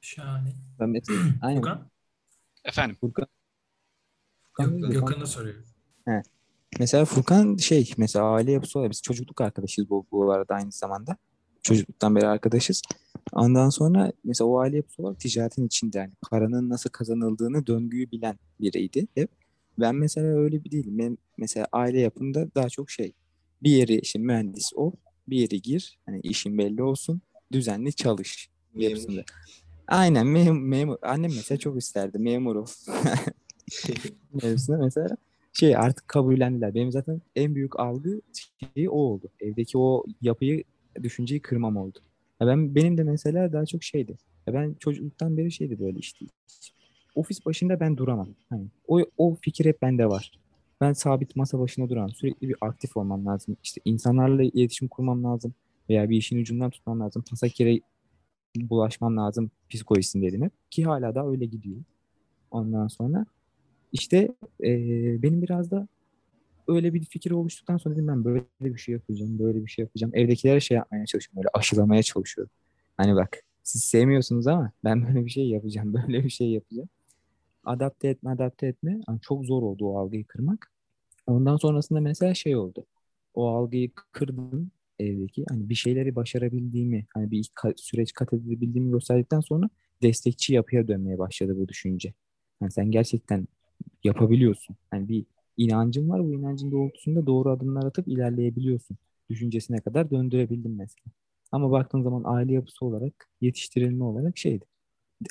Şahane. 0.00 0.52
Ben 0.80 0.88
mesela, 0.88 1.18
aynen. 1.42 1.60
Furkan? 1.60 1.90
Efendim. 2.64 2.96
Furkan. 3.00 3.26
Furkan- 4.52 4.90
Gökhan'a 4.92 5.26
soruyor. 5.26 5.64
Mesela 6.78 7.04
Furkan 7.04 7.56
şey 7.56 7.92
mesela 7.96 8.24
aile 8.24 8.52
yapısı 8.52 8.78
olarak 8.78 8.90
biz 8.92 9.02
çocukluk 9.02 9.40
arkadaşıyız 9.40 9.90
bu, 9.90 10.06
bu 10.10 10.32
arada 10.32 10.54
aynı 10.54 10.72
zamanda. 10.72 11.16
Çocukluktan 11.62 12.16
beri 12.16 12.26
arkadaşız. 12.26 12.82
Ondan 13.32 13.70
sonra 13.70 14.12
mesela 14.24 14.48
o 14.48 14.58
aile 14.58 14.76
yapısı 14.76 15.02
olarak 15.02 15.20
ticaretin 15.20 15.66
içinde 15.66 15.98
yani 15.98 16.12
paranın 16.30 16.68
nasıl 16.68 16.90
kazanıldığını 16.90 17.66
döngüyü 17.66 18.10
bilen 18.10 18.38
biriydi 18.60 19.06
hep. 19.14 19.30
Ben 19.78 19.94
mesela 19.94 20.26
öyle 20.26 20.64
bir 20.64 20.70
değilim. 20.70 20.98
Ben 20.98 21.18
mesela 21.36 21.66
aile 21.72 22.00
yapımda 22.00 22.54
daha 22.54 22.68
çok 22.68 22.90
şey 22.90 23.12
bir 23.62 23.70
yeri 23.70 23.98
işte 23.98 24.18
mühendis 24.18 24.72
ol, 24.74 24.92
bir 25.28 25.36
yere 25.36 25.56
gir, 25.56 25.98
hani 26.06 26.20
işin 26.20 26.58
belli 26.58 26.82
olsun, 26.82 27.20
düzenli 27.52 27.92
çalış 27.92 28.48
yapısında. 28.74 29.24
Aynen 29.88 30.26
mem 30.26 30.68
memur. 30.68 30.96
Annem 31.02 31.30
mesela 31.36 31.58
çok 31.58 31.78
isterdi 31.78 32.18
memur 32.18 32.56
ol. 32.56 32.66
Mevzusunda 34.42 34.78
mesela 34.78 35.16
şey 35.52 35.76
artık 35.76 36.08
kabullendiler. 36.08 36.74
Benim 36.74 36.92
zaten 36.92 37.22
en 37.36 37.54
büyük 37.54 37.80
algı 37.80 38.20
şeyi 38.74 38.90
o 38.90 38.94
oldu. 38.94 39.28
Evdeki 39.40 39.78
o 39.78 40.04
yapıyı, 40.22 40.64
düşünceyi 41.02 41.42
kırmam 41.42 41.76
oldu. 41.76 41.98
Ya 42.40 42.46
ben 42.46 42.74
benim 42.74 42.98
de 42.98 43.02
mesela 43.04 43.52
daha 43.52 43.66
çok 43.66 43.82
şeydi. 43.82 44.16
Ya 44.46 44.54
ben 44.54 44.74
çocukluktan 44.80 45.36
beri 45.36 45.52
şeydi 45.52 45.80
böyle 45.80 45.98
işte. 45.98 46.26
Ofis 47.14 47.46
başında 47.46 47.80
ben 47.80 47.96
duramam. 47.96 48.28
Hani 48.48 48.66
o 48.88 49.00
o 49.18 49.34
fikir 49.34 49.64
hep 49.64 49.82
bende 49.82 50.06
var. 50.08 50.32
Ben 50.80 50.92
sabit 50.92 51.36
masa 51.36 51.58
başında 51.60 51.88
duramam. 51.88 52.10
Sürekli 52.10 52.48
bir 52.48 52.56
aktif 52.60 52.96
olmam 52.96 53.26
lazım. 53.26 53.56
İşte 53.64 53.80
insanlarla 53.84 54.42
iletişim 54.42 54.88
kurmam 54.88 55.24
lazım 55.24 55.54
veya 55.90 56.10
bir 56.10 56.16
işin 56.16 56.38
ucundan 56.38 56.70
tutmam 56.70 57.00
lazım. 57.00 57.24
Pasakere 57.30 57.80
bulaşmam 58.56 59.16
lazım 59.16 59.50
psikolojisindeydim 59.70 60.42
hep. 60.42 60.52
Ki 60.70 60.84
hala 60.84 61.14
da 61.14 61.26
öyle 61.28 61.44
gidiyor. 61.44 61.76
Ondan 62.50 62.88
sonra 62.88 63.26
işte 63.92 64.28
eee, 64.62 65.18
benim 65.22 65.42
biraz 65.42 65.70
da 65.70 65.88
öyle 66.68 66.94
bir 66.94 67.04
fikir 67.04 67.30
oluştuktan 67.30 67.76
sonra 67.76 67.94
dedim 67.94 68.08
ben 68.08 68.24
böyle 68.24 68.44
bir 68.60 68.78
şey 68.78 68.92
yapacağım, 68.92 69.38
böyle 69.38 69.64
bir 69.64 69.70
şey 69.70 69.82
yapacağım. 69.82 70.12
Evdekilere 70.14 70.60
şey 70.60 70.76
yapmaya 70.76 71.06
çalışıyorum, 71.06 71.36
böyle 71.36 71.48
aşılamaya 71.54 72.02
çalışıyorum. 72.02 72.52
Hani 72.96 73.16
bak 73.16 73.42
siz 73.62 73.84
sevmiyorsunuz 73.84 74.46
ama 74.46 74.72
ben 74.84 75.06
böyle 75.06 75.24
bir 75.24 75.30
şey 75.30 75.48
yapacağım, 75.48 75.94
böyle 76.06 76.24
bir 76.24 76.30
şey 76.30 76.50
yapacağım. 76.50 76.88
Adapte 77.64 78.08
etme, 78.08 78.30
adapte 78.30 78.66
etme. 78.66 79.00
Yani 79.08 79.20
çok 79.20 79.44
zor 79.46 79.62
oldu 79.62 79.86
o 79.86 79.98
algıyı 79.98 80.24
kırmak. 80.26 80.72
Ondan 81.26 81.56
sonrasında 81.56 82.00
mesela 82.00 82.34
şey 82.34 82.56
oldu. 82.56 82.86
O 83.34 83.48
algıyı 83.48 83.90
kırdım 84.12 84.70
evdeki. 84.98 85.44
Hani 85.48 85.68
bir 85.68 85.74
şeyleri 85.74 86.16
başarabildiğimi, 86.16 87.06
hani 87.14 87.30
bir 87.30 87.50
süreç 87.76 88.12
kat 88.12 88.32
edebildiğimi 88.32 88.90
gösterdikten 88.90 89.40
sonra 89.40 89.70
destekçi 90.02 90.54
yapıya 90.54 90.88
dönmeye 90.88 91.18
başladı 91.18 91.56
bu 91.56 91.68
düşünce. 91.68 92.14
Yani 92.60 92.72
sen 92.72 92.90
gerçekten 92.90 93.48
yapabiliyorsun. 94.04 94.76
Yani 94.92 95.08
bir 95.08 95.24
inancın 95.56 96.08
var. 96.08 96.24
Bu 96.24 96.32
inancın 96.34 96.70
doğrultusunda 96.72 97.26
doğru 97.26 97.50
adımlar 97.50 97.84
atıp 97.84 98.08
ilerleyebiliyorsun. 98.08 98.96
Düşüncesine 99.30 99.80
kadar 99.80 100.10
döndürebildim 100.10 100.76
mesela. 100.76 101.12
Ama 101.52 101.70
baktığın 101.70 102.02
zaman 102.02 102.22
aile 102.24 102.52
yapısı 102.52 102.84
olarak, 102.84 103.28
yetiştirilme 103.40 104.04
olarak 104.04 104.38
şeydi. 104.38 104.64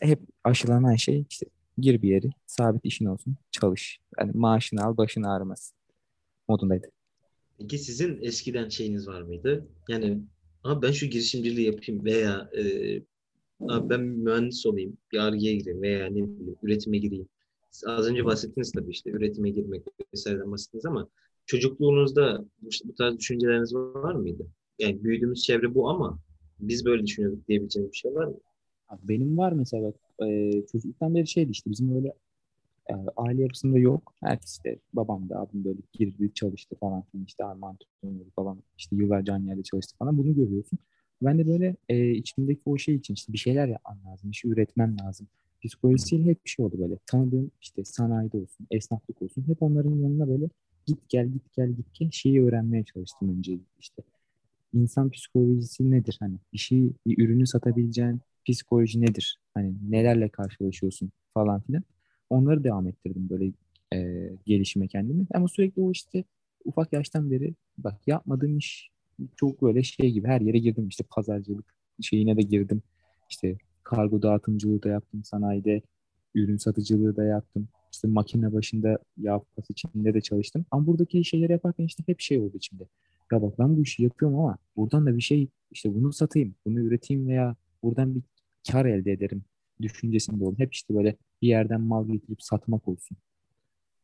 Hep 0.01 0.19
aşılanan 0.43 0.95
şey 0.95 1.25
işte 1.29 1.45
gir 1.77 2.01
bir 2.01 2.09
yere, 2.09 2.29
sabit 2.45 2.85
işin 2.85 3.05
olsun, 3.05 3.35
çalış. 3.51 3.99
Yani 4.19 4.31
maaşını 4.33 4.83
al, 4.83 4.97
başın 4.97 5.23
ağrımasın 5.23 5.77
modundaydı. 6.47 6.87
Peki 7.57 7.77
sizin 7.77 8.21
eskiden 8.21 8.69
şeyiniz 8.69 9.07
var 9.07 9.21
mıydı? 9.21 9.67
Yani 9.89 10.21
abi 10.63 10.87
ben 10.87 10.91
şu 10.91 11.05
girişimciliği 11.05 11.67
yapayım 11.67 12.05
veya 12.05 12.49
e, 12.57 12.63
abi 13.69 13.89
ben 13.89 14.01
mühendis 14.01 14.65
olayım, 14.65 14.97
bir 15.11 15.17
Ar-Ge'ye 15.17 15.55
gireyim 15.55 15.81
veya 15.81 16.05
ne 16.05 16.15
bileyim 16.15 16.55
üretime 16.63 16.97
gireyim. 16.97 17.27
Az 17.87 18.07
önce 18.07 18.25
bahsettiniz 18.25 18.71
tabii 18.71 18.91
işte 18.91 19.09
üretime 19.09 19.49
girmek 19.49 19.83
vesaireden 20.13 20.51
bahsettiniz 20.51 20.85
ama 20.85 21.07
çocukluğunuzda 21.45 22.45
bu, 22.61 22.69
bu 22.85 22.95
tarz 22.95 23.17
düşünceleriniz 23.17 23.75
var 23.75 24.13
mıydı? 24.13 24.47
Yani 24.79 25.03
büyüdüğümüz 25.03 25.43
çevre 25.43 25.75
bu 25.75 25.89
ama 25.89 26.19
biz 26.59 26.85
böyle 26.85 27.03
düşünüyorduk 27.05 27.47
diyebileceğim 27.47 27.91
bir 27.91 27.97
şey 27.97 28.15
var 28.15 28.25
mı? 28.25 28.37
Benim 29.03 29.37
var 29.37 29.51
mesela 29.51 29.83
bak, 29.83 30.27
e, 30.27 30.51
çocukluktan 30.71 31.15
beri 31.15 31.27
şeydi 31.27 31.51
işte 31.51 31.71
bizim 31.71 31.95
öyle 31.95 32.13
e, 32.89 32.93
aile 33.17 33.41
yapısında 33.41 33.79
yok. 33.79 34.13
Herkes 34.23 34.51
işte 34.51 34.79
babam 34.93 35.29
da 35.29 35.39
abim 35.39 35.63
böyle 35.65 35.79
girdi 35.93 36.33
çalıştı 36.33 36.75
falan 36.79 37.01
filan 37.01 37.25
işte 37.25 37.43
Armağan 37.45 37.75
tuttuğunu 37.75 38.25
falan 38.35 38.63
işte 38.77 38.95
yıllarca 38.95 39.33
aynı 39.33 39.47
yerde 39.47 39.63
çalıştı 39.63 39.97
falan 39.97 40.17
bunu 40.17 40.35
görüyorsun. 40.35 40.79
Ben 41.21 41.39
de 41.39 41.47
böyle 41.47 41.75
e, 41.89 42.11
içimdeki 42.11 42.61
o 42.65 42.77
şey 42.77 42.95
için 42.95 43.13
işte 43.13 43.33
bir 43.33 43.37
şeyler 43.37 43.67
yapmam 43.67 43.97
lazım, 44.05 44.31
bir 44.31 44.35
şey 44.35 44.51
üretmem 44.51 44.97
lazım. 44.99 45.27
Psikolojisiyle 45.63 46.29
hep 46.29 46.45
bir 46.45 46.49
şey 46.49 46.65
oldu 46.65 46.75
böyle. 46.79 46.97
Tanıdığım 47.05 47.51
işte 47.61 47.85
sanayide 47.85 48.37
olsun, 48.37 48.67
esnaflık 48.71 49.21
olsun 49.21 49.47
hep 49.47 49.63
onların 49.63 49.95
yanına 49.95 50.27
böyle 50.27 50.49
git 50.85 51.09
gel 51.09 51.27
git 51.27 51.53
gel 51.53 51.69
git 51.69 51.93
gel 51.93 52.11
şeyi 52.11 52.43
öğrenmeye 52.43 52.83
çalıştım 52.83 53.37
önce 53.37 53.59
işte. 53.79 54.03
İnsan 54.73 55.09
psikolojisi 55.09 55.91
nedir? 55.91 56.17
Hani 56.19 56.35
bir 56.53 56.91
bir 57.07 57.23
ürünü 57.23 57.47
satabileceğin 57.47 58.21
psikoloji 58.49 59.01
nedir? 59.01 59.39
Hani 59.53 59.73
nelerle 59.89 60.29
karşılaşıyorsun 60.29 61.11
falan 61.33 61.61
filan. 61.61 61.83
Onları 62.29 62.63
devam 62.63 62.87
ettirdim 62.87 63.29
böyle 63.29 63.51
e, 63.93 64.29
gelişime 64.45 64.87
kendimi. 64.87 65.25
Ama 65.33 65.47
sürekli 65.47 65.81
o 65.81 65.91
işte 65.91 66.23
ufak 66.65 66.93
yaştan 66.93 67.31
beri 67.31 67.53
bak 67.77 68.07
yapmadığım 68.07 68.57
iş 68.57 68.91
çok 69.35 69.61
böyle 69.61 69.83
şey 69.83 70.11
gibi 70.11 70.27
her 70.27 70.41
yere 70.41 70.57
girdim. 70.57 70.87
İşte 70.87 71.03
pazarcılık 71.09 71.75
şeyine 72.01 72.37
de 72.37 72.41
girdim. 72.41 72.81
İşte 73.29 73.57
kargo 73.95 74.21
dağıtımcılığı 74.21 74.83
da 74.83 74.89
yaptım 74.89 75.23
sanayide. 75.23 75.81
Ürün 76.35 76.57
satıcılığı 76.57 77.15
da 77.15 77.23
yaptım. 77.23 77.67
İşte 77.91 78.07
makine 78.07 78.53
başında 78.53 78.97
yağ 79.17 79.39
kupası 79.39 79.73
içinde 79.73 80.13
de 80.13 80.21
çalıştım. 80.21 80.65
Ama 80.71 80.87
buradaki 80.87 81.25
şeyleri 81.25 81.51
yaparken 81.51 81.83
işte 81.83 82.03
hep 82.05 82.19
şey 82.19 82.39
oldu 82.39 82.57
içimde. 82.57 82.83
Ya 83.31 83.41
bak 83.41 83.59
ben 83.59 83.77
bu 83.77 83.81
işi 83.81 84.03
yapıyorum 84.03 84.39
ama 84.39 84.57
buradan 84.75 85.05
da 85.05 85.17
bir 85.17 85.21
şey 85.21 85.47
işte 85.71 85.93
bunu 85.93 86.13
satayım, 86.13 86.55
bunu 86.65 86.79
üreteyim 86.79 87.27
veya 87.27 87.55
buradan 87.83 88.15
bir 88.15 88.21
kar 88.71 88.85
elde 88.85 89.11
ederim 89.11 89.43
düşüncesinde 89.81 90.43
oldum. 90.43 90.59
Hep 90.59 90.73
işte 90.73 90.95
böyle 90.95 91.15
bir 91.41 91.47
yerden 91.47 91.81
mal 91.81 92.07
getirip 92.07 92.41
satmak 92.43 92.87
olsun. 92.87 93.17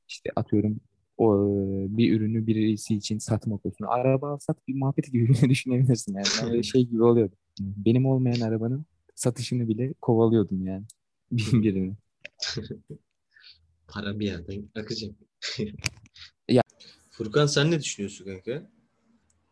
İşte 0.07 0.29
atıyorum 0.35 0.79
o 1.17 1.47
bir 1.89 2.13
ürünü 2.13 2.47
birisi 2.47 2.95
için 2.95 3.17
satmak 3.17 3.65
olsun. 3.65 3.85
Araba 3.85 4.39
sat 4.39 4.67
bir 4.67 4.75
muhabbeti 4.75 5.11
gibi 5.11 5.27
düşünebilirsin 5.49 6.13
yani. 6.13 6.25
Ben 6.41 6.49
öyle 6.49 6.63
şey 6.63 6.85
gibi 6.85 7.03
oluyordu. 7.03 7.35
Benim 7.59 8.05
olmayan 8.05 8.41
arabanın 8.41 8.85
satışını 9.17 9.69
bile 9.69 9.93
kovalıyordum 10.01 10.67
yani. 10.67 10.85
Birini. 11.31 11.95
Para 13.87 14.19
bir 14.19 14.25
yerden 14.25 14.69
akacak. 14.75 15.11
Ya- 16.47 16.61
Furkan 17.11 17.45
sen 17.45 17.71
ne 17.71 17.79
düşünüyorsun 17.79 18.25
kanka? 18.25 18.63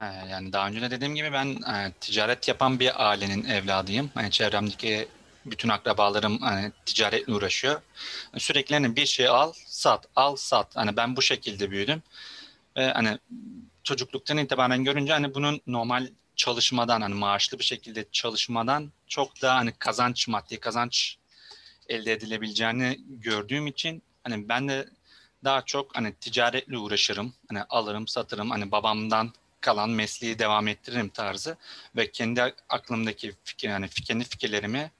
Ee, 0.02 0.06
Yani 0.06 0.54
daha 0.54 0.68
önce 0.68 0.82
de 0.82 0.92
dediğim 0.92 1.16
gibi 1.16 1.32
ben 1.34 1.48
e, 1.74 1.92
ticaret 2.02 2.48
yapan 2.48 2.80
bir 2.80 3.10
ailenin 3.10 3.44
evladıyım. 3.46 4.10
Yani 4.16 4.32
çevremdeki 4.32 5.08
bütün 5.46 5.70
akrabalarım 5.70 6.38
hani, 6.38 6.72
ticaretle 6.86 7.34
uğraşıyor. 7.34 7.82
Sürekli 8.38 8.76
hani 8.76 8.96
bir 8.96 9.06
şey 9.06 9.28
al, 9.28 9.54
sat, 9.66 10.08
al, 10.16 10.36
sat. 10.36 10.76
Hani 10.76 10.98
ben 10.98 11.16
bu 11.16 11.22
şekilde 11.22 11.72
büyüdüm. 11.72 12.04
Ve 12.78 12.92
hani 12.94 13.20
çocukluktan 13.84 14.38
itibaren 14.40 14.84
görünce 14.84 15.14
hani 15.14 15.36
bunun 15.36 15.62
normal 15.68 16.08
çalışmadan 16.36 17.02
hani 17.02 17.16
maaşlı 17.16 17.60
bir 17.60 17.64
şekilde 17.64 18.06
çalışmadan 18.12 18.92
çok 19.08 19.42
daha 19.42 19.56
hani 19.58 19.72
kazanç, 19.72 20.28
maddi 20.28 20.60
kazanç 20.60 21.18
elde 21.90 22.14
edilebileceğini 22.14 23.00
gördüğüm 23.10 23.68
için 23.68 24.04
hani 24.24 24.50
ben 24.50 24.68
de 24.68 24.90
daha 25.44 25.62
çok 25.62 25.96
hani 25.96 26.14
ticaretle 26.14 26.78
uğraşırım. 26.78 27.34
Hani 27.50 27.64
alırım, 27.64 28.08
satırım. 28.08 28.52
Hani 28.52 28.72
babamdan 28.72 29.34
kalan 29.62 29.90
mesleği 29.90 30.40
devam 30.40 30.68
ettiririm 30.68 31.10
tarzı 31.10 31.58
ve 31.96 32.12
kendi 32.12 32.42
aklımdaki 32.70 33.34
fikir 33.44 33.70
yani 33.70 33.90
kendi 33.90 34.24
fikirlerimi 34.24 34.92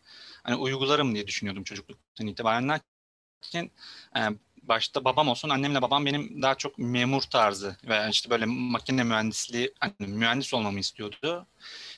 hani 0.44 0.56
uygularım 0.56 1.16
diye 1.16 1.28
düşünüyordum 1.28 1.64
çocukluktan 1.64 2.28
itibaren. 2.28 2.70
Lakin 2.70 3.72
e, 4.18 4.20
başta 4.68 5.06
babam 5.06 5.28
olsun 5.28 5.50
annemle 5.50 5.82
babam 5.82 6.06
benim 6.06 6.42
daha 6.42 6.56
çok 6.56 6.78
memur 6.78 7.22
tarzı 7.22 7.78
ve 7.84 8.08
işte 8.12 8.30
böyle 8.30 8.46
makine 8.46 9.04
mühendisliği 9.04 9.74
hani 9.80 9.94
mühendis 10.00 10.54
olmamı 10.54 10.80
istiyordu. 10.80 11.48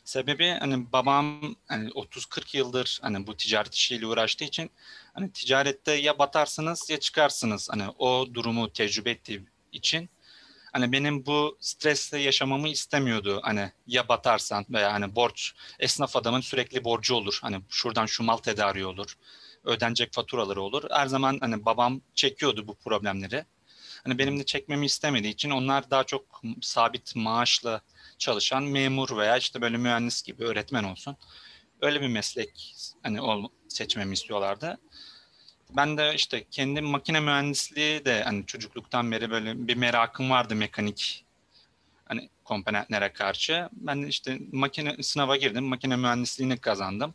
Sebebi 0.03 0.49
hani 0.59 0.91
babam 0.91 1.55
hani 1.67 1.89
30-40 1.89 2.57
yıldır 2.57 2.99
hani 3.01 3.27
bu 3.27 3.37
ticaret 3.37 3.73
işiyle 3.73 4.05
uğraştığı 4.07 4.45
için 4.45 4.71
hani 5.13 5.31
ticarette 5.31 5.91
ya 5.93 6.19
batarsınız 6.19 6.89
ya 6.89 6.99
çıkarsınız. 6.99 7.69
Hani 7.71 7.83
o 7.97 8.27
durumu 8.33 8.73
tecrübe 8.73 9.11
ettiği 9.11 9.45
için 9.71 10.09
hani 10.73 10.91
benim 10.91 11.25
bu 11.25 11.57
stresle 11.61 12.19
yaşamamı 12.19 12.69
istemiyordu. 12.69 13.39
Hani 13.43 13.71
ya 13.87 14.07
batarsan 14.09 14.65
veya 14.69 14.93
hani 14.93 15.15
borç 15.15 15.53
esnaf 15.79 16.15
adamın 16.15 16.41
sürekli 16.41 16.83
borcu 16.83 17.15
olur. 17.15 17.39
Hani 17.41 17.61
şuradan 17.69 18.05
şu 18.05 18.23
mal 18.23 18.37
tedariği 18.37 18.85
olur. 18.85 19.17
Ödenecek 19.67 20.13
faturaları 20.13 20.61
olur. 20.61 20.83
Her 20.91 21.07
zaman 21.07 21.37
hani 21.41 21.65
babam 21.65 22.01
çekiyordu 22.15 22.67
bu 22.67 22.75
problemleri. 22.75 23.45
Hani 24.03 24.17
benim 24.17 24.39
de 24.39 24.45
çekmemi 24.45 24.85
istemediği 24.85 25.29
için 25.29 25.49
onlar 25.49 25.91
daha 25.91 26.03
çok 26.03 26.41
sabit 26.61 27.15
maaşla 27.15 27.81
çalışan 28.17 28.63
memur 28.63 29.17
veya 29.17 29.37
işte 29.37 29.61
böyle 29.61 29.77
mühendis 29.77 30.23
gibi 30.23 30.43
öğretmen 30.43 30.83
olsun. 30.83 31.17
Öyle 31.81 32.01
bir 32.01 32.07
meslek 32.07 32.75
hani 33.03 33.21
ol, 33.21 33.49
seçmemi 33.67 34.13
istiyorlardı. 34.13 34.77
Ben 35.69 35.97
de 35.97 36.15
işte 36.15 36.45
kendi 36.51 36.81
makine 36.81 37.19
mühendisliği 37.19 38.05
de 38.05 38.23
hani 38.23 38.45
çocukluktan 38.45 39.11
beri 39.11 39.29
böyle 39.29 39.67
bir 39.67 39.75
merakım 39.75 40.29
vardı 40.29 40.55
mekanik 40.55 41.25
hani 42.05 42.29
komponentlere 42.43 43.13
karşı. 43.13 43.69
Ben 43.71 44.01
işte 44.01 44.39
makine 44.51 45.03
sınava 45.03 45.37
girdim. 45.37 45.63
Makine 45.63 45.95
mühendisliğini 45.95 46.57
kazandım. 46.57 47.13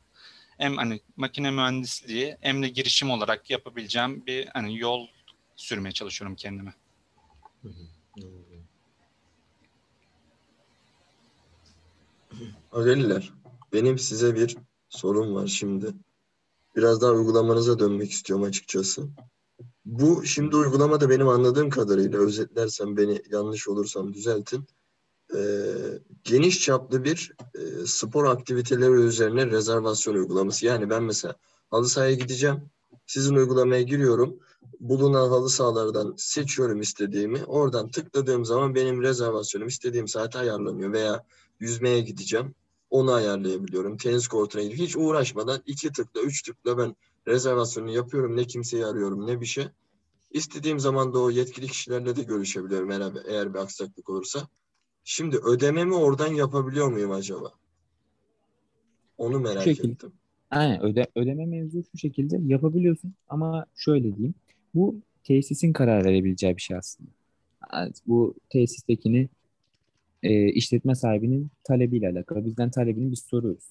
Hem 0.58 0.76
hani 0.76 1.00
makine 1.16 1.50
mühendisliği 1.50 2.36
hem 2.40 2.62
de 2.62 2.68
girişim 2.68 3.10
olarak 3.10 3.50
yapabileceğim 3.50 4.26
bir 4.26 4.46
hani 4.46 4.78
yol 4.78 5.06
sürmeye 5.56 5.92
çalışıyorum 5.92 6.36
kendime. 6.36 6.74
Agaliler, 12.72 13.32
benim 13.72 13.98
size 13.98 14.34
bir 14.34 14.56
sorum 14.88 15.34
var 15.34 15.46
şimdi. 15.46 15.94
Biraz 16.76 17.02
daha 17.02 17.12
uygulamanıza 17.12 17.78
dönmek 17.78 18.10
istiyorum 18.10 18.44
açıkçası. 18.44 19.08
Bu 19.84 20.24
şimdi 20.26 20.56
uygulamada 20.56 21.10
benim 21.10 21.28
anladığım 21.28 21.70
kadarıyla 21.70 22.18
özetlersem 22.18 22.96
beni 22.96 23.22
yanlış 23.30 23.68
olursam 23.68 24.14
düzeltin. 24.14 24.66
Ee, 25.34 25.38
geniş 26.24 26.60
çaplı 26.60 27.04
bir 27.04 27.32
e, 27.54 27.86
spor 27.86 28.24
aktiviteleri 28.24 28.92
üzerine 28.92 29.46
rezervasyon 29.46 30.14
uygulaması. 30.14 30.66
Yani 30.66 30.90
ben 30.90 31.02
mesela 31.02 31.36
halı 31.70 31.88
sahaya 31.88 32.14
gideceğim. 32.14 32.70
Sizin 33.06 33.34
uygulamaya 33.34 33.82
giriyorum. 33.82 34.38
Bulunan 34.80 35.28
halı 35.28 35.50
sahalardan 35.50 36.14
seçiyorum 36.16 36.80
istediğimi. 36.80 37.44
Oradan 37.44 37.90
tıkladığım 37.90 38.44
zaman 38.44 38.74
benim 38.74 39.02
rezervasyonum 39.02 39.68
istediğim 39.68 40.08
saate 40.08 40.38
ayarlanıyor. 40.38 40.92
Veya 40.92 41.24
yüzmeye 41.60 42.00
gideceğim. 42.00 42.54
Onu 42.90 43.12
ayarlayabiliyorum. 43.12 43.96
Tenis 43.96 44.28
kortuna 44.28 44.62
gidip 44.62 44.78
hiç 44.78 44.96
uğraşmadan 44.96 45.62
iki 45.66 45.92
tıkla, 45.92 46.20
üç 46.20 46.42
tıkla 46.42 46.78
ben 46.78 46.96
rezervasyonu 47.28 47.90
yapıyorum. 47.90 48.36
Ne 48.36 48.44
kimseyi 48.44 48.86
arıyorum 48.86 49.26
ne 49.26 49.40
bir 49.40 49.46
şey. 49.46 49.68
İstediğim 50.30 50.80
zaman 50.80 51.14
da 51.14 51.18
o 51.18 51.30
yetkili 51.30 51.66
kişilerle 51.66 52.16
de 52.16 52.22
görüşebiliyorum 52.22 52.90
eğer, 52.90 53.12
eğer 53.26 53.54
bir 53.54 53.58
aksaklık 53.58 54.10
olursa. 54.10 54.48
Şimdi 55.04 55.36
ödememi 55.36 55.94
oradan 55.94 56.34
yapabiliyor 56.34 56.88
muyum 56.88 57.10
acaba? 57.10 57.52
Onu 59.18 59.40
merak 59.40 59.62
şekilde. 59.62 59.92
ettim. 59.92 60.12
Aynen 60.50 60.82
öde, 60.82 61.06
ödeme 61.16 61.46
mevzu 61.46 61.82
şu 61.92 61.98
şekilde 61.98 62.38
yapabiliyorsun 62.42 63.14
ama 63.28 63.66
şöyle 63.76 64.16
diyeyim. 64.16 64.34
Bu 64.74 64.96
tesisin 65.24 65.72
karar 65.72 66.04
verebileceği 66.04 66.56
bir 66.56 66.62
şey 66.62 66.76
aslında. 66.76 67.10
Yani 67.72 67.92
Bu 68.06 68.34
tesistekini 68.50 69.28
e, 70.22 70.48
işletme 70.48 70.94
sahibinin 70.94 71.50
talebiyle 71.64 72.08
alakalı. 72.08 72.44
Bizden 72.44 72.70
talebini 72.70 73.10
biz 73.10 73.22
soruyoruz. 73.30 73.64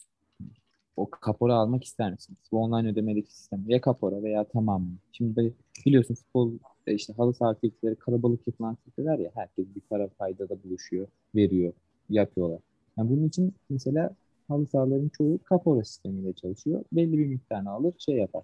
O 0.97 1.09
kapora 1.09 1.55
almak 1.55 1.83
ister 1.83 2.11
misiniz? 2.11 2.39
Bu 2.51 2.63
online 2.63 2.89
ödemedeki 2.89 3.33
sistem 3.33 3.63
ya 3.67 3.81
kapora 3.81 4.23
veya 4.23 4.43
tamamı. 4.43 4.87
Şimdi 5.11 5.53
biliyorsun 5.85 6.15
futbol 6.15 6.51
işte 6.87 7.13
halı 7.13 7.33
saha 7.33 7.49
aktiviteleri 7.49 7.95
kalabalık 7.95 8.47
yapılan 8.47 8.71
aktiviteler 8.71 9.19
ya 9.19 9.31
herkes 9.35 9.65
bir 9.75 9.81
para 9.89 10.07
faydada 10.07 10.63
buluşuyor, 10.63 11.07
veriyor, 11.35 11.73
yapıyorlar. 12.09 12.59
Yani 12.97 13.09
bunun 13.09 13.27
için 13.27 13.53
mesela 13.69 14.15
halı 14.47 14.67
sahaların 14.67 15.09
çoğu 15.09 15.39
kapora 15.43 15.83
sistemiyle 15.83 16.33
çalışıyor. 16.33 16.83
Belli 16.93 17.17
bir 17.17 17.25
miktarını 17.25 17.69
alır, 17.71 17.93
şey 17.97 18.15
yapar. 18.15 18.43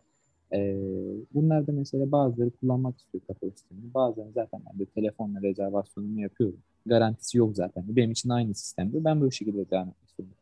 Ee, 0.54 0.78
bunlar 1.34 1.68
da 1.68 1.72
mesela 1.72 2.12
bazıları 2.12 2.50
kullanmak 2.50 3.00
istiyor 3.00 3.24
kapora 3.28 3.52
sistemini. 3.52 3.94
Bazıları 3.94 4.32
zaten 4.32 4.62
ben 4.72 4.80
de 4.80 4.86
telefonla 4.86 5.42
rezervasyonumu 5.42 6.22
yapıyorum. 6.22 6.60
Garantisi 6.86 7.38
yok 7.38 7.56
zaten. 7.56 7.84
Benim 7.88 8.12
için 8.12 8.30
aynı 8.30 8.56
sistemde. 8.56 9.04
Ben 9.04 9.22
böyle 9.22 9.32
şekilde 9.32 9.70
devam 9.70 9.88
etmek 9.88 10.10
istiyorum. 10.10 10.36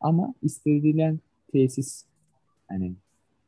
Ama 0.00 0.34
istenilen 0.42 1.20
tesis 1.52 2.04
hani 2.68 2.92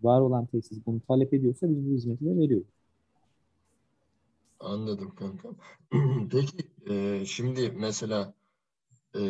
var 0.02 0.20
olan 0.20 0.46
tesis 0.46 0.86
bunu 0.86 1.00
talep 1.08 1.34
ediyorsa 1.34 1.70
biz 1.70 1.86
bu 1.86 1.90
hizmeti 1.90 2.24
de 2.24 2.36
veriyoruz. 2.36 2.66
Anladım 4.60 5.14
kanka. 5.14 5.48
Peki 6.30 6.56
e, 6.90 7.24
şimdi 7.26 7.70
mesela 7.76 8.34
e, 9.14 9.20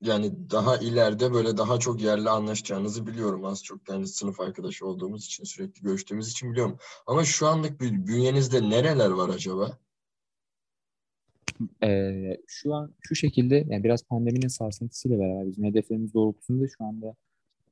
yani 0.00 0.50
daha 0.50 0.76
ileride 0.76 1.32
böyle 1.32 1.56
daha 1.56 1.78
çok 1.78 2.02
yerle 2.02 2.30
anlaşacağınızı 2.30 3.06
biliyorum. 3.06 3.44
Az 3.44 3.64
çok 3.64 3.88
yani 3.88 4.06
sınıf 4.06 4.40
arkadaşı 4.40 4.86
olduğumuz 4.86 5.24
için 5.26 5.44
sürekli 5.44 5.82
görüştüğümüz 5.82 6.30
için 6.30 6.52
biliyorum. 6.52 6.78
Ama 7.06 7.24
şu 7.24 7.46
anlık 7.46 7.80
bir 7.80 8.06
bünyenizde 8.06 8.70
nereler 8.70 9.10
var 9.10 9.28
acaba? 9.28 9.78
Ee, 11.82 12.36
şu 12.46 12.74
an 12.74 12.94
şu 13.00 13.14
şekilde 13.14 13.66
yani 13.68 13.84
biraz 13.84 14.02
pandeminin 14.02 14.48
sarsıntısıyla 14.48 15.18
beraber 15.18 15.46
bizim 15.46 15.64
hedeflerimiz 15.64 16.14
doğrultusunda 16.14 16.66
şu 16.78 16.84
anda 16.84 17.16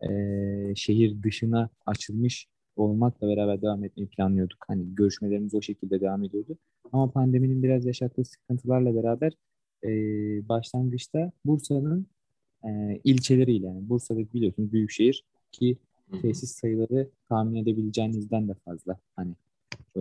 e, 0.00 0.74
şehir 0.74 1.22
dışına 1.22 1.70
açılmış 1.86 2.46
olmakla 2.78 3.28
beraber 3.28 3.62
devam 3.62 3.84
etmeyi 3.84 4.08
planlıyorduk. 4.08 4.64
Hani 4.68 4.94
görüşmelerimiz 4.94 5.54
o 5.54 5.62
şekilde 5.62 6.00
devam 6.00 6.24
ediyordu. 6.24 6.58
Ama 6.92 7.10
pandeminin 7.10 7.62
biraz 7.62 7.86
yaşattığı 7.86 8.24
sıkıntılarla 8.24 8.94
beraber 8.94 9.32
e, 9.84 9.88
başlangıçta 10.48 11.32
Bursa'nın 11.44 12.06
e, 12.64 13.00
ilçeleriyle 13.04 13.66
yani 13.66 13.88
Bursa'da 13.88 14.20
biliyorsunuz 14.34 14.72
büyük 14.72 14.90
şehir 14.90 15.24
ki 15.52 15.78
tesis 16.22 16.50
sayıları 16.50 17.10
tahmin 17.28 17.54
edebileceğinizden 17.54 18.48
de 18.48 18.54
fazla. 18.54 18.98
Hani 19.16 19.34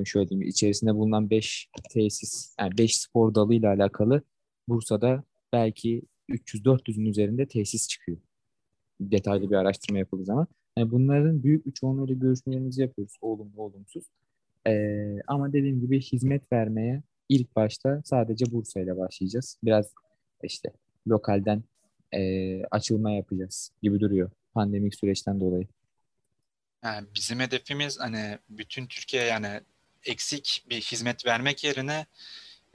şöyle 0.05 0.29
diyeyim 0.29 0.49
içerisinde 0.49 0.95
bulunan 0.95 1.29
5 1.29 1.69
tesis 1.89 2.55
yani 2.59 2.77
5 2.77 2.97
spor 2.97 3.35
dalıyla 3.35 3.73
alakalı 3.73 4.21
Bursa'da 4.67 5.23
belki 5.53 6.01
300-400'ün 6.29 7.05
üzerinde 7.05 7.47
tesis 7.47 7.87
çıkıyor. 7.87 8.17
Detaylı 9.01 9.49
bir 9.49 9.55
araştırma 9.55 9.99
yapıldığı 9.99 10.25
zaman. 10.25 10.47
Yani 10.77 10.91
bunların 10.91 11.43
büyük 11.43 11.65
bir 11.65 11.71
çoğunluğuyla 11.71 12.15
görüşmelerimizi 12.15 12.81
yapıyoruz. 12.81 13.13
Olumlu, 13.21 13.61
olumsuz. 13.61 14.03
Ee, 14.67 15.21
ama 15.27 15.53
dediğim 15.53 15.81
gibi 15.81 16.01
hizmet 16.01 16.51
vermeye 16.51 17.03
ilk 17.29 17.55
başta 17.55 18.01
sadece 18.05 18.45
Bursa 18.51 18.79
ile 18.79 18.97
başlayacağız. 18.97 19.57
Biraz 19.63 19.93
işte 20.43 20.69
lokalden 21.07 21.63
e, 22.11 22.63
açılma 22.63 23.11
yapacağız 23.11 23.71
gibi 23.81 23.99
duruyor 23.99 24.29
pandemik 24.53 24.95
süreçten 24.95 25.39
dolayı. 25.39 25.67
Yani 26.83 27.07
bizim 27.15 27.39
hedefimiz 27.39 27.99
hani 27.99 28.37
bütün 28.49 28.87
Türkiye 28.87 29.23
yani 29.23 29.61
eksik 30.03 30.65
bir 30.69 30.81
hizmet 30.81 31.25
vermek 31.25 31.63
yerine 31.63 32.05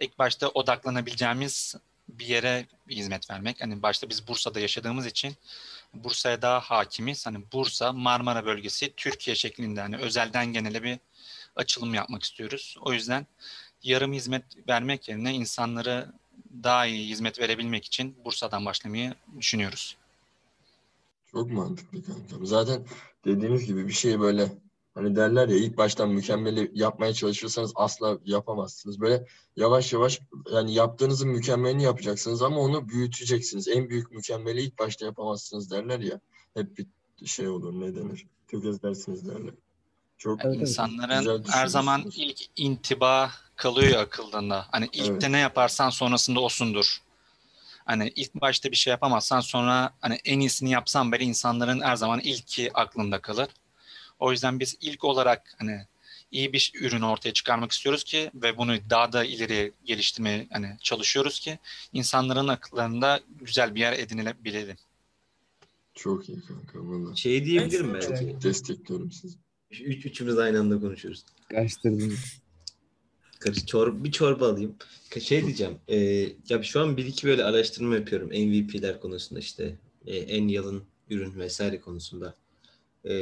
ilk 0.01 0.19
başta 0.19 0.49
odaklanabileceğimiz 0.49 1.75
bir 2.19 2.27
yere 2.27 2.67
hizmet 2.91 3.31
vermek. 3.31 3.61
Hani 3.61 3.83
başta 3.83 4.09
biz 4.09 4.29
Bursa'da 4.29 4.61
yaşadığımız 4.61 5.07
için 5.07 5.35
Bursa'ya 5.95 6.43
daha 6.43 6.61
hakimiz. 6.61 7.27
Hani 7.27 7.53
Bursa, 7.53 7.93
Marmara 7.93 8.45
bölgesi 8.45 8.93
Türkiye 8.97 9.37
şeklinde 9.37 9.81
hani 9.81 9.97
özelden 9.97 10.47
genele 10.47 10.83
bir 10.83 10.99
açılım 11.57 11.95
yapmak 11.95 12.23
istiyoruz. 12.23 12.77
O 12.81 12.93
yüzden 12.93 13.27
yarım 13.83 14.13
hizmet 14.13 14.69
vermek 14.69 15.09
yerine 15.09 15.35
insanlara 15.35 16.13
daha 16.63 16.87
iyi 16.87 17.09
hizmet 17.09 17.41
verebilmek 17.41 17.85
için 17.85 18.17
Bursa'dan 18.25 18.67
başlamayı 18.67 19.15
düşünüyoruz. 19.39 19.97
Çok 21.31 21.51
mantıklı 21.51 22.05
kankam. 22.05 22.47
Zaten 22.47 22.85
dediğiniz 23.25 23.67
gibi 23.67 23.89
bir 23.89 23.93
şey 23.93 24.21
böyle 24.21 24.53
hani 24.95 25.17
derler 25.17 25.49
ya 25.49 25.57
ilk 25.57 25.77
baştan 25.77 26.11
mükemmeli 26.11 26.71
yapmaya 26.75 27.13
çalışırsanız 27.13 27.73
asla 27.75 28.19
yapamazsınız. 28.25 29.01
Böyle 29.01 29.27
yavaş 29.57 29.93
yavaş 29.93 30.21
yani 30.53 30.75
yaptığınızın 30.75 31.29
mükemmelini 31.29 31.83
yapacaksınız 31.83 32.43
ama 32.43 32.61
onu 32.61 32.89
büyüteceksiniz. 32.89 33.69
En 33.69 33.89
büyük 33.89 34.11
mükemmeli 34.11 34.63
ilk 34.63 34.79
başta 34.79 35.07
yapamazsınız 35.07 35.71
derler 35.71 36.01
ya. 36.01 36.21
Hep 36.55 36.79
bir 36.79 36.87
şey 37.27 37.49
olur 37.49 37.73
ne 37.81 37.97
denir? 37.97 38.27
Tökezlersiniz 38.49 39.29
derler. 39.29 39.55
Çok 40.19 40.45
Evet. 40.45 40.57
İnsanların 40.57 41.45
her 41.49 41.67
zaman 41.67 42.05
ilk 42.17 42.41
intiba 42.57 43.31
kalıyor 43.57 44.01
akıllında. 44.01 44.67
Hani 44.71 44.89
ilk 44.93 45.11
Evet. 45.11 45.23
de 45.23 45.33
ne 45.33 45.39
yaparsan 45.39 45.91
sonrasında 45.91 46.41
osundur. 46.41 47.03
Hani 47.85 48.13
ilk 48.17 48.35
başta 48.35 48.71
bir 48.71 48.77
şey 48.77 48.91
yapamazsan 48.91 49.41
sonra 49.41 49.95
hani 50.01 50.19
en 50.25 50.41
iyisini 50.41 50.71
yapsan 50.71 51.13
bile 51.13 51.25
insanların 51.25 51.81
her 51.81 51.97
zaman 51.97 52.21
ilki 52.21 52.71
aklında 52.75 53.21
kalır. 53.21 53.49
O 54.23 54.33
yüzden 54.33 54.61
biz 54.61 54.77
ilk 54.81 55.05
olarak 55.05 55.55
hani 55.59 55.87
iyi 56.31 56.53
bir 56.53 56.73
ürün 56.81 57.01
ortaya 57.01 57.33
çıkarmak 57.33 57.73
istiyoruz 57.73 58.05
ki 58.05 58.31
ve 58.35 58.57
bunu 58.57 58.77
daha 58.91 59.13
da 59.13 59.25
ileri 59.25 59.73
geliştirmeye 59.85 60.47
hani 60.51 60.77
çalışıyoruz 60.83 61.41
ki 61.41 61.59
insanların 61.93 62.49
akıllarında 62.49 63.21
güzel 63.41 63.75
bir 63.75 63.81
yer 63.81 63.93
edinilebilelim. 63.93 64.77
Çok 65.95 66.29
iyi 66.29 66.41
kanka 66.41 66.89
valla. 66.89 67.17
Şey 67.17 67.45
diyebilirim 67.45 67.91
Evet. 67.95 68.09
belki. 68.11 68.43
Destekliyorum 68.43 69.13
sizi. 69.13 69.37
Üç, 69.71 70.07
üçümüz 70.07 70.39
aynı 70.39 70.61
anda 70.61 70.81
konuşuyoruz. 70.81 71.25
Karıştırdım. 71.51 72.19
Karış, 73.39 73.67
çor 73.67 74.05
bir 74.05 74.13
çorba 74.13 74.49
alayım. 74.49 74.75
Şey 75.21 75.47
diyeceğim. 75.47 75.79
E, 75.89 75.97
ya 76.49 76.63
şu 76.63 76.81
an 76.81 76.97
bir 76.97 77.07
iki 77.07 77.27
böyle 77.27 77.45
araştırma 77.45 77.95
yapıyorum. 77.95 78.29
MVP'ler 78.29 79.01
konusunda 79.01 79.41
işte. 79.41 79.77
e, 80.07 80.17
en 80.17 80.49
yalın 80.49 80.85
ürün 81.11 81.39
vesaire 81.39 81.81
konusunda. 81.81 82.35
E, 83.05 83.15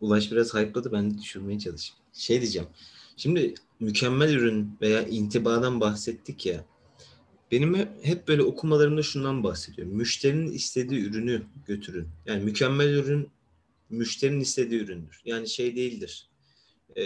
Ulaş 0.00 0.32
biraz 0.32 0.54
hype'ladı. 0.54 0.92
Ben 0.92 1.10
de 1.10 1.18
düşürmeye 1.18 1.58
çalışayım. 1.58 2.00
Şey 2.12 2.40
diyeceğim. 2.40 2.68
Şimdi 3.16 3.54
mükemmel 3.80 4.34
ürün 4.34 4.76
veya 4.80 5.02
intibadan 5.02 5.80
bahsettik 5.80 6.46
ya. 6.46 6.64
Benim 7.50 7.74
hep, 8.02 8.28
böyle 8.28 8.42
okumalarımda 8.42 9.02
şundan 9.02 9.44
bahsediyorum. 9.44 9.94
Müşterinin 9.94 10.52
istediği 10.52 11.00
ürünü 11.00 11.42
götürün. 11.66 12.08
Yani 12.26 12.44
mükemmel 12.44 12.88
ürün 12.88 13.28
müşterinin 13.90 14.40
istediği 14.40 14.80
üründür. 14.80 15.20
Yani 15.24 15.48
şey 15.48 15.76
değildir. 15.76 16.28
Ee, 16.96 17.04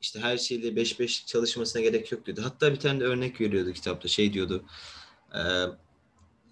işte 0.00 0.20
her 0.20 0.38
şeyle 0.38 0.68
5-5 0.68 1.26
çalışmasına 1.26 1.82
gerek 1.82 2.12
yok 2.12 2.26
diyordu. 2.26 2.40
Hatta 2.44 2.72
bir 2.72 2.80
tane 2.80 3.00
de 3.00 3.04
örnek 3.04 3.40
veriyordu 3.40 3.72
kitapta. 3.72 4.08
Şey 4.08 4.32
diyordu. 4.32 4.64
e, 5.34 5.40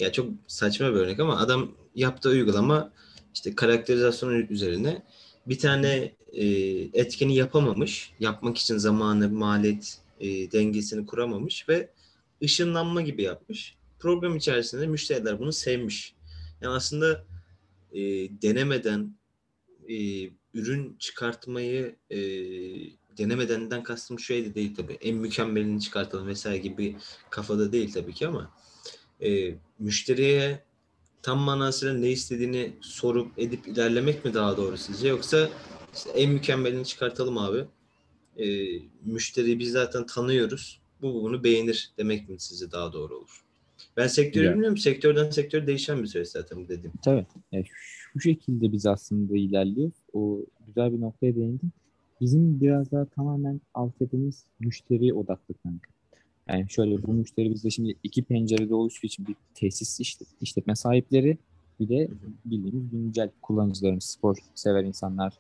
ya 0.01 0.13
çok 0.13 0.31
saçma 0.47 0.95
bir 0.95 1.01
örnek 1.01 1.21
ama 1.21 1.37
adam 1.39 1.73
yaptığı 1.95 2.29
uygulama 2.29 2.93
işte 3.35 3.55
karakterizasyon 3.55 4.31
üzerine 4.33 5.03
bir 5.47 5.59
tane 5.59 6.15
e, 6.33 6.47
etkeni 6.93 7.37
yapamamış. 7.37 8.13
Yapmak 8.21 8.59
için 8.59 8.77
zamanı, 8.77 9.29
maliyet 9.29 9.99
e, 10.21 10.53
dengesini 10.53 11.07
kuramamış 11.07 11.69
ve 11.69 11.91
ışınlanma 12.43 13.03
gibi 13.03 13.23
yapmış. 13.23 13.75
Program 13.99 14.37
içerisinde 14.37 14.87
müşteriler 14.87 15.39
bunu 15.39 15.53
sevmiş. 15.53 16.15
Yani 16.61 16.75
aslında 16.75 17.25
e, 17.93 18.01
denemeden 18.43 19.15
e, 19.89 20.29
ürün 20.55 20.97
çıkartmayı 20.99 21.97
e, 22.11 22.19
denemedenden 23.19 23.83
kastım 23.83 24.19
şey 24.19 24.45
de 24.45 24.55
değil 24.55 24.75
tabii. 24.75 24.99
En 25.01 25.17
mükemmelini 25.17 25.81
çıkartalım 25.81 26.27
vesaire 26.27 26.59
gibi 26.59 26.97
kafada 27.31 27.73
değil 27.73 27.93
tabii 27.93 28.15
ki 28.15 28.27
ama 28.27 28.51
e, 29.21 29.55
müşteriye 29.79 30.65
tam 31.25 31.39
manasıyla 31.39 31.95
ne 31.95 32.11
istediğini 32.11 32.73
sorup 32.81 33.39
edip 33.39 33.69
ilerlemek 33.69 34.25
mi 34.25 34.35
daha 34.35 34.57
doğru 34.57 34.77
sizce 34.77 35.09
yoksa 35.09 35.49
işte 35.95 36.11
en 36.11 36.31
mükemmelini 36.31 36.85
çıkartalım 36.85 37.39
abi. 37.39 37.65
E, 38.39 38.47
müşteriyi 39.05 39.59
biz 39.59 39.73
zaten 39.73 40.07
tanıyoruz. 40.07 40.81
Bu 41.03 41.23
bunu 41.23 41.45
beğenir 41.45 41.93
demek 41.99 42.29
mi 42.29 42.41
sizce 42.41 42.73
daha 42.73 42.93
doğru 42.93 43.17
olur? 43.17 43.45
Ben 43.97 44.07
sektörü 44.07 44.45
Ya. 44.45 44.53
bilmiyorum. 44.53 44.77
Sektörden 44.77 45.31
sektöre 45.31 45.67
değişen 45.67 46.03
bir 46.03 46.07
süreç 46.07 46.29
zaten 46.29 46.65
bu 46.65 46.69
dediğim. 46.69 46.93
Tabii. 47.05 47.27
Yani 47.53 47.65
şu 48.13 48.21
şekilde 48.21 48.73
biz 48.73 48.87
aslında 48.87 49.37
ilerliyoruz. 49.37 49.97
O 50.13 50.41
güzel 50.67 50.93
bir 50.93 51.01
noktaya 51.01 51.35
değindim. 51.37 51.73
Bizim 52.21 52.61
biraz 52.61 52.93
daha 52.93 53.05
tamamen 53.05 53.61
altyapımız 53.75 54.45
müşteri 54.61 55.15
odaklı 55.15 55.55
kanka. 55.63 55.94
Yani 56.49 56.67
şöyle 56.69 57.03
bu 57.03 57.13
müşteri 57.13 57.51
bizde 57.51 57.71
şimdi 57.71 57.95
iki 58.03 58.23
pencerede 58.23 58.75
oluştuğu 58.75 59.07
için 59.07 59.27
bir 59.27 59.37
tesis 59.55 60.01
işlet- 60.01 60.29
işletme 60.41 60.77
sahipleri 60.77 61.39
bir 61.81 61.89
de 61.89 62.09
bildiğimiz 62.45 62.91
güncel 62.91 63.31
kullanıcılarımız, 63.43 64.05
spor 64.05 64.37
sever 64.55 64.85
insanlar 64.85 65.39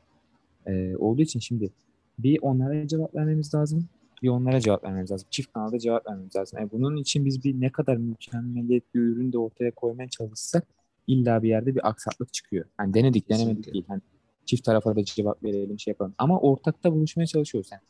e, 0.67 0.97
olduğu 0.97 1.23
için 1.23 1.41
şimdi 1.41 1.71
bir 2.19 2.39
onlara 2.43 2.89
cevap 2.89 3.15
vermemiz 3.15 3.55
lazım. 3.55 3.89
Bir 4.23 4.29
onlara 4.29 4.61
cevap 4.61 4.85
vermemiz 4.85 5.11
lazım. 5.11 5.29
Çift 5.31 5.53
kanalda 5.53 5.79
cevap 5.79 6.07
vermemiz 6.07 6.37
lazım. 6.37 6.59
Yani 6.59 6.71
bunun 6.73 6.97
için 6.97 7.25
biz 7.25 7.45
bir 7.45 7.61
ne 7.61 7.73
kadar 7.73 7.97
mükemmeliyetli 7.97 9.01
ürün 9.01 9.33
de 9.33 9.39
ortaya 9.39 9.71
koymaya 9.71 10.09
çalışsak 10.09 10.67
illa 11.07 11.43
bir 11.43 11.49
yerde 11.49 11.75
bir 11.75 11.89
aksaklık 11.89 12.33
çıkıyor. 12.33 12.65
Hani 12.77 12.95
denedik 12.95 13.29
denemedik 13.29 13.49
Kesinlikle. 13.57 13.73
değil. 13.73 13.85
Hani 13.89 14.01
çift 14.47 14.65
tarafa 14.65 14.97
da 14.97 15.05
cevap 15.05 15.45
verelim 15.45 15.79
şey 15.79 15.93
yapalım. 15.93 16.15
Ama 16.19 16.41
ortakta 16.41 16.93
buluşmaya 16.93 17.27
çalışıyoruz. 17.27 17.71
Yani, 17.73 17.83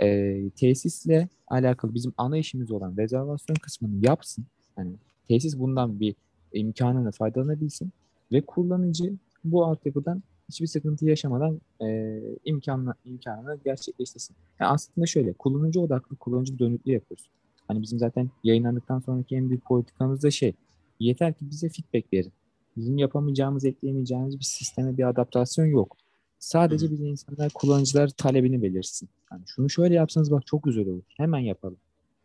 e, 0.00 0.40
tesisle 0.56 1.28
alakalı 1.48 1.94
bizim 1.94 2.12
ana 2.16 2.38
işimiz 2.38 2.70
olan 2.70 2.96
rezervasyon 2.96 3.56
kısmını 3.56 4.06
yapsın. 4.06 4.44
Hani 4.76 4.92
tesis 5.28 5.58
bundan 5.58 6.00
bir 6.00 6.14
imkanını 6.52 7.12
faydalanabilsin 7.12 7.90
ve 8.32 8.40
kullanıcı 8.40 9.14
bu 9.44 9.64
altyapıdan 9.64 10.22
hiçbir 10.48 10.66
sıkıntı 10.66 11.06
yaşamadan 11.06 11.60
e, 11.82 12.20
imkanla, 12.44 12.94
imkanını 13.04 13.58
gerçekleştirsin. 13.64 14.36
Yani 14.60 14.70
aslında 14.70 15.06
şöyle 15.06 15.32
kullanıcı 15.32 15.80
odaklı, 15.80 16.16
kullanıcı 16.16 16.58
dönüklü 16.58 16.92
yapıyoruz. 16.92 17.30
Hani 17.68 17.82
bizim 17.82 17.98
zaten 17.98 18.30
yayınlandıktan 18.44 19.00
sonraki 19.00 19.36
en 19.36 19.48
büyük 19.48 19.64
politikamız 19.64 20.22
da 20.22 20.30
şey, 20.30 20.54
yeter 21.00 21.32
ki 21.34 21.50
bize 21.50 21.68
feedback 21.68 22.12
verin. 22.12 22.32
Bizim 22.76 22.98
yapamayacağımız, 22.98 23.64
ekleyemeyeceğimiz 23.64 24.38
bir 24.38 24.44
sisteme 24.44 24.98
bir 24.98 25.08
adaptasyon 25.08 25.66
yok. 25.66 25.96
Sadece 26.40 26.90
bize 26.90 27.06
insanlar, 27.06 27.50
kullanıcılar 27.54 28.08
talebini 28.08 28.62
belirsin. 28.62 29.08
Yani 29.32 29.42
şunu 29.46 29.70
şöyle 29.70 29.94
yapsanız 29.94 30.30
bak 30.30 30.46
çok 30.46 30.62
güzel 30.62 30.88
olur. 30.88 31.02
Hemen 31.16 31.38
yapalım. 31.38 31.76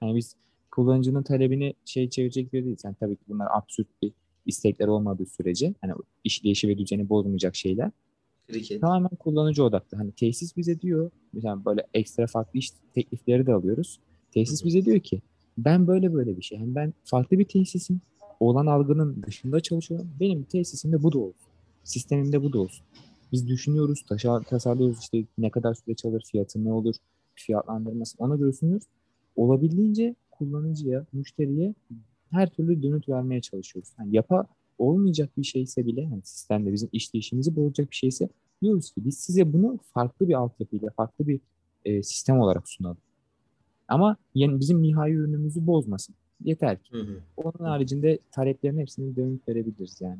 Yani 0.01 0.15
biz 0.15 0.35
kullanıcının 0.71 1.23
talebini 1.23 1.73
şey 1.85 2.09
çevirecek 2.09 2.53
bir 2.53 2.65
değiliz. 2.65 2.81
Yani 2.83 2.95
tabii 2.99 3.15
ki 3.15 3.21
bunlar 3.27 3.47
absürt 3.51 3.87
bir 4.01 4.11
istekler 4.45 4.87
olmadığı 4.87 5.25
sürece 5.25 5.73
hani 5.81 5.93
işleyişi 6.23 6.67
ve 6.67 6.77
düzeni 6.77 7.09
bozmayacak 7.09 7.55
şeyler. 7.55 7.91
Kriket. 8.47 8.81
Tamamen 8.81 9.15
kullanıcı 9.19 9.63
odaklı. 9.63 9.97
Hani 9.97 10.11
tesis 10.11 10.57
bize 10.57 10.81
diyor, 10.81 11.11
mesela 11.33 11.65
böyle 11.65 11.87
ekstra 11.93 12.27
farklı 12.27 12.59
iş 12.59 12.71
teklifleri 12.93 13.45
de 13.45 13.53
alıyoruz. 13.53 13.99
Tesis 14.31 14.59
Hı 14.59 14.63
hı. 14.63 14.67
bize 14.67 14.85
diyor 14.85 14.99
ki 14.99 15.21
ben 15.57 15.87
böyle 15.87 16.13
böyle 16.13 16.37
bir 16.37 16.41
şey. 16.41 16.57
Yani 16.57 16.75
ben 16.75 16.93
farklı 17.03 17.39
bir 17.39 17.45
tesisim. 17.45 18.01
Olan 18.39 18.65
algının 18.65 19.23
dışında 19.23 19.59
çalışıyorum. 19.59 20.09
Benim 20.19 20.43
tesisimde 20.43 21.03
bu 21.03 21.13
da 21.13 21.19
olsun. 21.19 21.47
Sistemimde 21.83 22.43
bu 22.43 22.53
da 22.53 22.59
olsun. 22.59 22.85
Biz 23.31 23.47
düşünüyoruz, 23.47 24.05
taşa, 24.09 24.39
tasarlıyoruz 24.41 24.99
işte 24.99 25.23
ne 25.37 25.49
kadar 25.49 25.73
süre 25.73 25.95
çalır, 25.95 26.23
fiyatı 26.31 26.65
ne 26.65 26.73
olur, 26.73 26.95
fiyatlandırması 27.35 28.15
ona 28.19 28.35
göre 28.35 28.53
sunuyoruz. 28.53 28.87
Olabildiğince 29.35 30.15
kullanıcıya, 30.31 31.05
müşteriye 31.13 31.73
her 32.31 32.49
türlü 32.49 32.83
dönüt 32.83 33.09
vermeye 33.09 33.41
çalışıyoruz. 33.41 33.89
Yani 33.99 34.15
yapa 34.15 34.45
olmayacak 34.77 35.37
bir 35.37 35.43
şeyse 35.43 35.85
bile 35.85 36.05
hani 36.05 36.21
sistemde 36.23 36.73
bizim 36.73 36.89
işleyişimizi 36.91 37.55
bozacak 37.55 37.91
bir 37.91 37.95
şeyse 37.95 38.29
diyoruz 38.61 38.91
ki 38.91 39.05
biz 39.05 39.17
size 39.17 39.53
bunu 39.53 39.79
farklı 39.93 40.27
bir 40.27 40.33
altyapıyla, 40.33 40.89
farklı 40.89 41.27
bir 41.27 41.39
e, 41.85 42.03
sistem 42.03 42.39
olarak 42.39 42.69
sunalım. 42.69 42.97
Ama 43.87 44.17
yani 44.35 44.59
bizim 44.59 44.81
nihai 44.81 45.11
ürünümüzü 45.11 45.67
bozmasın. 45.67 46.15
Yeter 46.43 46.83
ki. 46.83 46.91
Hı 46.91 47.01
hı. 47.01 47.19
Onun 47.37 47.65
haricinde 47.65 48.19
taleplerin 48.31 48.77
hepsini 48.77 49.15
dönüp 49.15 49.47
verebiliriz 49.47 50.01
yani. 50.01 50.19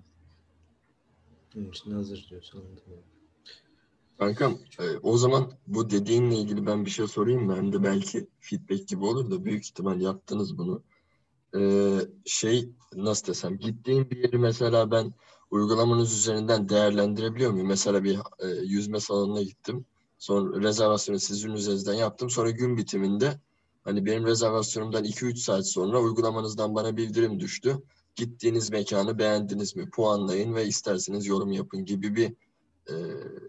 Bunun 1.55 1.69
için 1.69 1.91
hazır 1.91 2.27
diyorsun. 2.29 2.59
Anladım. 2.59 3.03
Kankam, 4.19 4.59
e, 4.79 4.97
o 4.97 5.17
zaman 5.17 5.51
bu 5.67 5.89
dediğinle 5.89 6.35
ilgili 6.35 6.65
ben 6.65 6.85
bir 6.85 6.89
şey 6.89 7.07
sorayım? 7.07 7.55
Hem 7.55 7.73
de 7.73 7.83
belki 7.83 8.27
feedback 8.39 8.87
gibi 8.87 9.05
olur 9.05 9.31
da 9.31 9.45
büyük 9.45 9.65
ihtimal 9.65 10.01
yaptınız 10.01 10.57
bunu. 10.57 10.83
E, 11.57 11.91
şey 12.25 12.69
nasıl 12.95 13.27
desem, 13.27 13.57
gittiğim 13.57 14.09
bir 14.09 14.17
yeri 14.17 14.37
mesela 14.37 14.91
ben 14.91 15.13
uygulamanız 15.51 16.13
üzerinden 16.13 16.69
değerlendirebiliyor 16.69 17.51
muyum? 17.51 17.67
Mesela 17.67 18.03
bir 18.03 18.19
e, 18.39 18.47
yüzme 18.47 18.99
salonuna 18.99 19.41
gittim. 19.41 19.85
Sonra 20.17 20.61
rezervasyonu 20.61 21.19
sizin 21.19 21.51
üzerinizden 21.51 21.93
yaptım. 21.93 22.29
Sonra 22.29 22.51
gün 22.51 22.77
bitiminde 22.77 23.39
hani 23.83 24.05
benim 24.05 24.25
rezervasyonumdan 24.25 25.03
2-3 25.03 25.37
saat 25.37 25.67
sonra 25.67 26.01
uygulamanızdan 26.01 26.75
bana 26.75 26.97
bildirim 26.97 27.39
düştü. 27.39 27.77
Gittiğiniz 28.15 28.71
mekanı 28.71 29.19
beğendiniz 29.19 29.75
mi? 29.75 29.89
Puanlayın 29.89 30.55
ve 30.55 30.65
isterseniz 30.65 31.27
yorum 31.27 31.51
yapın 31.51 31.85
gibi 31.85 32.15
bir 32.15 32.33
e, 32.89 32.95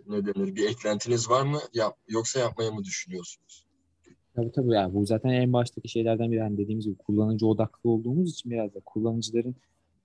ne 0.07 0.27
denir 0.27 0.55
bir 0.55 0.69
eklentiniz 0.69 1.31
var 1.31 1.43
mı? 1.43 1.59
Yap, 1.75 1.97
yoksa 2.09 2.41
yapmayı 2.41 2.73
mı 2.73 2.85
düşünüyorsunuz? 2.85 3.67
Tabii 4.35 4.53
tabii 4.53 4.75
yani 4.75 4.95
bu 4.95 5.07
zaten 5.07 5.31
en 5.31 5.53
baştaki 5.53 5.89
şeylerden 5.89 6.33
biri. 6.33 6.41
Hani 6.41 6.59
dediğimiz 6.59 6.85
gibi 6.85 6.97
kullanıcı 6.97 7.47
odaklı 7.47 7.91
olduğumuz 7.91 8.31
için 8.31 8.51
biraz 8.51 8.75
da 8.75 8.81
kullanıcıların 8.81 9.55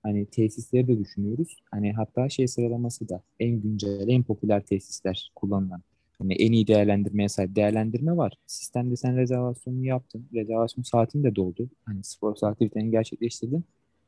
hani 0.02 0.26
tesisleri 0.26 0.88
de 0.88 0.98
düşünüyoruz. 0.98 1.56
Hani 1.70 1.92
hatta 1.92 2.28
şey 2.28 2.48
sıralaması 2.48 3.08
da 3.08 3.22
en 3.40 3.60
güncel, 3.60 4.08
en 4.08 4.22
popüler 4.22 4.66
tesisler 4.66 5.32
kullanılan. 5.34 5.82
Hani 6.18 6.34
en 6.34 6.52
iyi 6.52 6.66
değerlendirmeye 6.66 7.28
sahip 7.28 7.56
değerlendirme 7.56 8.16
var. 8.16 8.34
Sistemde 8.46 8.96
sen 8.96 9.16
rezervasyonunu 9.16 9.84
yaptın. 9.84 10.26
Rezervasyon 10.34 10.82
saatin 10.82 11.24
de 11.24 11.36
doldu. 11.36 11.68
Hani 11.84 12.04
spor 12.04 12.36
aktiviteni 12.42 12.90
gerçekleştirdin. 12.90 13.64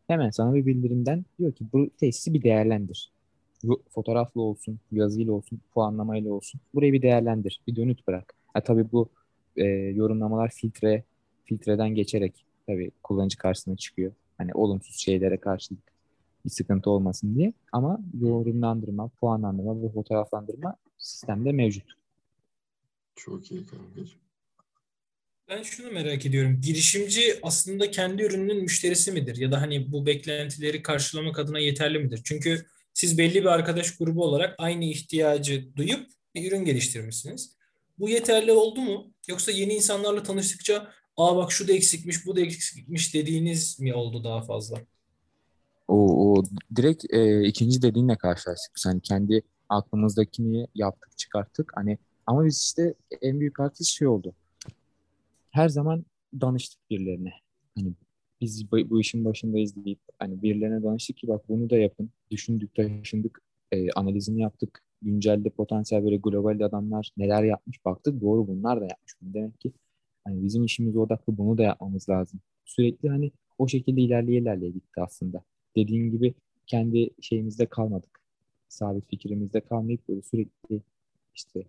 Hemen 0.07 0.31
sana 0.31 0.55
bir 0.55 0.67
bildirimden 0.67 1.25
diyor 1.39 1.53
ki 1.53 1.65
bu 1.73 1.91
tesisi 2.01 2.35
bir 2.35 2.43
değerlendir. 2.43 3.13
Bu 3.65 3.83
fotoğraflı 3.91 4.41
olsun, 4.41 4.79
yazıyla 4.93 5.33
olsun, 5.33 5.61
puanlamayla 5.75 6.33
olsun. 6.33 6.61
Burayı 6.75 6.93
bir 6.93 7.03
değerlendir. 7.03 7.61
Bir 7.67 7.77
dönüt 7.77 8.07
bırak. 8.07 8.35
Ha, 8.55 8.61
tabii 8.61 8.93
bu 8.93 9.09
e, 9.57 9.65
yorumlamalar 9.67 10.49
filtre 10.49 11.05
filtreden 11.45 11.95
geçerek 11.95 12.45
tabii 12.67 12.91
kullanıcı 13.03 13.39
karşısına 13.39 13.77
çıkıyor. 13.77 14.13
Hani 14.39 14.51
olumsuz 14.55 14.97
şeylere 14.97 15.37
karşılık 15.37 15.83
bir 16.45 16.51
sıkıntı 16.51 16.91
olmasın 16.91 17.35
diye. 17.35 17.53
Ama 17.73 18.01
yorumlandırma, 18.21 19.09
puanlandırma 19.09 19.83
ve 19.83 19.89
fotoğraflandırma 19.89 20.77
sistemde 20.99 21.53
mevcut. 21.53 21.93
Çok 23.17 23.53
iyi 23.53 23.67
kankacığım. 23.67 24.24
Ben 25.49 25.63
şunu 25.63 25.93
merak 25.93 26.27
ediyorum. 26.27 26.61
Girişimci 26.61 27.39
aslında 27.43 27.91
kendi 27.91 28.23
ürününün 28.23 28.63
müşterisi 28.63 29.13
midir? 29.13 29.37
Ya 29.37 29.53
da 29.53 29.61
hani 29.61 29.93
bu 29.93 30.07
beklentileri 30.07 30.83
karşılamak 30.83 31.39
adına 31.39 31.59
yeterli 31.59 31.99
midir? 31.99 32.21
Çünkü 32.25 32.67
siz 32.95 33.19
belli 33.19 33.41
bir 33.41 33.47
arkadaş 33.47 33.97
grubu 33.97 34.25
olarak 34.25 34.55
aynı 34.59 34.85
ihtiyacı 34.85 35.77
duyup 35.77 36.07
bir 36.35 36.53
ürün 36.53 36.65
geliştirmişsiniz. 36.65 37.57
Bu 37.99 38.09
yeterli 38.09 38.53
oldu 38.53 38.81
mu? 38.81 39.13
Yoksa 39.29 39.53
yeni 39.53 39.75
insanlarla 39.75 40.23
tanıştıkça 40.23 40.89
aa 41.17 41.37
bak 41.37 41.53
şu 41.53 41.69
da 41.69 41.73
eksikmiş, 41.73 42.27
bu 42.27 42.37
da 42.37 42.41
eksikmiş 42.41 43.15
dediğiniz 43.15 43.81
mi 43.81 43.95
oldu 43.95 44.25
daha 44.25 44.43
fazla? 44.43 44.77
O, 45.89 46.35
o 46.35 46.45
direkt 46.77 47.05
e, 47.11 47.45
ikinci 47.45 47.83
dediğinle 47.83 48.17
karşılaştık. 48.17 48.73
Biz 48.77 48.87
hani 48.87 49.01
kendi 49.01 49.43
aklımızdakini 49.69 50.67
yaptık, 50.75 51.19
çıkarttık. 51.19 51.73
Hani 51.77 51.99
ama 52.27 52.45
biz 52.45 52.59
işte 52.59 52.95
en 53.23 53.41
büyük 53.41 53.61
artış 53.61 53.89
şey 53.89 54.09
oldu. 54.09 54.35
Her 55.55 55.69
zaman 55.69 56.05
danıştık 56.41 56.91
birilerine. 56.91 57.33
Hani 57.77 57.93
biz 58.41 58.73
bu, 58.73 59.01
işin 59.01 59.25
başındayız 59.25 59.85
deyip 59.85 60.01
hani 60.19 60.43
birilerine 60.43 60.83
danıştık 60.83 61.17
ki 61.17 61.29
bak 61.29 61.49
bunu 61.49 61.71
da 61.71 61.77
yapın. 61.77 62.11
Düşündük, 62.31 62.75
taşındık, 62.75 63.43
e, 63.73 63.91
analizini 63.91 64.41
yaptık. 64.41 64.83
Güncelde 65.03 65.51
potansiyel 65.51 66.05
böyle 66.05 66.17
global 66.17 66.61
adamlar 66.61 67.11
neler 67.17 67.45
yapmış 67.45 67.85
baktık. 67.85 68.21
Doğru 68.21 68.49
bunlar 68.49 68.81
da 68.81 68.85
yapmış. 68.85 69.15
Demek 69.23 69.61
ki 69.61 69.73
hani 70.25 70.45
bizim 70.45 70.65
işimize 70.65 70.99
odaklı 70.99 71.39
bunu 71.39 71.59
da 71.59 71.63
yapmamız 71.63 72.09
lazım. 72.09 72.41
Sürekli 72.65 73.09
hani 73.09 73.33
o 73.59 73.69
şekilde 73.69 74.01
ilerleye 74.01 74.41
ilerleye 74.41 74.71
gitti 74.71 75.01
aslında. 75.01 75.43
Dediğim 75.77 76.11
gibi 76.11 76.35
kendi 76.67 77.11
şeyimizde 77.21 77.67
kalmadık. 77.67 78.21
Sabit 78.69 79.07
fikrimizde 79.09 79.61
kalmayıp 79.61 80.09
böyle 80.09 80.23
sürekli 80.23 80.81
işte 81.35 81.65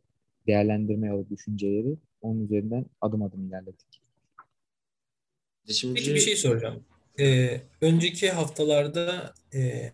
değerlendirme 0.47 1.07
yolu 1.07 1.29
düşünceleri 1.29 1.97
onun 2.25 2.45
üzerinden 2.45 2.85
adım 3.01 3.21
adım 3.21 3.47
ilerledik. 3.47 4.01
Şimdi 5.73 5.93
Peki 5.93 6.13
bir 6.13 6.19
şey 6.19 6.35
soracağım. 6.35 6.83
Ee, 7.19 7.61
önceki 7.81 8.31
haftalarda 8.31 9.33
e, 9.53 9.91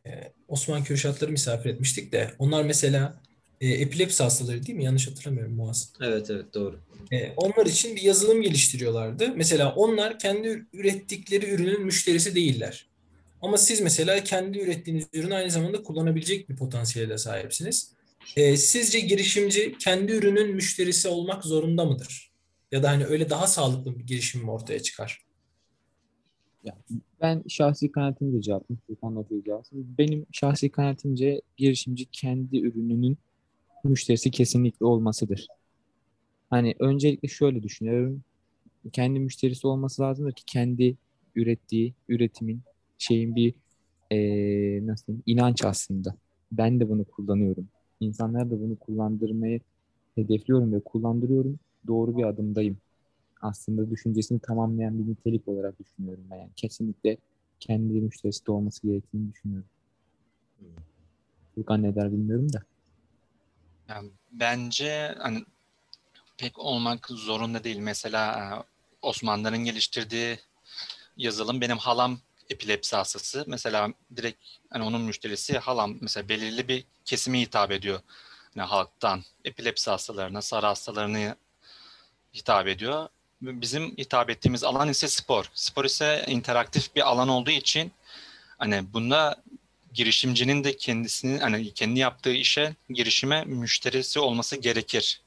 Osman 0.47 0.83
Kürşatları 0.83 1.31
misafir 1.31 1.69
etmiştik 1.69 2.11
de 2.11 2.31
onlar 2.39 2.63
mesela 2.63 3.21
e, 3.61 3.69
epilepsi 3.69 4.23
hastaları 4.23 4.65
değil 4.65 4.77
mi? 4.77 4.83
Yanlış 4.83 5.07
hatırlamıyorum 5.07 5.53
Muaz. 5.53 5.93
Evet 6.01 6.29
evet 6.29 6.53
doğru. 6.53 6.79
E, 7.11 7.31
onlar 7.37 7.65
için 7.65 7.95
bir 7.95 8.01
yazılım 8.01 8.41
geliştiriyorlardı. 8.41 9.33
Mesela 9.35 9.75
onlar 9.75 10.19
kendi 10.19 10.65
ürettikleri 10.73 11.49
ürünün 11.49 11.85
müşterisi 11.85 12.35
değiller. 12.35 12.85
Ama 13.41 13.57
siz 13.57 13.81
mesela 13.81 14.23
kendi 14.23 14.59
ürettiğiniz 14.59 15.05
ürünü 15.13 15.35
aynı 15.35 15.51
zamanda 15.51 15.83
kullanabilecek 15.83 16.49
bir 16.49 16.55
potansiyele 16.55 17.17
sahipsiniz. 17.17 17.91
E, 18.37 18.57
sizce 18.57 18.99
girişimci 18.99 19.77
kendi 19.77 20.11
ürünün 20.11 20.55
müşterisi 20.55 21.07
olmak 21.07 21.43
zorunda 21.43 21.85
mıdır? 21.85 22.31
Ya 22.71 22.83
da 22.83 22.89
hani 22.89 23.05
öyle 23.05 23.29
daha 23.29 23.47
sağlıklı 23.47 23.99
bir 23.99 24.07
girişim 24.07 24.41
mi 24.41 24.51
ortaya 24.51 24.79
çıkar? 24.79 25.21
Ya, 26.63 26.77
ben 27.21 27.43
şahsi 27.49 27.91
kanaatimce 27.91 28.41
cevaplayayım. 28.41 28.81
Furkan 28.87 29.15
da. 29.15 29.25
Benim 29.73 30.25
şahsi 30.31 30.69
kanaatimce 30.69 31.41
girişimci 31.57 32.05
kendi 32.05 32.59
ürününün 32.59 33.17
müşterisi 33.83 34.31
kesinlikle 34.31 34.85
olmasıdır. 34.85 35.47
Hani 36.49 36.75
öncelikle 36.79 37.27
şöyle 37.27 37.63
düşünüyorum. 37.63 38.23
Kendi 38.93 39.19
müşterisi 39.19 39.67
olması 39.67 40.01
lazımdır 40.01 40.33
ki 40.33 40.43
kendi 40.45 40.97
ürettiği 41.35 41.93
üretimin 42.09 42.61
şeyin 42.97 43.35
bir 43.35 43.53
ee, 44.11 44.87
nasıl 44.87 45.13
inanç 45.25 45.65
aslında. 45.65 46.15
Ben 46.51 46.79
de 46.79 46.89
bunu 46.89 47.05
kullanıyorum. 47.05 47.69
İnsanlar 48.01 48.51
da 48.51 48.61
bunu 48.61 48.75
kullandırmayı 48.75 49.59
hedefliyorum 50.15 50.73
ve 50.73 50.79
kullandırıyorum. 50.79 51.59
Doğru 51.87 52.17
bir 52.17 52.23
adımdayım. 52.23 52.77
Aslında 53.41 53.91
düşüncesini 53.91 54.39
tamamlayan 54.39 54.99
bir 54.99 55.11
nitelik 55.11 55.47
olarak 55.47 55.79
düşünüyorum 55.79 56.23
ben. 56.31 56.35
Yani 56.35 56.51
kesinlikle 56.55 57.17
kendi 57.59 57.93
müşterisi 57.93 58.47
de 58.47 58.51
olması 58.51 58.87
gerektiğini 58.87 59.33
düşünüyorum. 59.33 59.67
Furkan 61.55 61.83
ne 61.83 61.95
der 61.95 62.11
bilmiyorum 62.11 62.53
da. 62.53 62.63
Yani 63.87 64.09
bence 64.31 65.15
hani 65.19 65.45
pek 66.37 66.59
olmak 66.59 67.07
zorunda 67.07 67.63
değil. 67.63 67.77
Mesela 67.77 68.39
e, 68.39 68.45
Osmanlıların 69.01 69.63
geliştirdiği 69.63 70.39
yazılım 71.17 71.61
benim 71.61 71.77
halam 71.77 72.19
epilepsi 72.51 72.95
hastası. 72.95 73.43
Mesela 73.47 73.89
direkt 74.15 74.39
hani 74.69 74.83
onun 74.83 75.01
müşterisi 75.01 75.57
halam 75.57 75.97
mesela 76.01 76.29
belirli 76.29 76.67
bir 76.67 76.83
kesime 77.05 77.41
hitap 77.41 77.71
ediyor. 77.71 77.99
Yani 78.55 78.67
halktan 78.67 79.23
epilepsi 79.45 79.89
hastalarına, 79.91 80.41
sarı 80.41 80.65
hastalarına 80.65 81.35
hitap 82.33 82.67
ediyor. 82.67 83.07
Bizim 83.41 83.97
hitap 83.97 84.29
ettiğimiz 84.29 84.63
alan 84.63 84.89
ise 84.89 85.07
spor. 85.07 85.45
Spor 85.53 85.85
ise 85.85 86.25
interaktif 86.27 86.95
bir 86.95 87.07
alan 87.09 87.27
olduğu 87.27 87.51
için 87.51 87.91
hani 88.57 88.93
bunda 88.93 89.35
girişimcinin 89.93 90.63
de 90.63 90.77
kendisinin 90.77 91.39
hani 91.39 91.73
kendi 91.73 91.99
yaptığı 91.99 92.33
işe 92.33 92.75
girişime 92.89 93.43
müşterisi 93.43 94.19
olması 94.19 94.57
gerekir. 94.57 95.21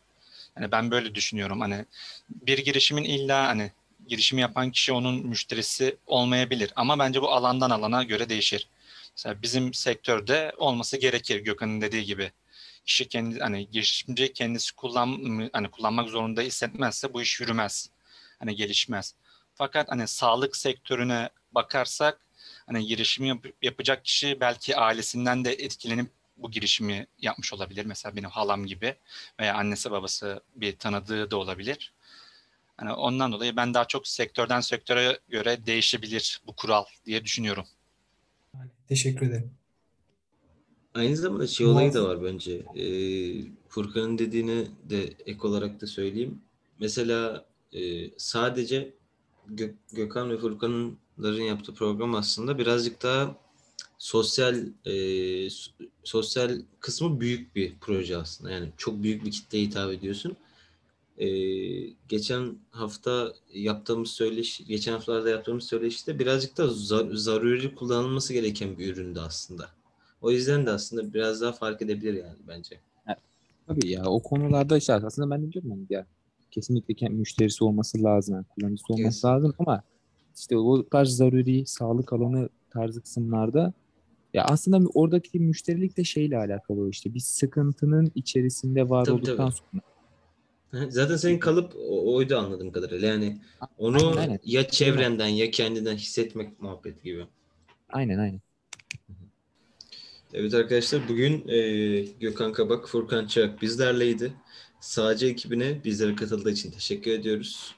Yani 0.56 0.72
ben 0.72 0.90
böyle 0.90 1.14
düşünüyorum. 1.14 1.60
Hani 1.60 1.84
bir 2.30 2.58
girişimin 2.58 3.04
illa 3.04 3.46
hani 3.46 3.72
girişimi 4.08 4.40
yapan 4.42 4.70
kişi 4.70 4.92
onun 4.92 5.26
müşterisi 5.26 5.96
olmayabilir 6.06 6.72
ama 6.76 6.98
bence 6.98 7.22
bu 7.22 7.30
alandan 7.32 7.70
alana 7.70 8.02
göre 8.02 8.28
değişir. 8.28 8.68
Mesela 9.16 9.42
bizim 9.42 9.74
sektörde 9.74 10.52
olması 10.56 10.96
gerekir 10.96 11.40
Gökhan'ın 11.40 11.80
dediği 11.80 12.04
gibi. 12.04 12.32
Kişi 12.86 13.08
kendi 13.08 13.38
hani 13.40 13.70
girişimci 13.70 14.32
kendisi 14.32 14.76
kullan 14.76 15.50
hani 15.52 15.70
kullanmak 15.70 16.08
zorunda 16.08 16.40
hissetmezse 16.40 17.14
bu 17.14 17.22
iş 17.22 17.40
yürümez. 17.40 17.90
Hani 18.38 18.56
gelişmez. 18.56 19.14
Fakat 19.54 19.90
hani 19.90 20.08
sağlık 20.08 20.56
sektörüne 20.56 21.30
bakarsak 21.52 22.20
hani 22.66 22.86
girişimi 22.86 23.28
yap- 23.28 23.54
yapacak 23.62 24.04
kişi 24.04 24.40
belki 24.40 24.76
ailesinden 24.76 25.44
de 25.44 25.52
etkilenip 25.52 26.10
bu 26.36 26.50
girişimi 26.50 27.06
yapmış 27.18 27.52
olabilir. 27.52 27.84
Mesela 27.84 28.16
benim 28.16 28.30
halam 28.30 28.66
gibi 28.66 28.94
veya 29.40 29.54
annesi 29.54 29.90
babası 29.90 30.42
bir 30.54 30.76
tanıdığı 30.78 31.30
da 31.30 31.36
olabilir. 31.36 31.92
Hani 32.76 32.92
ondan 32.92 33.32
dolayı 33.32 33.56
ben 33.56 33.74
daha 33.74 33.84
çok 33.84 34.08
sektörden 34.08 34.60
sektöre 34.60 35.18
göre 35.28 35.66
değişebilir 35.66 36.40
bu 36.46 36.56
kural 36.56 36.84
diye 37.06 37.24
düşünüyorum. 37.24 37.64
Yani 38.54 38.70
teşekkür 38.88 39.26
ederim. 39.26 39.50
Aynı 40.94 41.16
zamanda 41.16 41.46
şey 41.46 41.66
olayı 41.66 41.94
da 41.94 42.08
var 42.08 42.24
bence. 42.24 42.52
Ee, 42.76 43.44
Furkan'ın 43.68 44.18
dediğine 44.18 44.64
de 44.90 45.02
ek 45.26 45.38
olarak 45.42 45.80
da 45.80 45.86
söyleyeyim. 45.86 46.40
Mesela 46.80 47.46
e, 47.72 48.10
sadece 48.18 48.94
Gö- 49.50 49.74
Gökhan 49.92 50.30
ve 50.30 50.38
Furkan'ın 50.38 50.98
Ların 51.22 51.42
yaptığı 51.42 51.74
program 51.74 52.14
aslında 52.14 52.58
birazcık 52.58 53.02
daha 53.02 53.36
sosyal 53.98 54.56
e, 54.86 54.94
sosyal 56.04 56.62
kısmı 56.80 57.20
büyük 57.20 57.56
bir 57.56 57.74
proje 57.80 58.16
aslında. 58.16 58.50
Yani 58.50 58.68
çok 58.76 59.02
büyük 59.02 59.24
bir 59.24 59.30
kitleye 59.30 59.64
hitap 59.64 59.92
ediyorsun. 59.92 60.36
E, 61.18 61.28
geçen 62.08 62.58
hafta 62.70 63.32
yaptığımız 63.54 64.10
söyleşi, 64.10 64.64
geçen 64.64 64.92
haftalarda 64.92 65.30
yaptığımız 65.30 65.64
söyleşide 65.64 66.18
birazcık 66.18 66.56
da 66.56 66.68
zar- 66.68 67.14
zaruri 67.16 67.74
kullanılması 67.74 68.32
gereken 68.32 68.78
bir 68.78 68.92
üründü 68.92 69.20
aslında. 69.20 69.68
O 70.20 70.30
yüzden 70.30 70.66
de 70.66 70.70
aslında 70.70 71.14
biraz 71.14 71.40
daha 71.40 71.52
fark 71.52 71.82
edebilir 71.82 72.14
yani 72.14 72.38
bence. 72.48 72.80
Tabii 73.66 73.88
ya 73.88 74.04
o 74.04 74.22
konularda 74.22 74.76
işte 74.76 74.94
aslında 74.94 75.30
ben 75.30 75.42
de 75.42 75.52
diyorum 75.52 75.70
hani 75.70 75.86
ya 75.90 76.06
kesinlikle 76.50 77.08
müşterisi 77.08 77.64
olması 77.64 78.02
lazım, 78.02 78.34
yani 78.34 78.44
kullanıcısı 78.46 78.92
olması 78.92 79.16
Kesin. 79.16 79.28
lazım 79.28 79.54
ama 79.58 79.82
işte 80.36 80.56
o 80.56 80.88
tarz 80.88 81.08
zaruri 81.16 81.66
sağlık 81.66 82.12
alanı 82.12 82.48
tarzı 82.70 83.00
kısımlarda 83.00 83.72
ya 84.34 84.44
aslında 84.44 84.88
oradaki 84.94 85.40
müşterilik 85.40 85.96
de 85.96 86.04
şeyle 86.04 86.38
alakalı 86.38 86.90
işte 86.90 87.14
bir 87.14 87.20
sıkıntının 87.20 88.12
içerisinde 88.14 88.88
var 88.88 89.04
Tabii, 89.04 89.14
olduktan 89.14 89.50
tabii. 89.50 89.56
sonra 89.72 89.82
Zaten 90.88 91.16
senin 91.16 91.38
kalıp 91.38 91.72
oydu 91.90 92.38
anladığım 92.38 92.72
kadarıyla. 92.72 93.08
Yani 93.08 93.38
onu 93.78 94.08
Aynen, 94.08 94.16
aynen. 94.16 94.40
ya 94.44 94.68
çevrenden 94.68 95.28
ya 95.28 95.50
kendinden 95.50 95.96
hissetmek 95.96 96.60
muhabbeti 96.60 97.02
gibi. 97.02 97.26
aynen 97.88 98.18
aynen. 98.18 98.40
Evet 100.32 100.54
arkadaşlar 100.54 101.08
bugün 101.08 101.48
e, 101.48 101.58
Gökhan 102.20 102.52
Kabak, 102.52 102.88
Furkan 102.88 103.26
Çak 103.26 103.62
bizlerleydi. 103.62 104.32
Sağcı 104.80 105.26
ekibine 105.26 105.84
bizlere 105.84 106.16
katıldığı 106.16 106.50
için 106.50 106.70
teşekkür 106.70 107.10
ediyoruz. 107.10 107.74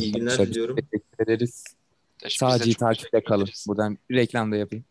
İyi 0.00 0.12
günler 0.12 0.38
diliyorum. 0.38 0.76
Teşekkür 0.76 1.24
ederiz. 1.24 1.64
Sadece 2.28 2.72
çok 2.72 2.80
takipte 2.80 3.24
kalın. 3.24 3.48
Buradan 3.66 3.98
bir 4.10 4.16
reklam 4.16 4.52
da 4.52 4.56
yapayım. 4.56 4.84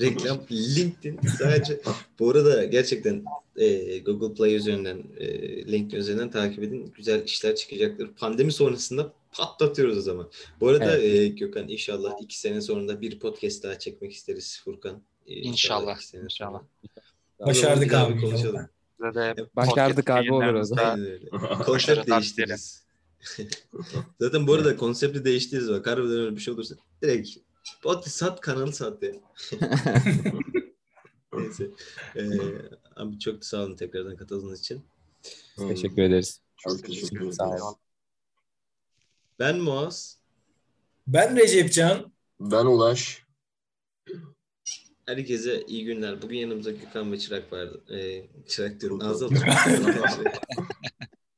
Reklam 0.00 0.40
LinkedIn 0.50 1.20
sadece. 1.38 1.80
Bu 2.18 2.30
arada 2.30 2.64
gerçekten 2.64 3.24
e, 3.56 3.98
Google 3.98 4.34
Play 4.34 4.54
üzerinden, 4.54 5.02
e, 5.18 5.26
LinkedIn 5.72 6.00
üzerinden 6.00 6.30
takip 6.30 6.62
edin. 6.62 6.92
Güzel 6.96 7.24
işler 7.24 7.56
çıkacaktır. 7.56 8.10
Pandemi 8.18 8.52
sonrasında 8.52 9.12
patlatıyoruz 9.32 9.98
o 9.98 10.00
zaman. 10.00 10.30
Bu 10.60 10.68
arada 10.68 10.98
e, 10.98 11.28
Gökhan 11.28 11.68
inşallah 11.68 12.12
iki 12.20 12.38
sene 12.38 12.60
sonra 12.60 13.00
bir 13.00 13.18
podcast 13.18 13.62
daha 13.62 13.78
çekmek 13.78 14.12
isteriz 14.12 14.60
Furkan. 14.64 15.02
E, 15.26 15.34
İnşallah, 15.34 15.98
inşallah. 16.24 16.62
sonra. 17.38 17.48
Başardık 17.48 17.94
abi. 17.94 18.20
konuşalım. 18.20 18.68
Başardık 19.56 20.10
abi, 20.10 20.32
olur 20.32 20.54
o 20.54 20.64
zaman. 20.64 21.06
Konsept 21.66 22.10
değiştiririz. 22.10 22.84
Zaten 24.20 24.46
bu 24.46 24.54
arada 24.54 24.76
konsepti 24.76 25.24
değiştiririz 25.24 25.70
bak. 25.70 25.86
Harbiden 25.86 26.18
öyle 26.20 26.36
bir 26.36 26.40
şey 26.40 26.54
olursa 26.54 26.74
direkt 27.02 27.28
Bot 27.84 28.08
sat 28.08 28.40
kanalı 28.40 28.72
sat 28.72 29.02
ya. 29.02 29.12
Neyse. 31.32 31.70
Ee, 32.16 32.22
abi 32.96 33.18
çok 33.18 33.44
sağ 33.44 33.62
olun 33.62 33.76
tekrardan 33.76 34.16
katıldığınız 34.16 34.60
için. 34.60 34.82
Teşekkür 35.56 36.02
ederiz. 36.02 36.40
Çok 36.56 36.84
teşekkür 36.84 37.16
ederim. 37.16 37.32
Sağ 37.32 37.48
olun. 37.48 37.76
Ben 39.38 39.58
Muaz. 39.58 40.18
Ben 41.06 41.36
Recepcan. 41.36 42.12
Ben 42.40 42.64
Ulaş. 42.64 43.22
Herkese 45.06 45.64
iyi 45.66 45.84
günler. 45.84 46.22
Bugün 46.22 46.38
yanımızda 46.38 46.70
Gökhan 46.70 47.12
ve 47.12 47.18
Çırak 47.18 47.52
vardı. 47.52 47.84
Ee, 47.90 48.28
Çırak 48.48 48.80
diyorum. 48.80 48.98
Nazlı 48.98 49.28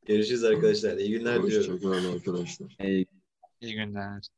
Görüşürüz 0.07 0.45
arkadaşlar. 0.45 0.97
İyi 0.97 1.11
günler 1.11 1.43
diliyorum. 1.43 1.73
Hoşçakalın 1.73 2.15
arkadaşlar. 2.15 2.77
Ee, 2.81 3.05
iyi 3.61 3.75
günler. 3.75 4.29